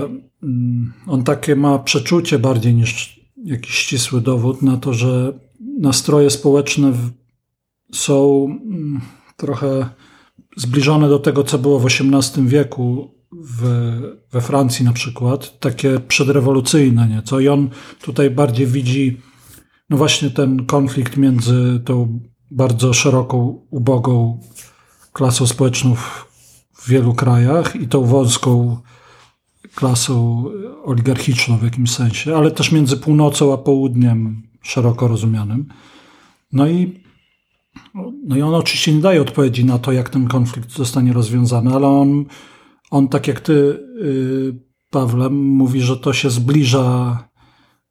Mm, 0.43 0.93
on 1.07 1.23
takie 1.23 1.55
ma 1.55 1.79
przeczucie 1.79 2.39
bardziej 2.39 2.73
niż 2.73 3.18
jakiś 3.45 3.75
ścisły 3.75 4.21
dowód 4.21 4.61
na 4.61 4.77
to, 4.77 4.93
że 4.93 5.39
nastroje 5.79 6.29
społeczne 6.29 6.93
są 7.93 8.45
mm, 8.45 9.01
trochę 9.37 9.89
zbliżone 10.57 11.09
do 11.09 11.19
tego, 11.19 11.43
co 11.43 11.59
było 11.59 11.79
w 11.79 11.85
XVIII 11.85 12.47
wieku 12.47 13.11
w, 13.31 13.63
we 14.31 14.41
Francji 14.41 14.85
na 14.85 14.93
przykład, 14.93 15.59
takie 15.59 15.99
przedrewolucyjne 15.99 17.07
nieco. 17.07 17.39
I 17.39 17.47
on 17.47 17.69
tutaj 18.01 18.29
bardziej 18.29 18.67
widzi 18.67 19.17
no 19.89 19.97
właśnie 19.97 20.29
ten 20.29 20.65
konflikt 20.65 21.17
między 21.17 21.81
tą 21.85 22.19
bardzo 22.51 22.93
szeroką, 22.93 23.65
ubogą 23.69 24.39
klasą 25.13 25.47
społeczną 25.47 25.95
w 26.73 26.89
wielu 26.89 27.13
krajach 27.13 27.75
i 27.75 27.87
tą 27.87 28.03
wąską 28.05 28.77
klasą 29.75 30.43
oligarchiczną 30.83 31.57
w 31.57 31.63
jakimś 31.63 31.91
sensie, 31.91 32.35
ale 32.35 32.51
też 32.51 32.71
między 32.71 32.97
północą 32.97 33.53
a 33.53 33.57
południem 33.57 34.43
szeroko 34.61 35.07
rozumianym. 35.07 35.65
No 36.51 36.67
i, 36.67 37.03
no 38.23 38.37
i 38.37 38.41
on 38.41 38.55
oczywiście 38.55 38.93
nie 38.93 39.01
daje 39.01 39.21
odpowiedzi 39.21 39.65
na 39.65 39.79
to, 39.79 39.91
jak 39.91 40.09
ten 40.09 40.27
konflikt 40.27 40.71
zostanie 40.71 41.13
rozwiązany, 41.13 41.73
ale 41.73 41.87
on, 41.87 42.25
on 42.91 43.07
tak 43.07 43.27
jak 43.27 43.39
ty, 43.39 43.79
yy, 44.01 44.69
Pawle, 44.89 45.29
mówi, 45.29 45.81
że 45.81 45.97
to 45.97 46.13
się 46.13 46.29
zbliża 46.29 47.17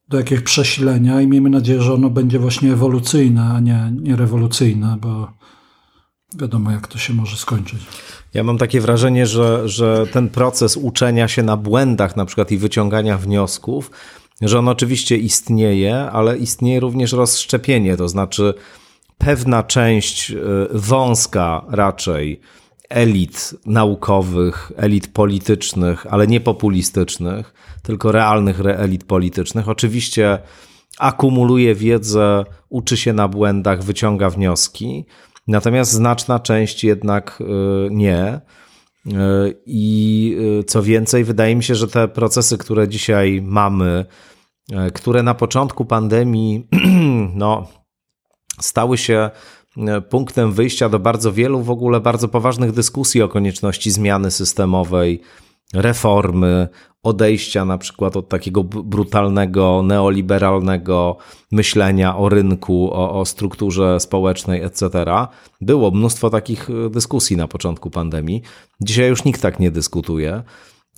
do 0.09 0.17
jakiegoś 0.17 0.45
przesilenia 0.45 1.21
i 1.21 1.27
miejmy 1.27 1.51
nadzieję, 1.51 1.83
że 1.83 1.95
ono 1.95 2.11
będzie 2.11 2.39
właśnie 2.39 2.73
ewolucyjne, 2.73 3.45
a 3.45 3.61
nie, 3.61 3.93
nie 4.01 4.17
rewolucyjne, 4.17 4.99
bo 5.01 5.38
wiadomo, 6.35 6.71
jak 6.71 6.87
to 6.87 6.99
się 6.99 7.15
może 7.15 7.37
skończyć. 7.37 7.81
Ja 8.35 8.43
mam 8.43 8.59
takie 8.59 8.81
wrażenie, 8.81 9.27
że, 9.27 9.69
że 9.69 10.07
ten 10.13 10.29
proces 10.29 10.77
uczenia 10.77 11.29
się 11.29 11.43
na 11.43 11.57
błędach 11.57 12.17
na 12.17 12.25
przykład 12.25 12.53
i 12.53 12.59
wyciągania 12.59 13.19
wniosków 13.19 13.91
że 14.43 14.59
on 14.59 14.69
oczywiście 14.69 15.17
istnieje, 15.17 15.97
ale 15.97 16.39
istnieje 16.39 16.81
również 16.81 17.13
rozszczepienie, 17.13 17.97
to 17.97 18.09
znaczy 18.09 18.55
pewna 19.19 19.63
część 19.63 20.31
y, 20.31 20.37
wąska 20.71 21.65
raczej 21.69 22.41
elit 22.89 23.55
naukowych, 23.67 24.73
elit 24.77 25.09
politycznych, 25.09 26.07
ale 26.11 26.27
nie 26.27 26.41
populistycznych, 26.41 27.55
tylko 27.83 28.13
realnych 28.13 28.61
elit 28.61 29.05
politycznych. 29.05 29.69
Oczywiście 29.69 30.39
akumuluje 30.99 31.75
wiedzę, 31.75 32.45
uczy 32.69 32.97
się 32.97 33.13
na 33.13 33.29
błędach, 33.29 33.83
wyciąga 33.83 34.31
wnioski, 34.31 35.05
natomiast 35.49 35.93
znaczna 35.93 36.41
część 36.41 36.85
jednak 36.85 37.39
y, 37.41 37.45
nie. 37.91 38.41
Y, 39.07 39.11
I 39.67 40.37
y, 40.61 40.65
co 40.65 40.83
więcej, 40.83 41.25
wydaje 41.25 41.57
mi 41.57 41.65
się, 41.65 41.75
że 41.75 41.89
te 41.89 42.09
procesy, 42.09 42.59
które 42.59 42.89
dzisiaj 42.89 43.43
mamy, 43.43 44.05
które 44.95 45.23
na 45.23 45.35
początku 45.35 45.85
pandemii 45.85 46.69
no, 47.35 47.69
stały 48.61 48.99
się 48.99 49.31
punktem 50.11 50.53
wyjścia 50.53 50.89
do 50.89 50.99
bardzo 50.99 51.33
wielu 51.33 51.63
w 51.63 51.71
ogóle 51.71 52.01
bardzo 52.01 52.29
poważnych 52.29 52.73
dyskusji 52.73 53.23
o 53.23 53.29
konieczności 53.29 53.91
zmiany 53.91 54.31
systemowej, 54.31 55.21
reformy, 55.75 56.69
odejścia 57.03 57.65
na 57.65 57.79
przykład 57.79 58.17
od 58.17 58.29
takiego 58.29 58.65
brutalnego, 58.65 59.83
neoliberalnego 59.83 61.17
myślenia 61.53 62.17
o 62.17 62.29
rynku, 62.29 62.91
o, 62.93 63.21
o 63.21 63.25
strukturze 63.25 64.01
społecznej, 64.01 64.63
etc. 64.63 65.05
Było 65.61 65.91
mnóstwo 65.91 66.31
takich 66.31 66.71
e, 66.71 66.91
dyskusji 66.91 67.37
na 67.37 67.49
początku 67.49 67.91
pandemii. 67.91 68.43
Dzisiaj 68.81 69.09
już 69.09 69.25
nikt 69.25 69.43
tak 69.43 69.61
nie 69.61 69.71
dyskutuje. 69.71 70.43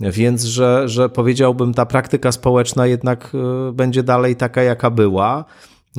Więc, 0.00 0.44
że, 0.44 0.88
że 0.88 1.08
powiedziałbym, 1.08 1.74
ta 1.74 1.86
praktyka 1.86 2.32
społeczna 2.32 2.86
jednak 2.86 3.32
e, 3.34 3.72
będzie 3.72 4.02
dalej 4.02 4.36
taka, 4.36 4.62
jaka 4.62 4.90
była. 4.90 5.44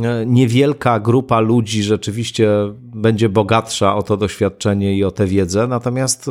E, 0.04 0.26
niewielka 0.26 1.00
grupa 1.00 1.40
ludzi 1.40 1.84
rzeczywiście 1.84 2.50
będzie 2.80 3.30
bogatsza 3.30 3.96
o 3.96 4.04
to 4.04 4.18
doświadczenie 4.18 4.98
i 4.98 5.04
o 5.04 5.12
tę 5.12 5.26
wiedzę, 5.26 5.68
natomiast 5.68 6.30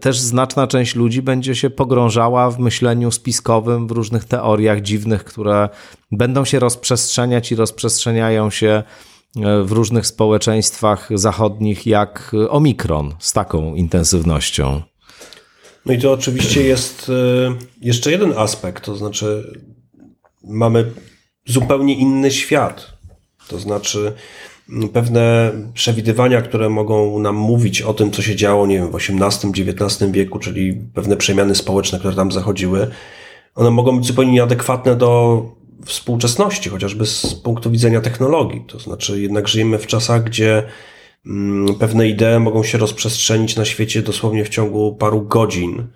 też 0.00 0.18
znaczna 0.18 0.66
część 0.66 0.94
ludzi 0.94 1.22
będzie 1.22 1.54
się 1.54 1.70
pogrążała 1.70 2.50
w 2.50 2.58
myśleniu 2.58 3.10
spiskowym, 3.10 3.88
w 3.88 3.90
różnych 3.90 4.24
teoriach 4.24 4.80
dziwnych, 4.80 5.24
które 5.24 5.68
będą 6.12 6.44
się 6.44 6.58
rozprzestrzeniać 6.58 7.52
i 7.52 7.54
rozprzestrzeniają 7.54 8.50
się 8.50 8.82
e, 9.36 9.62
w 9.62 9.72
różnych 9.72 10.06
społeczeństwach 10.06 11.08
zachodnich, 11.14 11.86
jak 11.86 12.32
omikron, 12.48 13.14
z 13.18 13.32
taką 13.32 13.74
intensywnością. 13.74 14.82
No 15.86 15.92
i 15.92 15.98
to 15.98 16.12
oczywiście 16.12 16.62
jest 16.62 17.08
e, 17.08 17.54
jeszcze 17.80 18.10
jeden 18.10 18.32
aspekt, 18.36 18.84
to 18.84 18.96
znaczy 18.96 19.60
mamy 20.44 20.92
zupełnie 21.46 21.94
inny 21.94 22.30
świat. 22.30 22.92
To 23.48 23.58
znaczy, 23.58 24.12
pewne 24.92 25.52
przewidywania, 25.74 26.42
które 26.42 26.68
mogą 26.68 27.18
nam 27.18 27.36
mówić 27.36 27.82
o 27.82 27.94
tym, 27.94 28.10
co 28.10 28.22
się 28.22 28.36
działo, 28.36 28.66
nie 28.66 28.76
wiem, 28.76 28.90
w 28.90 28.96
XVIII, 28.96 29.70
XIX 29.70 30.10
wieku, 30.10 30.38
czyli 30.38 30.74
pewne 30.94 31.16
przemiany 31.16 31.54
społeczne, 31.54 31.98
które 31.98 32.14
tam 32.14 32.32
zachodziły, 32.32 32.90
one 33.54 33.70
mogą 33.70 33.96
być 33.96 34.06
zupełnie 34.06 34.32
nieadekwatne 34.32 34.96
do 34.96 35.42
współczesności, 35.84 36.70
chociażby 36.70 37.06
z 37.06 37.34
punktu 37.34 37.70
widzenia 37.70 38.00
technologii. 38.00 38.64
To 38.66 38.78
znaczy, 38.78 39.20
jednak 39.20 39.48
żyjemy 39.48 39.78
w 39.78 39.86
czasach, 39.86 40.24
gdzie 40.24 40.62
mm, 41.26 41.74
pewne 41.74 42.08
idee 42.08 42.40
mogą 42.40 42.62
się 42.62 42.78
rozprzestrzenić 42.78 43.56
na 43.56 43.64
świecie 43.64 44.02
dosłownie 44.02 44.44
w 44.44 44.48
ciągu 44.48 44.94
paru 44.94 45.22
godzin 45.22 45.86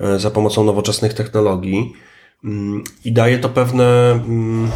e, 0.00 0.18
za 0.18 0.30
pomocą 0.30 0.64
nowoczesnych 0.64 1.14
technologii. 1.14 1.92
Mm, 2.44 2.84
I 3.04 3.12
daje 3.12 3.38
to 3.38 3.48
pewne, 3.48 4.10
mm, 4.10 4.70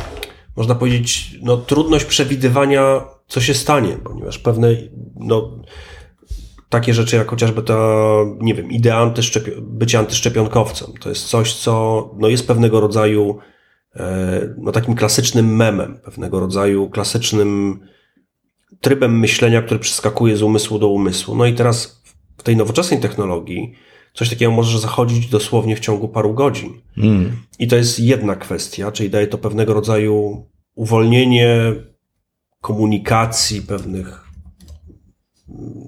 można 0.57 0.75
powiedzieć, 0.75 1.39
no, 1.43 1.57
trudność 1.57 2.05
przewidywania 2.05 3.05
co 3.33 3.41
się 3.41 3.55
stanie, 3.55 3.97
ponieważ 4.05 4.39
pewne, 4.39 4.69
no, 5.17 5.59
takie 6.69 6.95
rzeczy 6.95 7.17
jak 7.17 7.31
chociażby 7.31 7.63
ta, 7.63 7.75
nie 8.41 8.55
wiem, 8.55 8.71
idea 8.71 8.97
antyszczepi 8.97 9.51
bycia 9.61 9.99
antyszczepionkowcem, 9.99 10.89
to 11.01 11.09
jest 11.09 11.27
coś, 11.27 11.55
co 11.55 12.11
no, 12.19 12.29
jest 12.29 12.47
pewnego 12.47 12.81
rodzaju 12.81 13.39
e, 13.97 14.55
no, 14.59 14.73
takim 14.73 14.95
klasycznym 14.95 15.57
memem, 15.57 15.99
pewnego 16.05 16.41
rodzaju 16.41 16.91
klasycznym 16.91 17.81
trybem 18.81 19.19
myślenia, 19.19 19.63
który 19.63 19.81
przeskakuje 19.81 20.37
z 20.37 20.43
umysłu 20.43 20.79
do 20.79 20.89
umysłu. 20.89 21.37
No 21.37 21.47
i 21.47 21.55
teraz 21.55 22.03
w 22.39 22.43
tej 22.43 22.57
nowoczesnej 22.57 23.01
technologii 23.01 23.75
coś 24.15 24.31
takiego 24.31 24.53
może 24.53 24.79
zachodzić 24.79 25.27
dosłownie 25.27 25.77
w 25.77 25.81
ciągu 25.81 26.09
paru 26.09 26.35
godzin. 26.35 26.81
Mm. 26.99 27.37
I 27.59 27.67
to 27.67 27.77
jest 27.77 28.01
jedna 28.01 28.37
kwestia, 28.37 28.93
czyli 28.93 29.11
daje 29.11 29.27
to 29.27 29.39
pewnego 29.39 29.75
rodzaju 29.75 30.47
uwolnienie 30.75 31.75
komunikacji, 32.63 33.63
pewnych 33.63 34.25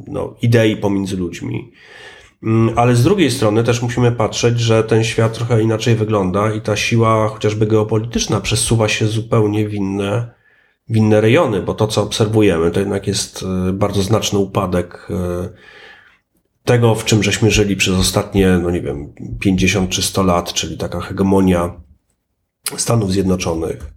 no, 0.07 0.35
idei 0.43 0.77
pomiędzy 0.77 1.17
ludźmi. 1.17 1.73
Mm, 2.43 2.79
ale 2.79 2.97
z 2.97 3.03
drugiej 3.03 3.31
strony 3.31 3.65
też 3.65 3.83
musimy 3.83 4.13
patrzeć, 4.13 4.61
że 4.61 4.85
ten 4.85 5.05
świat 5.05 5.35
trochę 5.35 5.63
inaczej 5.63 5.95
wygląda 5.95 6.53
i 6.53 6.61
ta 6.61 6.77
siła 6.77 7.29
chociażby 7.29 7.67
geopolityczna 7.67 8.41
przesuwa 8.41 8.89
się 8.89 9.07
zupełnie 9.07 9.69
w 9.69 9.75
inne, 9.75 10.31
w 10.89 10.97
inne 10.97 11.21
rejony, 11.21 11.63
bo 11.63 11.75
to, 11.75 11.87
co 11.87 12.03
obserwujemy, 12.03 12.71
to 12.71 12.81
jednak 12.81 13.07
jest 13.07 13.45
e, 13.69 13.73
bardzo 13.73 14.03
znaczny 14.03 14.39
upadek 14.39 15.09
e, 15.11 15.49
tego, 16.65 16.95
w 16.95 17.05
czym 17.05 17.23
żeśmy 17.23 17.51
żyli 17.51 17.77
przez 17.77 17.95
ostatnie, 17.95 18.59
no 18.63 18.71
nie 18.71 18.81
wiem, 18.81 19.15
50 19.41 19.91
czy 19.91 20.03
100 20.03 20.23
lat, 20.23 20.53
czyli 20.53 20.79
taka 20.79 21.01
hegemonia 21.01 21.81
Stanów 22.77 23.13
Zjednoczonych. 23.13 23.95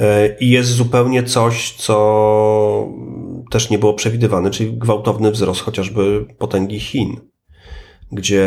E, 0.00 0.36
I 0.40 0.50
jest 0.50 0.70
zupełnie 0.70 1.22
coś, 1.22 1.72
co 1.72 2.88
też 3.50 3.70
nie 3.70 3.78
było 3.78 3.94
przewidywane, 3.94 4.50
czyli 4.50 4.72
gwałtowny 4.72 5.30
wzrost 5.30 5.60
chociażby 5.60 6.26
potęgi 6.38 6.80
Chin, 6.80 7.16
gdzie 8.12 8.46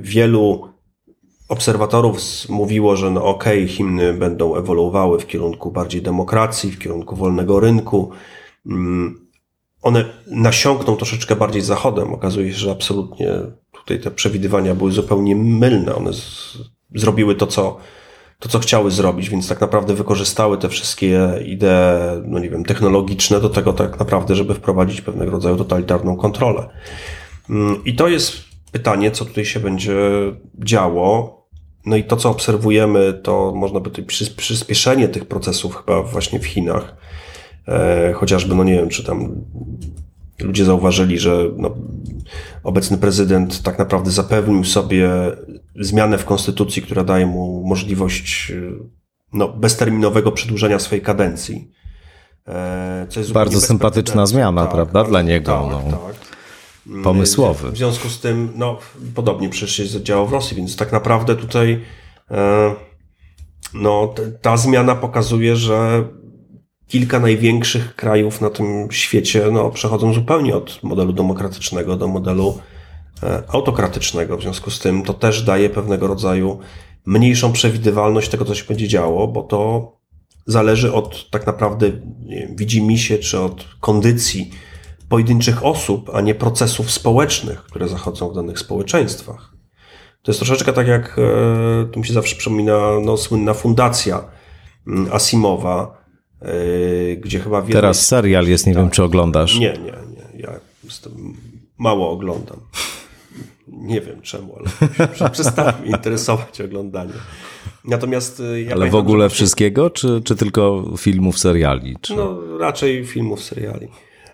wielu 0.00 0.68
obserwatorów 1.48 2.20
mówiło, 2.48 2.96
że 2.96 3.10
no 3.10 3.24
okej, 3.24 3.64
okay, 3.64 3.68
Chiny 3.68 4.14
będą 4.14 4.56
ewoluowały 4.56 5.18
w 5.20 5.26
kierunku 5.26 5.70
bardziej 5.70 6.02
demokracji, 6.02 6.70
w 6.70 6.78
kierunku 6.78 7.16
wolnego 7.16 7.60
rynku. 7.60 8.10
Mm, 8.66 9.28
one 9.82 10.04
nasiąkną 10.26 10.96
troszeczkę 10.96 11.36
bardziej 11.36 11.62
zachodem. 11.62 12.14
Okazuje 12.14 12.52
się, 12.52 12.58
że 12.58 12.70
absolutnie 12.70 13.28
tutaj 13.72 14.00
te 14.00 14.10
przewidywania 14.10 14.74
były 14.74 14.92
zupełnie 14.92 15.36
mylne. 15.36 15.94
One 15.94 16.12
z, 16.12 16.58
zrobiły 16.94 17.34
to, 17.34 17.46
co 17.46 17.78
to, 18.40 18.48
co 18.48 18.58
chciały 18.58 18.90
zrobić, 18.90 19.30
więc 19.30 19.48
tak 19.48 19.60
naprawdę 19.60 19.94
wykorzystały 19.94 20.58
te 20.58 20.68
wszystkie 20.68 21.40
idee, 21.44 22.22
no 22.24 22.38
nie 22.38 22.50
wiem, 22.50 22.64
technologiczne 22.64 23.40
do 23.40 23.48
tego 23.48 23.72
tak 23.72 23.98
naprawdę, 23.98 24.34
żeby 24.34 24.54
wprowadzić 24.54 25.00
pewnego 25.00 25.30
rodzaju 25.30 25.56
totalitarną 25.56 26.16
kontrolę. 26.16 26.68
Mm, 27.50 27.84
I 27.84 27.94
to 27.94 28.08
jest 28.08 28.32
pytanie, 28.72 29.10
co 29.10 29.24
tutaj 29.24 29.44
się 29.44 29.60
będzie 29.60 29.98
działo. 30.64 31.38
No 31.86 31.96
i 31.96 32.04
to, 32.04 32.16
co 32.16 32.30
obserwujemy, 32.30 33.20
to 33.22 33.52
można 33.56 33.80
by 33.80 34.02
przyspieszenie 34.36 35.08
tych 35.08 35.24
procesów 35.24 35.76
chyba 35.76 36.02
właśnie 36.02 36.40
w 36.40 36.46
Chinach. 36.46 36.96
E, 37.68 38.12
chociażby, 38.12 38.54
no 38.54 38.64
nie 38.64 38.74
wiem, 38.74 38.88
czy 38.88 39.04
tam 39.04 39.44
ludzie 40.40 40.64
zauważyli, 40.64 41.18
że 41.18 41.50
no, 41.56 41.74
obecny 42.62 42.98
prezydent 42.98 43.62
tak 43.62 43.78
naprawdę 43.78 44.10
zapewnił 44.10 44.64
sobie 44.64 45.10
zmianę 45.80 46.18
w 46.18 46.24
konstytucji, 46.24 46.82
która 46.82 47.04
daje 47.04 47.26
mu 47.26 47.64
możliwość 47.66 48.52
no, 49.32 49.48
bezterminowego 49.48 50.32
przedłużenia 50.32 50.78
swojej 50.78 51.02
kadencji. 51.02 51.70
E, 52.48 53.06
co 53.08 53.20
jest 53.20 53.32
Bardzo 53.32 53.60
sympatyczna 53.60 54.26
zmiana, 54.26 54.62
tak, 54.62 54.72
prawda, 54.74 55.00
tak, 55.00 55.08
dla 55.08 55.22
niego. 55.22 55.70
Tak, 55.72 55.92
no. 55.92 55.98
tak. 55.98 56.28
Pomysłowy. 57.04 57.70
W 57.70 57.76
związku 57.76 58.08
z 58.08 58.20
tym, 58.20 58.52
no, 58.56 58.78
podobnie 59.14 59.48
przecież 59.48 59.92
się 59.92 60.02
działo 60.02 60.26
w 60.26 60.32
Rosji, 60.32 60.56
więc 60.56 60.76
tak 60.76 60.92
naprawdę 60.92 61.36
tutaj 61.36 61.84
e, 62.30 62.74
no, 63.74 64.14
ta 64.42 64.56
zmiana 64.56 64.94
pokazuje, 64.94 65.56
że 65.56 66.04
kilka 66.88 67.20
największych 67.20 67.96
krajów 67.96 68.40
na 68.40 68.50
tym 68.50 68.88
świecie 68.90 69.44
no, 69.52 69.70
przechodzą 69.70 70.14
zupełnie 70.14 70.56
od 70.56 70.82
modelu 70.82 71.12
demokratycznego 71.12 71.96
do 71.96 72.08
modelu 72.08 72.58
e, 73.22 73.42
autokratycznego. 73.48 74.36
W 74.36 74.42
związku 74.42 74.70
z 74.70 74.78
tym 74.78 75.02
to 75.02 75.14
też 75.14 75.42
daje 75.42 75.70
pewnego 75.70 76.06
rodzaju 76.06 76.58
mniejszą 77.06 77.52
przewidywalność 77.52 78.28
tego, 78.28 78.44
co 78.44 78.54
się 78.54 78.64
będzie 78.64 78.88
działo, 78.88 79.28
bo 79.28 79.42
to 79.42 79.92
zależy 80.46 80.92
od 80.92 81.30
tak 81.30 81.46
naprawdę 81.46 81.90
widzimy 82.50 82.98
się, 82.98 83.18
czy 83.18 83.40
od 83.40 83.64
kondycji 83.80 84.50
pojedynczych 85.08 85.64
osób, 85.64 86.10
a 86.14 86.20
nie 86.20 86.34
procesów 86.34 86.90
społecznych, 86.90 87.62
które 87.62 87.88
zachodzą 87.88 88.28
w 88.28 88.34
danych 88.34 88.58
społeczeństwach. 88.58 89.52
To 90.22 90.30
jest 90.30 90.40
troszeczkę 90.40 90.72
tak 90.72 90.86
jak, 90.86 91.18
e, 91.18 91.86
tu 91.86 92.00
mi 92.00 92.06
się 92.06 92.12
zawsze 92.12 92.36
przypomina 92.36 92.78
no, 93.04 93.16
słynna 93.16 93.54
fundacja 93.54 94.24
mm, 94.86 95.12
Asimowa, 95.12 95.98
gdzie 97.16 97.40
chyba... 97.40 97.62
Teraz 97.62 98.06
serial 98.06 98.46
jest, 98.46 98.66
nie 98.66 98.74
tak. 98.74 98.82
wiem 98.82 98.90
czy 98.90 99.02
oglądasz. 99.02 99.58
Nie, 99.58 99.72
nie, 99.72 99.92
nie. 100.36 100.42
Ja 100.42 100.60
mało 101.78 102.10
oglądam. 102.10 102.60
Nie 103.68 104.00
wiem 104.00 104.22
czemu, 104.22 104.56
ale 104.58 105.30
przestałem 105.30 105.86
interesować 105.94 106.60
oglądaniem. 106.60 107.16
Natomiast 107.84 108.42
ja 108.66 108.74
Ale 108.74 108.90
w 108.90 108.94
ogóle 108.94 109.28
wszystkiego, 109.28 109.90
czy, 109.90 110.20
czy 110.24 110.36
tylko 110.36 110.84
filmów, 110.98 111.38
seriali? 111.38 111.96
Czy... 112.00 112.16
No 112.16 112.40
raczej 112.58 113.06
filmów, 113.06 113.42
seriali. 113.42 113.88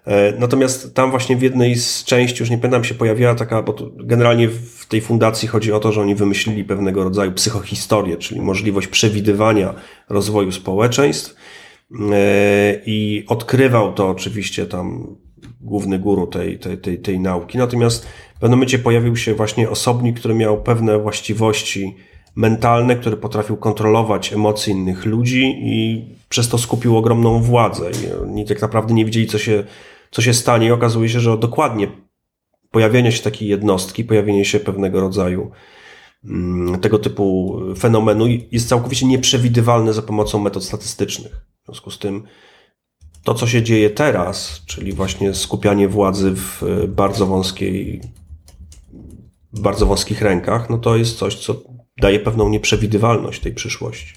E, 0.07 0.33
natomiast 0.39 0.95
tam 0.95 1.11
właśnie 1.11 1.37
w 1.37 1.43
jednej 1.43 1.77
z 1.77 2.05
części, 2.05 2.43
już 2.43 2.51
nie 2.51 2.59
pamiętam, 2.59 2.85
się 2.85 2.95
pojawiła 2.95 3.35
taka, 3.35 3.63
bo 3.63 3.77
generalnie 3.97 4.49
w 4.49 4.87
tej 4.87 5.01
fundacji 5.01 5.49
chodzi 5.49 5.73
o 5.73 5.81
to, 5.81 5.93
że 5.93 6.01
oni 6.01 6.15
wymyślili 6.15 6.65
pewnego 6.65 7.05
rodzaju 7.05 7.33
psychohistorię, 7.33 8.17
czyli 8.17 8.41
możliwość 8.41 8.89
przewidywania 8.89 9.75
rozwoju 10.09 10.53
społeczeństw 10.53 11.35
i 12.87 13.25
odkrywał 13.29 13.93
to 13.93 14.09
oczywiście 14.09 14.67
tam 14.67 15.17
główny 15.61 15.99
guru 15.99 16.27
tej, 16.27 16.59
tej, 16.59 16.79
tej, 16.79 16.99
tej 16.99 17.21
nauki. 17.21 17.59
Natomiast 17.59 18.07
w 18.37 18.41
pewnym 18.41 18.59
momencie 18.59 18.79
pojawił 18.79 19.17
się 19.17 19.35
właśnie 19.35 19.71
osobnik, 19.71 20.21
który 20.21 20.35
miał 20.35 20.63
pewne 20.63 20.99
właściwości 20.99 21.97
mentalne, 22.37 22.97
który 22.97 23.17
potrafił 23.17 23.57
kontrolować 23.57 24.33
emocje 24.33 24.75
innych 24.75 25.07
ludzi 25.07 25.55
i 25.59 26.05
przez 26.29 26.49
to 26.49 26.59
skupił 26.59 26.97
ogromną 26.97 27.43
władzę. 27.43 27.91
I 27.91 28.23
oni 28.23 28.47
tak 28.47 28.63
naprawdę 28.63 28.95
nie 28.95 29.05
wiedzieli, 29.05 29.27
co 29.27 29.39
się 29.39 29.65
co 30.11 30.23
się 30.23 30.35
stanie 30.35 30.67
i 30.67 30.71
okazuje 30.71 31.09
się, 31.09 31.21
że 31.21 31.39
dokładnie 31.39 31.89
pojawienie 32.71 33.13
się 33.13 33.23
takiej 33.23 33.49
jednostki, 33.49 34.05
pojawienie 34.05 34.45
się 34.45 34.61
pewnego 34.61 35.01
rodzaju 35.01 35.51
mm, 36.25 36.81
tego 36.81 36.99
typu 36.99 37.59
fenomenu 37.79 38.27
jest 38.53 38.69
całkowicie 38.69 39.07
nieprzewidywalne 39.07 39.93
za 39.93 40.03
pomocą 40.03 40.39
metod 40.39 40.65
statystycznych. 40.65 41.54
W 41.65 41.67
związku 41.67 41.91
z 41.91 41.99
tym 41.99 42.23
to, 43.23 43.35
co 43.35 43.47
się 43.47 43.63
dzieje 43.63 43.91
teraz, 43.91 44.63
czyli 44.67 44.93
właśnie 44.93 45.35
skupianie 45.35 45.89
władzy 45.89 46.33
w 46.35 46.63
bardzo 46.89 47.27
wąskiej, 47.27 48.01
w 49.53 49.61
bardzo 49.61 49.87
wąskich 49.87 50.23
rękach, 50.23 50.71
no 50.71 50.79
to 50.79 50.97
jest 50.97 51.19
coś, 51.19 51.35
co 51.39 51.63
daje 52.01 52.21
pewną 52.21 52.49
nieprzewidywalność 52.49 53.41
tej 53.41 53.55
przyszłości. 53.55 54.15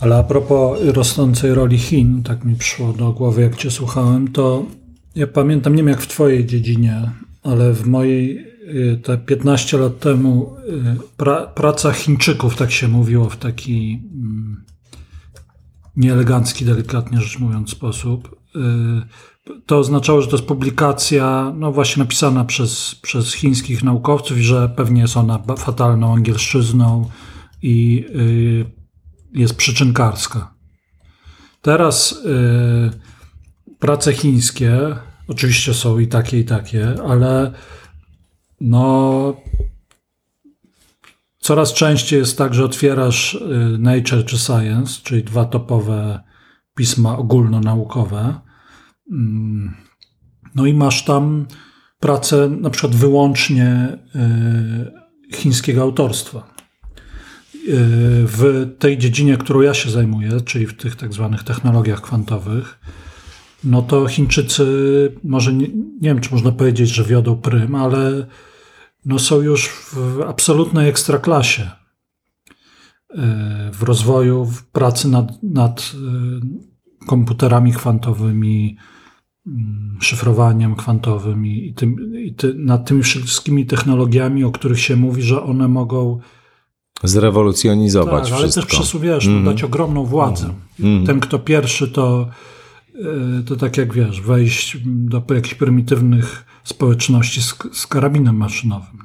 Ale 0.00 0.16
a 0.16 0.22
propos 0.22 0.78
rosnącej 0.84 1.54
roli 1.54 1.78
Chin, 1.78 2.22
tak 2.22 2.44
mi 2.44 2.56
przyszło 2.56 2.92
do 2.92 3.12
głowy, 3.12 3.42
jak 3.42 3.56
Cię 3.56 3.70
słuchałem, 3.70 4.32
to 4.32 4.64
ja 5.14 5.26
pamiętam, 5.26 5.72
nie 5.72 5.82
wiem 5.82 5.88
jak 5.88 6.00
w 6.00 6.06
Twojej 6.06 6.46
dziedzinie, 6.46 7.10
ale 7.42 7.72
w 7.72 7.86
mojej 7.86 8.38
y, 8.38 9.00
te 9.02 9.18
15 9.18 9.78
lat 9.78 9.98
temu 9.98 10.56
y, 10.68 11.16
pra, 11.16 11.46
praca 11.46 11.92
Chińczyków, 11.92 12.56
tak 12.56 12.70
się 12.70 12.88
mówiło, 12.88 13.28
w 13.28 13.36
taki 13.36 14.02
mm, 14.14 14.64
nieelegancki, 15.96 16.64
delikatnie 16.64 17.20
rzecz 17.20 17.38
mówiąc, 17.38 17.70
sposób. 17.70 18.36
Y, 18.56 19.60
to 19.66 19.78
oznaczało, 19.78 20.22
że 20.22 20.28
to 20.28 20.36
jest 20.36 20.48
publikacja, 20.48 21.52
no 21.56 21.72
właśnie 21.72 22.02
napisana 22.02 22.44
przez, 22.44 22.94
przez 22.94 23.34
chińskich 23.34 23.82
naukowców 23.82 24.38
i 24.38 24.42
że 24.42 24.68
pewnie 24.68 25.02
jest 25.02 25.16
ona 25.16 25.38
fatalną 25.58 26.14
angielszczyzną 26.14 27.10
i 27.62 28.06
jest 29.32 29.54
przyczynkarska. 29.54 30.54
Teraz 31.62 32.12
y, 32.12 33.76
prace 33.78 34.12
chińskie 34.12 34.96
oczywiście 35.28 35.74
są 35.74 35.98
i 35.98 36.06
takie, 36.06 36.38
i 36.38 36.44
takie, 36.44 36.94
ale 37.08 37.52
no 38.60 39.34
coraz 41.50 41.72
częściej 41.72 42.18
jest 42.18 42.38
tak, 42.38 42.54
że 42.54 42.64
otwierasz 42.64 43.34
y, 43.34 43.78
Nature 43.78 44.24
czy 44.24 44.38
Science, 44.38 45.00
czyli 45.02 45.24
dwa 45.24 45.44
topowe 45.44 46.20
pisma 46.74 47.18
ogólnonaukowe. 47.18 48.40
Mm, 49.12 49.74
no 50.54 50.66
i 50.66 50.74
masz 50.74 51.04
tam 51.04 51.46
pracę 52.00 52.48
na 52.48 52.70
przykład 52.70 52.94
wyłącznie 52.94 53.98
y, 55.32 55.36
chińskiego 55.36 55.82
autorstwa 55.82 56.54
w 58.26 58.66
tej 58.78 58.98
dziedzinie, 58.98 59.36
którą 59.36 59.60
ja 59.60 59.74
się 59.74 59.90
zajmuję, 59.90 60.40
czyli 60.44 60.66
w 60.66 60.76
tych 60.76 60.96
tak 60.96 61.12
zwanych 61.12 61.44
technologiach 61.44 62.00
kwantowych, 62.00 62.78
no 63.64 63.82
to 63.82 64.06
Chińczycy, 64.06 64.66
może 65.24 65.52
nie, 65.52 65.68
nie 65.68 66.08
wiem, 66.08 66.20
czy 66.20 66.32
można 66.32 66.52
powiedzieć, 66.52 66.88
że 66.88 67.04
wiodą 67.04 67.36
prym, 67.36 67.74
ale 67.74 68.26
no 69.04 69.18
są 69.18 69.40
już 69.40 69.68
w 69.68 70.20
absolutnej 70.28 70.88
ekstraklasie 70.88 71.70
e, 73.10 73.70
w 73.72 73.82
rozwoju, 73.82 74.44
w 74.44 74.66
pracy 74.66 75.08
nad, 75.08 75.42
nad 75.42 75.92
e, 77.00 77.06
komputerami 77.06 77.72
kwantowymi, 77.72 78.76
mm, 79.46 79.98
szyfrowaniem 80.00 80.74
kwantowym 80.74 81.46
i, 81.46 81.74
tym, 81.74 82.16
i 82.18 82.34
ty, 82.34 82.54
nad 82.54 82.88
tymi 82.88 83.02
wszystkimi 83.02 83.66
technologiami, 83.66 84.44
o 84.44 84.52
których 84.52 84.80
się 84.80 84.96
mówi, 84.96 85.22
że 85.22 85.42
one 85.42 85.68
mogą 85.68 86.20
Zrewolucjonizować 87.02 88.30
tak, 88.30 88.38
wszystko. 88.38 88.42
ale 88.42 88.52
też 88.52 88.66
przesuwiesz, 88.66 89.26
mm. 89.26 89.44
dać 89.44 89.64
ogromną 89.64 90.04
władzę. 90.04 90.54
Mm. 90.80 91.06
Ten, 91.06 91.20
kto 91.20 91.38
pierwszy, 91.38 91.88
to, 91.88 92.28
to 93.46 93.56
tak 93.56 93.76
jak 93.76 93.92
wiesz, 93.94 94.20
wejść 94.20 94.78
do 94.84 95.22
jakichś 95.34 95.54
prymitywnych 95.54 96.44
społeczności 96.64 97.42
z, 97.42 97.54
z 97.72 97.86
karabinem 97.86 98.36
maszynowym. 98.36 98.98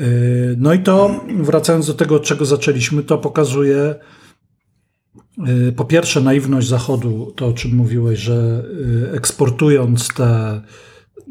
E, 0.00 0.04
no 0.56 0.74
i 0.74 0.78
to, 0.78 1.20
wracając 1.40 1.86
do 1.86 1.94
tego, 1.94 2.14
od 2.14 2.22
czego 2.22 2.44
zaczęliśmy, 2.44 3.02
to 3.02 3.18
pokazuje 3.18 3.94
e, 5.46 5.72
po 5.72 5.84
pierwsze 5.84 6.20
naiwność 6.20 6.68
Zachodu, 6.68 7.32
to 7.36 7.46
o 7.46 7.52
czym 7.52 7.76
mówiłeś, 7.76 8.18
że 8.18 8.64
eksportując 9.12 10.08
te 10.08 10.60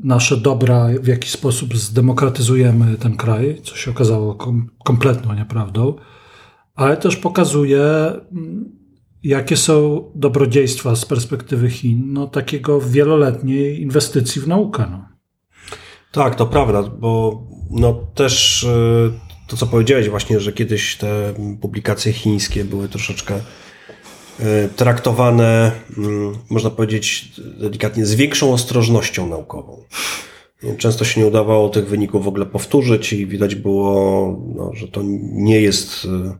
nasze 0.03 0.37
dobra 0.37 0.87
w 1.01 1.07
jakiś 1.07 1.31
sposób 1.31 1.77
zdemokratyzujemy 1.77 2.95
ten 2.97 3.17
kraj, 3.17 3.61
co 3.63 3.75
się 3.75 3.91
okazało 3.91 4.35
kom 4.35 4.69
kompletną 4.83 5.33
nieprawdą, 5.33 5.93
ale 6.75 6.97
też 6.97 7.15
pokazuje, 7.15 7.81
jakie 9.25 9.57
są 9.57 10.03
dobrodziejstwa 10.15 10.95
z 10.95 11.05
perspektywy 11.05 11.69
Chin, 11.69 12.13
no, 12.13 12.27
takiego 12.27 12.81
wieloletniej 12.81 13.81
inwestycji 13.81 14.41
w 14.41 14.47
naukę. 14.47 14.87
No. 14.91 15.05
Tak, 16.11 16.35
to 16.35 16.45
prawda, 16.45 16.83
bo 16.83 17.43
no, 17.71 17.93
też 18.15 18.63
y, 18.63 19.11
to, 19.47 19.57
co 19.57 19.67
powiedziałeś 19.67 20.09
właśnie, 20.09 20.39
że 20.39 20.53
kiedyś 20.53 20.95
te 20.95 21.33
publikacje 21.61 22.13
chińskie 22.13 22.65
były 22.65 22.89
troszeczkę 22.89 23.39
E, 24.39 24.69
traktowane, 24.69 25.71
mm, 25.97 26.37
można 26.49 26.69
powiedzieć 26.69 27.31
delikatnie, 27.59 28.05
z 28.05 28.15
większą 28.15 28.53
ostrożnością 28.53 29.27
naukową. 29.27 29.83
Często 30.77 31.05
się 31.05 31.21
nie 31.21 31.27
udawało 31.27 31.69
tych 31.69 31.87
wyników 31.87 32.25
w 32.25 32.27
ogóle 32.27 32.45
powtórzyć 32.45 33.13
i 33.13 33.27
widać 33.27 33.55
było, 33.55 34.41
no, 34.55 34.71
że 34.73 34.87
to 34.87 35.01
nie 35.21 35.61
jest 35.61 36.05
e, 36.05 36.37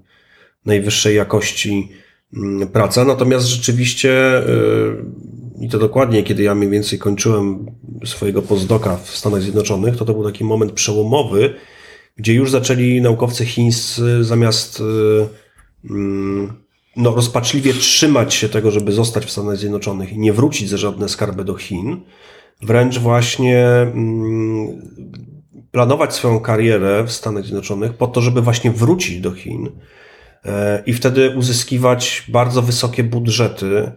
najwyższej 0.65 1.15
jakości 1.15 1.91
praca. 2.73 3.05
Natomiast 3.05 3.45
rzeczywiście, 3.45 4.37
e, 4.37 4.43
i 5.61 5.69
to 5.69 5.79
dokładnie, 5.79 6.23
kiedy 6.23 6.43
ja 6.43 6.55
mniej 6.55 6.69
więcej 6.69 6.99
kończyłem 6.99 7.65
swojego 8.05 8.41
postdoka 8.41 8.97
w 8.97 9.09
Stanach 9.09 9.41
Zjednoczonych, 9.41 9.97
to 9.97 10.05
to 10.05 10.13
był 10.13 10.23
taki 10.23 10.43
moment 10.43 10.71
przełomowy, 10.71 11.53
gdzie 12.17 12.33
już 12.33 12.51
zaczęli 12.51 13.01
naukowcy 13.01 13.45
chińscy 13.45 14.23
zamiast 14.23 14.83
mm, 15.89 16.53
no, 16.95 17.15
rozpaczliwie 17.15 17.73
trzymać 17.73 18.33
się 18.33 18.49
tego, 18.49 18.71
żeby 18.71 18.91
zostać 18.91 19.25
w 19.25 19.31
Stanach 19.31 19.57
Zjednoczonych 19.57 20.13
i 20.13 20.19
nie 20.19 20.33
wrócić 20.33 20.69
za 20.69 20.77
żadne 20.77 21.09
skarby 21.09 21.43
do 21.43 21.55
Chin, 21.55 22.01
wręcz 22.61 22.99
właśnie 22.99 23.65
mm, 23.67 24.81
planować 25.71 26.13
swoją 26.13 26.39
karierę 26.39 27.03
w 27.03 27.11
Stanach 27.11 27.43
Zjednoczonych 27.43 27.93
po 27.93 28.07
to, 28.07 28.21
żeby 28.21 28.41
właśnie 28.41 28.71
wrócić 28.71 29.19
do 29.19 29.31
Chin 29.31 29.69
i 30.85 30.93
wtedy 30.93 31.29
uzyskiwać 31.29 32.25
bardzo 32.27 32.61
wysokie 32.61 33.03
budżety, 33.03 33.91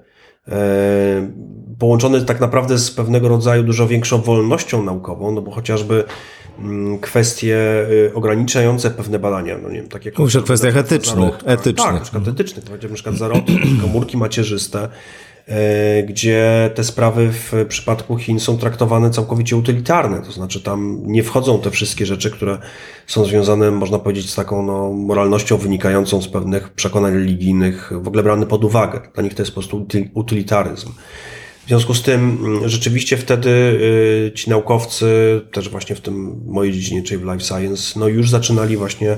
e, 0.49 1.30
połączone 1.78 2.24
tak 2.24 2.40
naprawdę 2.40 2.78
z 2.78 2.90
pewnego 2.90 3.28
rodzaju 3.28 3.62
dużo 3.62 3.86
większą 3.86 4.22
wolnością 4.22 4.82
naukową, 4.82 5.32
no 5.32 5.42
bo 5.42 5.51
chociażby 5.51 6.05
Mm, 6.59 6.99
kwestie 6.99 7.57
y, 7.90 8.14
ograniczające 8.14 8.90
pewne 8.90 9.18
badania. 9.18 9.59
No 9.62 9.68
nie 9.68 9.74
wiem, 9.74 9.88
takie 9.88 10.12
Mówisz 10.18 10.36
o 10.36 10.42
kwestiach 10.42 10.76
etycznych. 10.76 11.34
etycznych. 11.44 11.86
Tak, 11.86 11.94
na 11.94 12.01
przykład 12.01 12.28
etycznych. 12.28 12.64
To 12.64 12.70
będzie 12.70 12.88
na 12.88 12.94
przykład 12.94 13.16
zarodki, 13.16 13.59
komórki 13.82 14.16
macierzyste, 14.16 14.88
gdzie 16.09 16.70
te 16.74 16.84
sprawy 16.84 17.32
w 17.32 17.53
przypadku 17.68 18.16
Chin 18.16 18.40
są 18.40 18.59
traktowane 18.59 19.11
całkowicie 19.11 19.57
utylitarne, 19.57 20.22
to 20.22 20.32
znaczy 20.32 20.61
tam 20.61 21.03
nie 21.07 21.22
wchodzą 21.22 21.61
te 21.61 21.70
wszystkie 21.70 22.07
rzeczy, 22.07 22.30
które 22.30 22.59
są 23.07 23.24
związane, 23.24 23.70
można 23.70 23.99
powiedzieć, 23.99 24.30
z 24.30 24.34
taką 24.34 24.62
no, 24.62 24.92
moralnością 24.92 25.57
wynikającą 25.57 26.22
z 26.22 26.28
pewnych 26.28 26.68
przekonań 26.68 27.14
religijnych, 27.14 27.92
w 28.03 28.09
ogóle 28.09 28.22
brane 28.22 28.46
pod 28.46 28.64
uwagę. 28.64 29.01
Dla 29.14 29.22
nich 29.22 29.34
to 29.34 29.42
jest 29.42 29.53
po 29.53 29.61
prostu 29.61 29.86
utylitaryzm. 30.14 30.92
W 31.64 31.68
związku 31.68 31.94
z 31.94 32.03
tym 32.03 32.38
mm, 32.44 32.68
rzeczywiście 32.68 33.16
wtedy 33.16 33.51
y, 33.51 34.32
ci 34.34 34.51
naukowcy, 34.51 35.07
też 35.53 35.68
właśnie 35.68 35.96
w 35.96 36.01
tym 36.01 36.40
mojej 36.46 36.72
dziedzinie, 36.72 37.03
czyli 37.03 37.20
w 37.20 37.24
life 37.24 37.40
science, 37.40 38.01
no 38.01 38.09
już 38.09 38.30
zaczynali 38.30 38.76
właśnie 38.76 39.16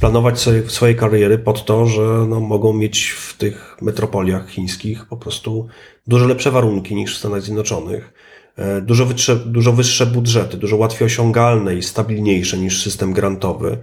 planować 0.00 0.40
sobie 0.40 0.70
swoje 0.70 0.94
kariery 0.94 1.38
pod 1.38 1.64
to, 1.64 1.86
że 1.86 2.26
no 2.28 2.40
mogą 2.40 2.72
mieć 2.72 3.08
w 3.08 3.36
tych 3.36 3.76
metropoliach 3.82 4.48
chińskich 4.48 5.06
po 5.06 5.16
prostu 5.16 5.68
dużo 6.06 6.26
lepsze 6.26 6.50
warunki 6.50 6.94
niż 6.94 7.14
w 7.14 7.18
Stanach 7.18 7.42
Zjednoczonych, 7.42 8.12
e, 8.56 8.80
dużo, 8.80 9.06
wyższe, 9.06 9.36
dużo 9.36 9.72
wyższe 9.72 10.06
budżety, 10.06 10.56
dużo 10.56 10.76
łatwiej 10.76 11.06
osiągalne 11.06 11.74
i 11.74 11.82
stabilniejsze 11.82 12.58
niż 12.58 12.82
system 12.82 13.12
grantowy. 13.12 13.78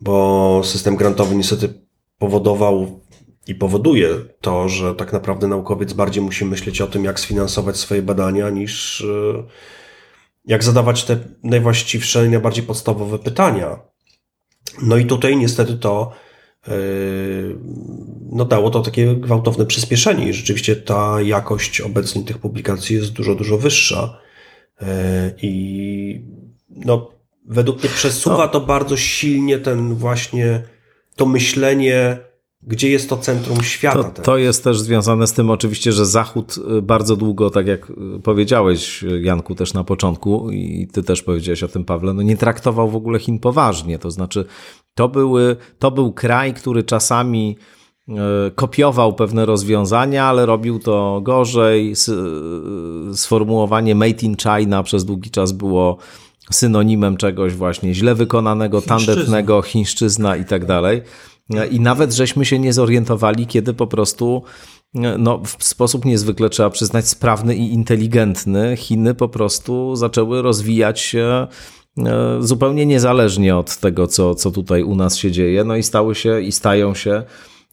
bo 0.00 0.60
system 0.64 0.96
grantowy 0.96 1.36
niestety 1.36 1.74
powodował 2.18 3.00
i 3.46 3.54
powoduje 3.54 4.08
to, 4.40 4.68
że 4.68 4.94
tak 4.94 5.12
naprawdę 5.12 5.48
naukowiec 5.48 5.92
bardziej 5.92 6.22
musi 6.22 6.44
myśleć 6.44 6.80
o 6.80 6.86
tym, 6.86 7.04
jak 7.04 7.20
sfinansować 7.20 7.76
swoje 7.76 8.02
badania, 8.02 8.50
niż 8.50 9.00
e, 9.00 9.42
jak 10.44 10.64
zadawać 10.64 11.04
te 11.04 11.18
najwłaściwsze 11.42 12.26
i 12.26 12.28
najbardziej 12.30 12.64
podstawowe 12.64 13.18
pytania. 13.18 13.95
No 14.82 14.96
i 14.96 15.06
tutaj 15.06 15.36
niestety 15.36 15.78
to 15.78 16.12
e, 16.68 16.72
no 18.32 18.44
dało 18.44 18.70
to 18.70 18.82
takie 18.82 19.14
gwałtowne 19.14 19.66
przyspieszenie 19.66 20.28
i 20.28 20.32
rzeczywiście 20.32 20.76
ta 20.76 21.20
jakość 21.22 21.80
obecnie 21.80 22.22
tych 22.22 22.38
publikacji 22.38 22.96
jest 22.96 23.12
dużo, 23.12 23.34
dużo 23.34 23.58
wyższa. 23.58 24.18
E, 24.82 25.32
I 25.42 26.24
no, 26.70 27.10
według 27.46 27.78
mnie 27.78 27.88
przesuwa 27.88 28.36
no. 28.36 28.48
to 28.48 28.60
bardzo 28.60 28.96
silnie 28.96 29.58
ten 29.58 29.94
właśnie 29.94 30.62
to 31.16 31.26
myślenie 31.26 32.18
gdzie 32.66 32.90
jest 32.90 33.08
to 33.08 33.16
centrum 33.16 33.62
świata. 33.62 34.04
To, 34.04 34.22
to, 34.22 34.36
jest 34.36 34.64
też 34.64 34.80
związane 34.80 35.26
z 35.26 35.32
tym 35.32 35.50
oczywiście, 35.50 35.92
że 35.92 36.06
Zachód 36.06 36.54
y, 36.78 36.82
bardzo 36.82 37.16
długo, 37.16 37.50
tak 37.50 37.66
jak 37.66 37.90
y, 37.90 37.94
powiedziałeś 38.22 39.04
Janku 39.20 39.54
też 39.54 39.74
na 39.74 39.84
początku 39.84 40.50
i 40.50 40.88
ty 40.92 41.02
też 41.02 41.22
powiedziałeś 41.22 41.62
o 41.62 41.68
tym 41.68 41.84
Pawle, 41.84 42.14
no 42.14 42.22
nie 42.22 42.36
traktował 42.36 42.90
w 42.90 42.96
ogóle 42.96 43.18
Chin 43.18 43.38
poważnie. 43.38 43.98
To 43.98 44.10
znaczy 44.10 44.44
to, 44.94 45.08
były, 45.08 45.56
to 45.78 45.90
był 45.90 46.12
kraj, 46.12 46.54
który 46.54 46.82
czasami 46.82 47.56
y, 48.08 48.14
kopiował 48.54 49.14
pewne 49.14 49.46
rozwiązania, 49.46 50.24
ale 50.24 50.46
robił 50.46 50.78
to 50.78 51.20
gorzej. 51.22 51.94
Sformułowanie 53.12 53.94
made 53.94 54.22
in 54.22 54.36
China 54.36 54.82
przez 54.82 55.04
długi 55.04 55.30
czas 55.30 55.52
było 55.52 55.96
synonimem 56.50 57.16
czegoś 57.16 57.54
właśnie 57.54 57.94
źle 57.94 58.14
wykonanego, 58.14 58.82
tandetnego, 58.82 59.62
chińszczyzna 59.62 60.36
i 60.36 60.44
tak 60.44 60.64
dalej. 60.64 61.02
I 61.70 61.80
nawet 61.80 62.12
żeśmy 62.12 62.44
się 62.44 62.58
nie 62.58 62.72
zorientowali, 62.72 63.46
kiedy 63.46 63.74
po 63.74 63.86
prostu 63.86 64.42
no, 65.18 65.40
w 65.58 65.64
sposób 65.64 66.04
niezwykle 66.04 66.50
trzeba 66.50 66.70
przyznać 66.70 67.08
sprawny 67.08 67.56
i 67.56 67.72
inteligentny 67.72 68.76
Chiny 68.76 69.14
po 69.14 69.28
prostu 69.28 69.96
zaczęły 69.96 70.42
rozwijać 70.42 71.00
się 71.00 71.46
e, 71.98 72.36
zupełnie 72.40 72.86
niezależnie 72.86 73.56
od 73.56 73.76
tego, 73.76 74.06
co, 74.06 74.34
co 74.34 74.50
tutaj 74.50 74.82
u 74.82 74.94
nas 74.94 75.16
się 75.16 75.30
dzieje, 75.30 75.64
no 75.64 75.76
i 75.76 75.82
stały 75.82 76.14
się 76.14 76.40
i 76.40 76.52
stają 76.52 76.94
się 76.94 77.22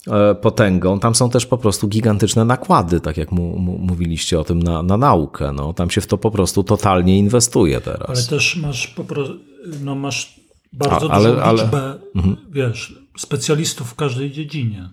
e, 0.08 0.36
potęgą. 0.36 1.00
Tam 1.00 1.16
są 1.16 1.30
też 1.30 1.46
po 1.46 1.58
prostu 1.58 1.88
gigantyczne 1.88 2.46
nakłady, 2.46 3.00
tak 3.00 3.18
jak 3.18 3.32
mu, 3.32 3.60
mu, 3.60 3.78
mówiliście 3.78 4.40
o 4.40 4.44
tym, 4.44 4.64
na, 4.64 4.84
na 4.84 4.98
naukę. 4.98 5.52
No, 5.52 5.74
tam 5.74 5.90
się 5.90 6.02
w 6.02 6.08
to 6.08 6.18
po 6.18 6.32
prostu 6.32 6.64
totalnie 6.64 7.18
inwestuje 7.18 7.82
teraz. 7.82 8.10
Ale 8.10 8.24
też 8.24 8.56
masz 8.56 8.88
po 8.88 9.04
prostu, 9.04 9.34
no 9.84 9.96
masz 9.96 10.40
bardzo 10.74 11.12
A, 11.12 11.14
ale, 11.14 11.30
dużą 11.30 11.42
ale, 11.42 11.62
liczbę, 11.62 11.94
mhm. 12.16 12.38
wiesz, 12.52 13.03
specjalistów 13.18 13.90
w 13.90 13.96
każdej 13.96 14.32
dziedzinie. 14.32 14.90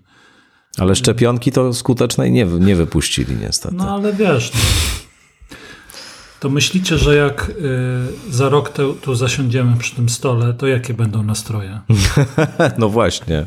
Ale 0.79 0.97
szczepionki 0.97 1.53
to 1.53 1.75
skutecznej 1.75 2.33
nie, 2.33 2.45
nie 2.45 2.77
wypuścili 2.77 3.37
niestety. 3.37 3.75
No 3.75 3.95
ale 3.95 4.13
wiesz, 4.13 4.53
no, 4.55 4.61
to 6.41 6.51
myślicie, 6.51 6.99
że 6.99 7.17
jak 7.17 7.49
y, 7.49 8.33
za 8.33 8.49
rok 8.49 8.69
te, 8.69 8.95
tu 8.95 9.15
zasiądziemy 9.15 9.77
przy 9.77 9.95
tym 9.95 10.09
stole, 10.09 10.55
to 10.55 10.67
jakie 10.67 10.95
będą 10.95 11.23
nastroje? 11.23 11.81
no 12.79 12.89
właśnie. 12.89 13.47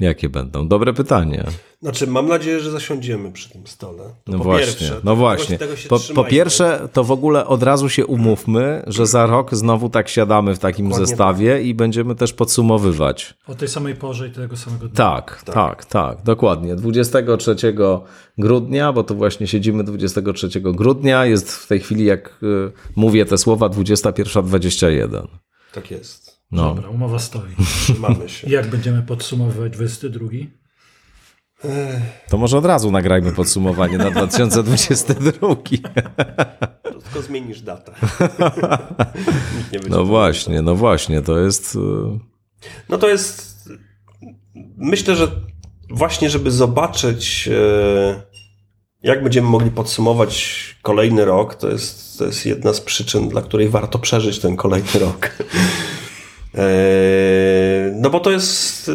Jakie 0.00 0.28
będą? 0.28 0.68
Dobre 0.68 0.92
pytanie. 0.92 1.44
Znaczy, 1.82 2.06
mam 2.06 2.28
nadzieję, 2.28 2.60
że 2.60 2.70
zasiądziemy 2.70 3.32
przy 3.32 3.50
tym 3.50 3.66
stole. 3.66 4.02
To 4.24 4.32
no 4.32 4.38
po 4.38 4.44
właśnie, 4.44 4.66
pierwsze, 4.66 5.00
no 5.04 5.16
właśnie. 5.16 5.58
Po, 5.88 6.00
po, 6.14 6.24
pierwsze, 6.24 6.88
to 6.92 7.04
w 7.04 7.10
ogóle 7.10 7.46
od 7.46 7.62
razu 7.62 7.88
się 7.88 8.06
umówmy, 8.06 8.82
że 8.86 9.06
za 9.06 9.26
rok 9.26 9.54
znowu 9.54 9.88
tak 9.88 10.08
siadamy 10.08 10.54
w 10.54 10.58
takim 10.58 10.86
Dokładnie 10.88 11.06
zestawie 11.06 11.52
tak. 11.52 11.64
i 11.64 11.74
będziemy 11.74 12.14
też 12.14 12.32
podsumowywać. 12.32 13.34
O 13.46 13.54
tej 13.54 13.68
samej 13.68 13.94
porze 13.94 14.28
i 14.28 14.30
tego 14.30 14.56
samego 14.56 14.88
dnia. 14.88 14.96
Tak, 14.96 15.42
tak, 15.42 15.54
tak, 15.54 15.84
tak, 15.84 16.22
dokładnie. 16.22 16.76
23 16.76 17.74
grudnia, 18.38 18.92
bo 18.92 19.04
to 19.04 19.14
właśnie 19.14 19.46
siedzimy 19.46 19.84
23 19.84 20.60
grudnia, 20.60 21.26
jest 21.26 21.52
w 21.52 21.66
tej 21.66 21.80
chwili, 21.80 22.04
jak 22.04 22.38
y, 22.42 22.72
mówię 22.96 23.26
te 23.26 23.38
słowa, 23.38 23.68
21.21. 23.68 25.26
Tak 25.72 25.90
jest. 25.90 26.31
No. 26.52 26.74
Dobra, 26.74 26.90
umowa 26.90 27.18
stoi. 27.18 27.54
Trzymamy 27.82 28.28
się. 28.28 28.50
Jak 28.50 28.66
będziemy 28.70 29.02
podsumowywać 29.02 29.72
22? 29.72 30.28
To 32.28 32.38
może 32.38 32.58
od 32.58 32.64
razu 32.64 32.90
nagrajmy 32.90 33.32
podsumowanie 33.32 33.98
na 33.98 34.10
2022. 34.10 35.56
Tylko 37.02 37.22
zmienisz 37.22 37.60
datę. 37.60 37.92
no 39.90 40.04
właśnie, 40.04 40.62
no 40.62 40.74
właśnie, 40.74 41.22
to 41.22 41.38
jest. 41.38 41.74
Y, 41.74 41.78
no 42.88 42.98
to 42.98 43.08
jest. 43.08 43.68
Myślę, 44.76 45.16
że 45.16 45.28
właśnie, 45.90 46.30
żeby 46.30 46.50
zobaczyć, 46.50 47.48
y, 47.48 48.22
jak 49.02 49.22
będziemy 49.22 49.48
mogli 49.48 49.70
podsumować 49.70 50.62
kolejny 50.82 51.24
rok, 51.24 51.54
to 51.54 51.68
jest, 51.68 52.18
to 52.18 52.24
jest 52.24 52.46
jedna 52.46 52.72
z 52.72 52.80
przyczyn, 52.80 53.28
dla 53.28 53.42
której 53.42 53.68
warto 53.68 53.98
przeżyć 53.98 54.38
ten 54.38 54.56
kolejny 54.56 54.98
rok. 55.00 55.30
Eee, 56.54 57.92
no 57.94 58.10
bo 58.10 58.20
to 58.20 58.30
jest 58.30 58.90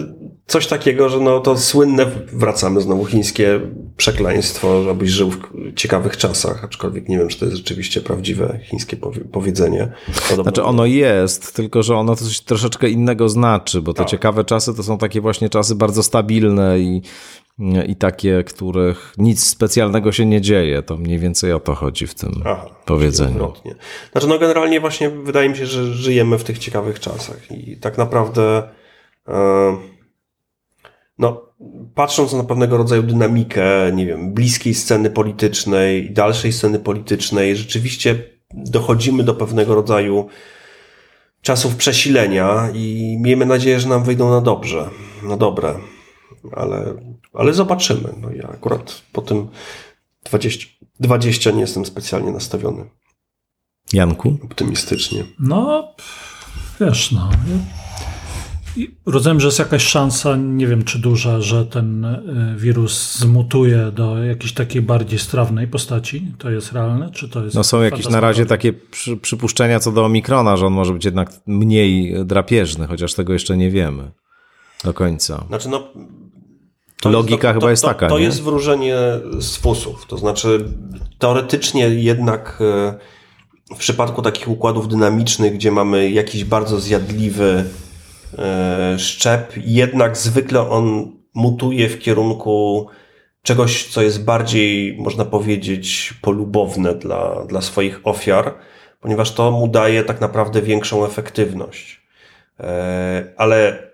coś 0.47 0.68
takiego, 0.68 1.10
że 1.10 1.20
no 1.20 1.39
to 1.39 1.58
słynne, 1.58 2.05
wracamy 2.34 2.82
znowu, 2.82 3.05
chińskie 3.05 3.60
przekleństwo, 3.97 4.84
żebyś 4.84 5.10
żył 5.10 5.32
w 5.32 5.39
ciekawych 5.76 6.18
czasach, 6.18 6.64
aczkolwiek 6.64 7.10
nie 7.10 7.18
wiem, 7.18 7.28
czy 7.28 7.39
to 7.39 7.45
jest 7.45 7.58
rzeczywiście 7.58 8.01
prawdziwe 8.01 8.60
chińskie 8.64 8.97
powiedzenie. 9.32 9.91
Podobno 10.30 10.43
znaczy 10.43 10.64
ono 10.64 10.86
jest, 10.86 11.55
tylko 11.55 11.84
że 11.84 11.95
ono 11.95 12.16
coś 12.16 12.39
troszeczkę 12.39 12.89
innego 12.89 13.30
znaczy, 13.30 13.82
bo 13.82 13.93
te 13.93 13.97
tak. 13.97 14.08
ciekawe 14.08 14.43
czasy 14.43 14.74
to 14.74 14.84
są 14.84 14.97
takie 14.97 15.22
właśnie 15.22 15.49
czasy 15.49 15.76
bardzo 15.76 16.03
stabilne 16.03 16.80
i 16.80 17.01
i 17.88 17.95
takie, 17.95 18.43
których 18.43 19.14
nic 19.18 19.43
specjalnego 19.43 20.12
się 20.12 20.26
nie 20.26 20.41
dzieje. 20.41 20.84
To 20.84 20.97
mniej 20.97 21.20
więcej 21.20 21.53
o 21.53 21.60
to 21.60 21.76
chodzi 21.76 22.08
w 22.08 22.14
tym 22.14 22.32
Aha, 22.45 22.70
powiedzeniu. 22.86 23.32
Odwrotnie. 23.32 23.76
Znaczy, 24.12 24.28
no 24.28 24.39
generalnie 24.39 24.80
właśnie 24.80 25.10
wydaje 25.10 25.49
mi 25.49 25.58
się, 25.58 25.66
że 25.66 25.86
żyjemy 25.86 26.38
w 26.38 26.43
tych 26.43 26.58
ciekawych 26.58 26.99
czasach 26.99 27.51
i 27.51 27.78
tak 27.78 27.97
naprawdę 27.97 28.64
e, 29.28 29.78
no, 31.20 31.41
patrząc 31.95 32.34
na 32.34 32.43
pewnego 32.43 32.78
rodzaju 32.78 33.03
dynamikę, 33.03 33.91
nie 33.93 34.05
wiem, 34.05 34.34
bliskiej 34.34 34.74
sceny 34.74 35.10
politycznej 35.10 36.12
dalszej 36.12 36.53
sceny 36.53 36.80
politycznej, 36.80 37.55
rzeczywiście 37.55 38.24
dochodzimy 38.53 39.24
do 39.24 39.34
pewnego 39.34 39.76
rodzaju 39.76 40.28
czasów 41.41 41.76
przesilenia 41.76 42.70
i 42.74 43.18
miejmy 43.22 43.45
nadzieję, 43.45 43.80
że 43.80 43.89
nam 43.89 44.03
wyjdą 44.03 44.30
na 44.30 44.41
dobrze, 44.41 44.89
na 45.24 45.38
dobre 45.38 45.76
ale, 46.55 46.93
ale 47.33 47.53
zobaczymy. 47.53 48.13
No 48.21 48.31
ja 48.31 48.49
akurat 48.49 49.01
po 49.11 49.21
tym 49.21 49.47
20, 50.23 50.67
20 50.99 51.51
nie 51.51 51.61
jestem 51.61 51.85
specjalnie 51.85 52.31
nastawiony. 52.31 52.89
Janku? 53.93 54.37
Optymistycznie. 54.43 55.23
No, 55.39 55.93
wiesz, 56.79 57.11
no. 57.11 57.29
Rozumiem, 59.05 59.39
że 59.39 59.47
jest 59.47 59.59
jakaś 59.59 59.83
szansa, 59.83 60.35
nie 60.35 60.67
wiem 60.67 60.83
czy 60.83 60.99
duża, 60.99 61.41
że 61.41 61.65
ten 61.65 62.05
e, 62.05 62.55
wirus 62.57 63.17
zmutuje 63.19 63.91
do 63.91 64.23
jakiejś 64.23 64.53
takiej 64.53 64.81
bardziej 64.81 65.19
strawnej 65.19 65.67
postaci. 65.67 66.31
To 66.37 66.49
jest 66.49 66.71
realne? 66.71 67.11
Czy 67.11 67.29
to 67.29 67.43
jest 67.43 67.55
no 67.55 67.63
są 67.63 67.81
jakieś 67.81 68.09
na 68.09 68.19
razie 68.19 68.45
takie 68.45 68.73
przy, 68.73 69.17
przypuszczenia 69.17 69.79
co 69.79 69.91
do 69.91 70.05
Omikrona, 70.05 70.57
że 70.57 70.65
on 70.65 70.73
może 70.73 70.93
być 70.93 71.05
jednak 71.05 71.29
mniej 71.47 72.15
drapieżny, 72.25 72.87
chociaż 72.87 73.13
tego 73.13 73.33
jeszcze 73.33 73.57
nie 73.57 73.71
wiemy 73.71 74.11
do 74.83 74.93
końca. 74.93 75.45
Znaczy, 75.47 75.69
no, 75.69 75.87
to 77.01 77.09
Logika 77.09 77.33
jest, 77.33 77.41
to, 77.41 77.53
chyba 77.53 77.69
jest 77.71 77.81
to, 77.81 77.87
taka. 77.87 78.07
To 78.07 78.19
nie? 78.19 78.25
jest 78.25 78.43
wróżenie 78.43 78.95
z 79.39 79.57
fusów. 79.57 80.05
To 80.07 80.17
znaczy, 80.17 80.65
teoretycznie 81.19 81.89
jednak 81.89 82.59
e, 82.61 83.75
w 83.75 83.77
przypadku 83.77 84.21
takich 84.21 84.49
układów 84.49 84.87
dynamicznych, 84.87 85.53
gdzie 85.53 85.71
mamy 85.71 86.09
jakiś 86.09 86.43
bardzo 86.43 86.79
zjadliwy 86.79 87.63
e, 88.37 88.95
szczep, 88.99 89.53
jednak 89.57 90.17
zwykle 90.17 90.69
on 90.69 91.11
mutuje 91.33 91.89
w 91.89 91.99
kierunku 91.99 92.87
czegoś, 93.41 93.87
co 93.87 94.01
jest 94.01 94.23
bardziej, 94.23 94.97
można 94.99 95.25
powiedzieć, 95.25 96.13
polubowne 96.21 96.95
dla, 96.95 97.45
dla 97.45 97.61
swoich 97.61 97.99
ofiar, 98.03 98.53
ponieważ 99.01 99.31
to 99.31 99.51
mu 99.51 99.67
daje 99.67 100.03
tak 100.03 100.21
naprawdę 100.21 100.61
większą 100.61 101.05
efektywność. 101.05 102.01
E, 102.59 103.33
ale 103.37 103.86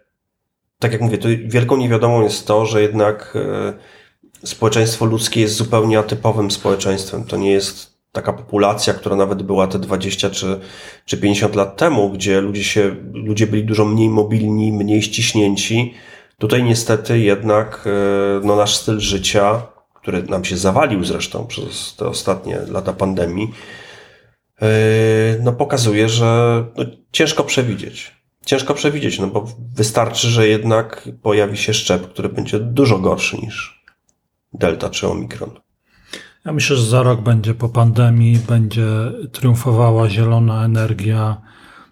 tak 0.83 0.91
jak 0.91 1.01
mówię, 1.01 1.17
to 1.17 1.27
wielką 1.45 1.77
niewiadomą 1.77 2.23
jest 2.23 2.47
to, 2.47 2.65
że 2.65 2.81
jednak 2.81 3.33
e, 3.35 4.47
społeczeństwo 4.47 5.05
ludzkie 5.05 5.41
jest 5.41 5.55
zupełnie 5.55 5.99
atypowym 5.99 6.51
społeczeństwem. 6.51 7.23
To 7.23 7.37
nie 7.37 7.51
jest 7.51 7.97
taka 8.11 8.33
populacja, 8.33 8.93
która 8.93 9.15
nawet 9.15 9.43
była 9.43 9.67
te 9.67 9.79
20 9.79 10.29
czy, 10.29 10.59
czy 11.05 11.17
50 11.17 11.55
lat 11.55 11.77
temu, 11.77 12.09
gdzie 12.09 12.41
ludzie, 12.41 12.63
się, 12.63 12.95
ludzie 13.13 13.47
byli 13.47 13.63
dużo 13.63 13.85
mniej 13.85 14.09
mobilni, 14.09 14.71
mniej 14.71 15.01
ściśnięci. 15.01 15.93
Tutaj 16.37 16.63
niestety 16.63 17.19
jednak 17.19 17.85
e, 17.85 18.45
no, 18.45 18.55
nasz 18.55 18.75
styl 18.75 18.99
życia, 18.99 19.61
który 19.93 20.23
nam 20.23 20.45
się 20.45 20.57
zawalił 20.57 21.03
zresztą 21.03 21.47
przez 21.47 21.95
te 21.95 22.07
ostatnie 22.07 22.59
lata 22.67 22.93
pandemii, 22.93 23.53
e, 24.61 24.67
no, 25.41 25.53
pokazuje, 25.53 26.09
że 26.09 26.63
no, 26.77 26.85
ciężko 27.11 27.43
przewidzieć 27.43 28.22
Ciężko 28.45 28.73
przewidzieć, 28.73 29.19
no 29.19 29.27
bo 29.27 29.47
wystarczy, 29.75 30.27
że 30.27 30.47
jednak 30.47 31.09
pojawi 31.21 31.57
się 31.57 31.73
szczep, 31.73 32.13
który 32.13 32.29
będzie 32.29 32.59
dużo 32.59 32.99
gorszy 32.99 33.37
niż 33.37 33.83
Delta 34.53 34.89
czy 34.89 35.07
Omikron. 35.07 35.49
Ja 36.45 36.53
myślę, 36.53 36.75
że 36.75 36.83
za 36.85 37.03
rok 37.03 37.21
będzie 37.21 37.53
po 37.53 37.69
pandemii, 37.69 38.39
będzie 38.47 38.87
triumfowała 39.31 40.09
zielona 40.09 40.65
energia. 40.65 41.41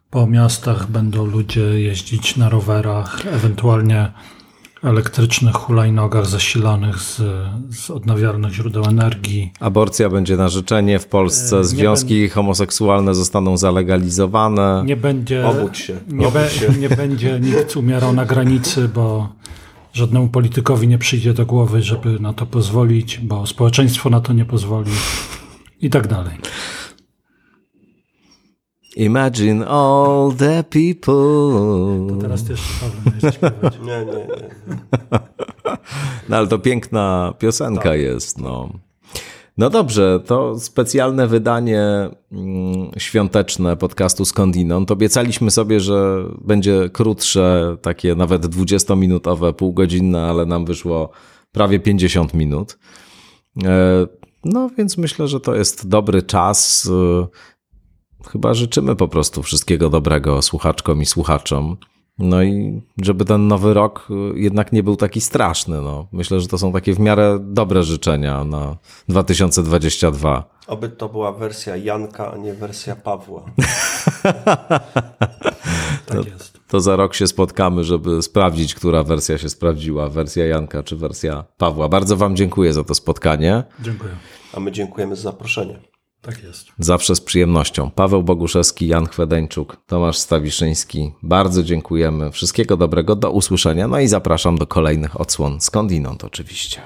Po 0.09 0.27
miastach 0.27 0.87
będą 0.87 1.25
ludzie 1.25 1.61
jeździć 1.61 2.37
na 2.37 2.49
rowerach, 2.49 3.25
ewentualnie 3.25 4.11
elektrycznych 4.83 5.55
hulajnogach 5.55 6.25
zasilanych 6.25 6.99
z, 6.99 7.21
z 7.71 7.89
odnawialnych 7.89 8.53
źródeł 8.53 8.83
energii. 8.83 9.51
Aborcja 9.59 10.09
będzie 10.09 10.37
na 10.37 10.49
życzenie 10.49 10.99
w 10.99 11.05
Polsce, 11.05 11.57
e, 11.57 11.63
związki 11.63 12.29
homoseksualne 12.29 13.15
zostaną 13.15 13.57
zalegalizowane. 13.57 14.83
Nie 14.85 14.97
będzie, 14.97 15.47
Obudź 15.47 15.77
się. 15.77 15.97
Nie, 16.07 16.27
Obudź 16.27 16.41
be, 16.41 16.49
się. 16.49 16.69
nie 16.79 16.89
będzie 16.89 17.39
nikt 17.39 17.75
umierał 17.75 18.13
na 18.13 18.25
granicy, 18.25 18.87
bo 18.87 19.29
żadnemu 19.93 20.27
politykowi 20.27 20.87
nie 20.87 20.97
przyjdzie 20.97 21.33
do 21.33 21.45
głowy, 21.45 21.81
żeby 21.81 22.19
na 22.19 22.33
to 22.33 22.45
pozwolić, 22.45 23.17
bo 23.17 23.47
społeczeństwo 23.47 24.09
na 24.09 24.21
to 24.21 24.33
nie 24.33 24.45
pozwoli 24.45 24.91
i 25.81 25.89
tak 25.89 26.07
dalej. 26.07 26.33
Imagine 28.95 29.67
all 29.67 30.31
the 30.37 30.63
people. 30.63 32.07
To 32.09 32.15
teraz 32.21 32.43
też 32.43 32.61
Paweł 32.79 33.31
śpiewać. 33.31 33.79
Nie, 33.79 34.05
nie, 34.05 34.27
nie. 34.27 34.49
No 36.29 36.37
ale 36.37 36.47
to 36.47 36.59
piękna 36.59 37.33
piosenka 37.39 37.89
tak. 37.89 37.99
jest, 37.99 38.37
no. 38.37 38.69
No 39.57 39.69
dobrze, 39.69 40.19
to 40.25 40.59
specjalne 40.59 41.27
wydanie 41.27 42.09
mm, 42.31 42.91
świąteczne 42.97 43.77
podcastu 43.77 44.25
Skądinąd. 44.25 44.91
Obiecaliśmy 44.91 45.51
sobie, 45.51 45.79
że 45.79 46.23
będzie 46.41 46.89
krótsze, 46.93 47.77
takie 47.81 48.15
nawet 48.15 48.45
20-minutowe, 48.45 49.53
półgodzinne, 49.53 50.21
ale 50.21 50.45
nam 50.45 50.65
wyszło 50.65 51.09
prawie 51.51 51.79
50 51.79 52.33
minut. 52.33 52.77
E, 53.63 54.07
no 54.45 54.69
więc 54.77 54.97
myślę, 54.97 55.27
że 55.27 55.39
to 55.39 55.55
jest 55.55 55.87
dobry 55.87 56.23
czas. 56.23 56.89
Chyba 58.29 58.53
życzymy 58.53 58.95
po 58.95 59.07
prostu 59.07 59.43
wszystkiego 59.43 59.89
dobrego 59.89 60.41
słuchaczkom 60.41 61.01
i 61.01 61.05
słuchaczom. 61.05 61.77
No 62.19 62.43
i 62.43 62.81
żeby 63.01 63.25
ten 63.25 63.47
nowy 63.47 63.73
rok 63.73 64.07
y, 64.35 64.39
jednak 64.39 64.71
nie 64.71 64.83
był 64.83 64.95
taki 64.95 65.21
straszny. 65.21 65.81
No. 65.81 66.07
Myślę, 66.11 66.39
że 66.39 66.47
to 66.47 66.57
są 66.57 66.71
takie 66.71 66.93
w 66.93 66.99
miarę 66.99 67.39
dobre 67.41 67.83
życzenia 67.83 68.43
na 68.43 68.77
2022. 69.09 70.43
Oby 70.67 70.89
to 70.89 71.09
była 71.09 71.31
wersja 71.31 71.77
Janka, 71.77 72.33
a 72.33 72.37
nie 72.37 72.53
wersja 72.53 72.95
Pawła. 72.95 73.45
tak 76.05 76.13
no, 76.13 76.21
jest. 76.33 76.59
To 76.67 76.79
za 76.79 76.95
rok 76.95 77.15
się 77.15 77.27
spotkamy, 77.27 77.83
żeby 77.83 78.21
sprawdzić, 78.21 78.75
która 78.75 79.03
wersja 79.03 79.37
się 79.37 79.49
sprawdziła, 79.49 80.09
wersja 80.09 80.45
Janka 80.45 80.83
czy 80.83 80.95
wersja 80.95 81.43
Pawła. 81.57 81.89
Bardzo 81.89 82.17
Wam 82.17 82.35
dziękuję 82.35 82.73
za 82.73 82.83
to 82.83 82.95
spotkanie. 82.95 83.63
Dziękuję. 83.79 84.11
A 84.53 84.59
my 84.59 84.71
dziękujemy 84.71 85.15
za 85.15 85.21
zaproszenie. 85.21 85.79
Tak 86.21 86.43
jest. 86.43 86.67
Zawsze 86.79 87.15
z 87.15 87.21
przyjemnością. 87.21 87.91
Paweł 87.91 88.23
Boguszewski, 88.23 88.87
Jan 88.87 89.07
Chwedeńczuk, 89.07 89.77
Tomasz 89.87 90.17
Stawiszyński. 90.17 91.11
Bardzo 91.23 91.63
dziękujemy. 91.63 92.31
Wszystkiego 92.31 92.77
dobrego, 92.77 93.15
do 93.15 93.31
usłyszenia. 93.31 93.87
No 93.87 93.99
i 93.99 94.07
zapraszam 94.07 94.57
do 94.57 94.67
kolejnych 94.67 95.21
odsłon 95.21 95.61
skądinąd 95.61 96.23
oczywiście. 96.23 96.81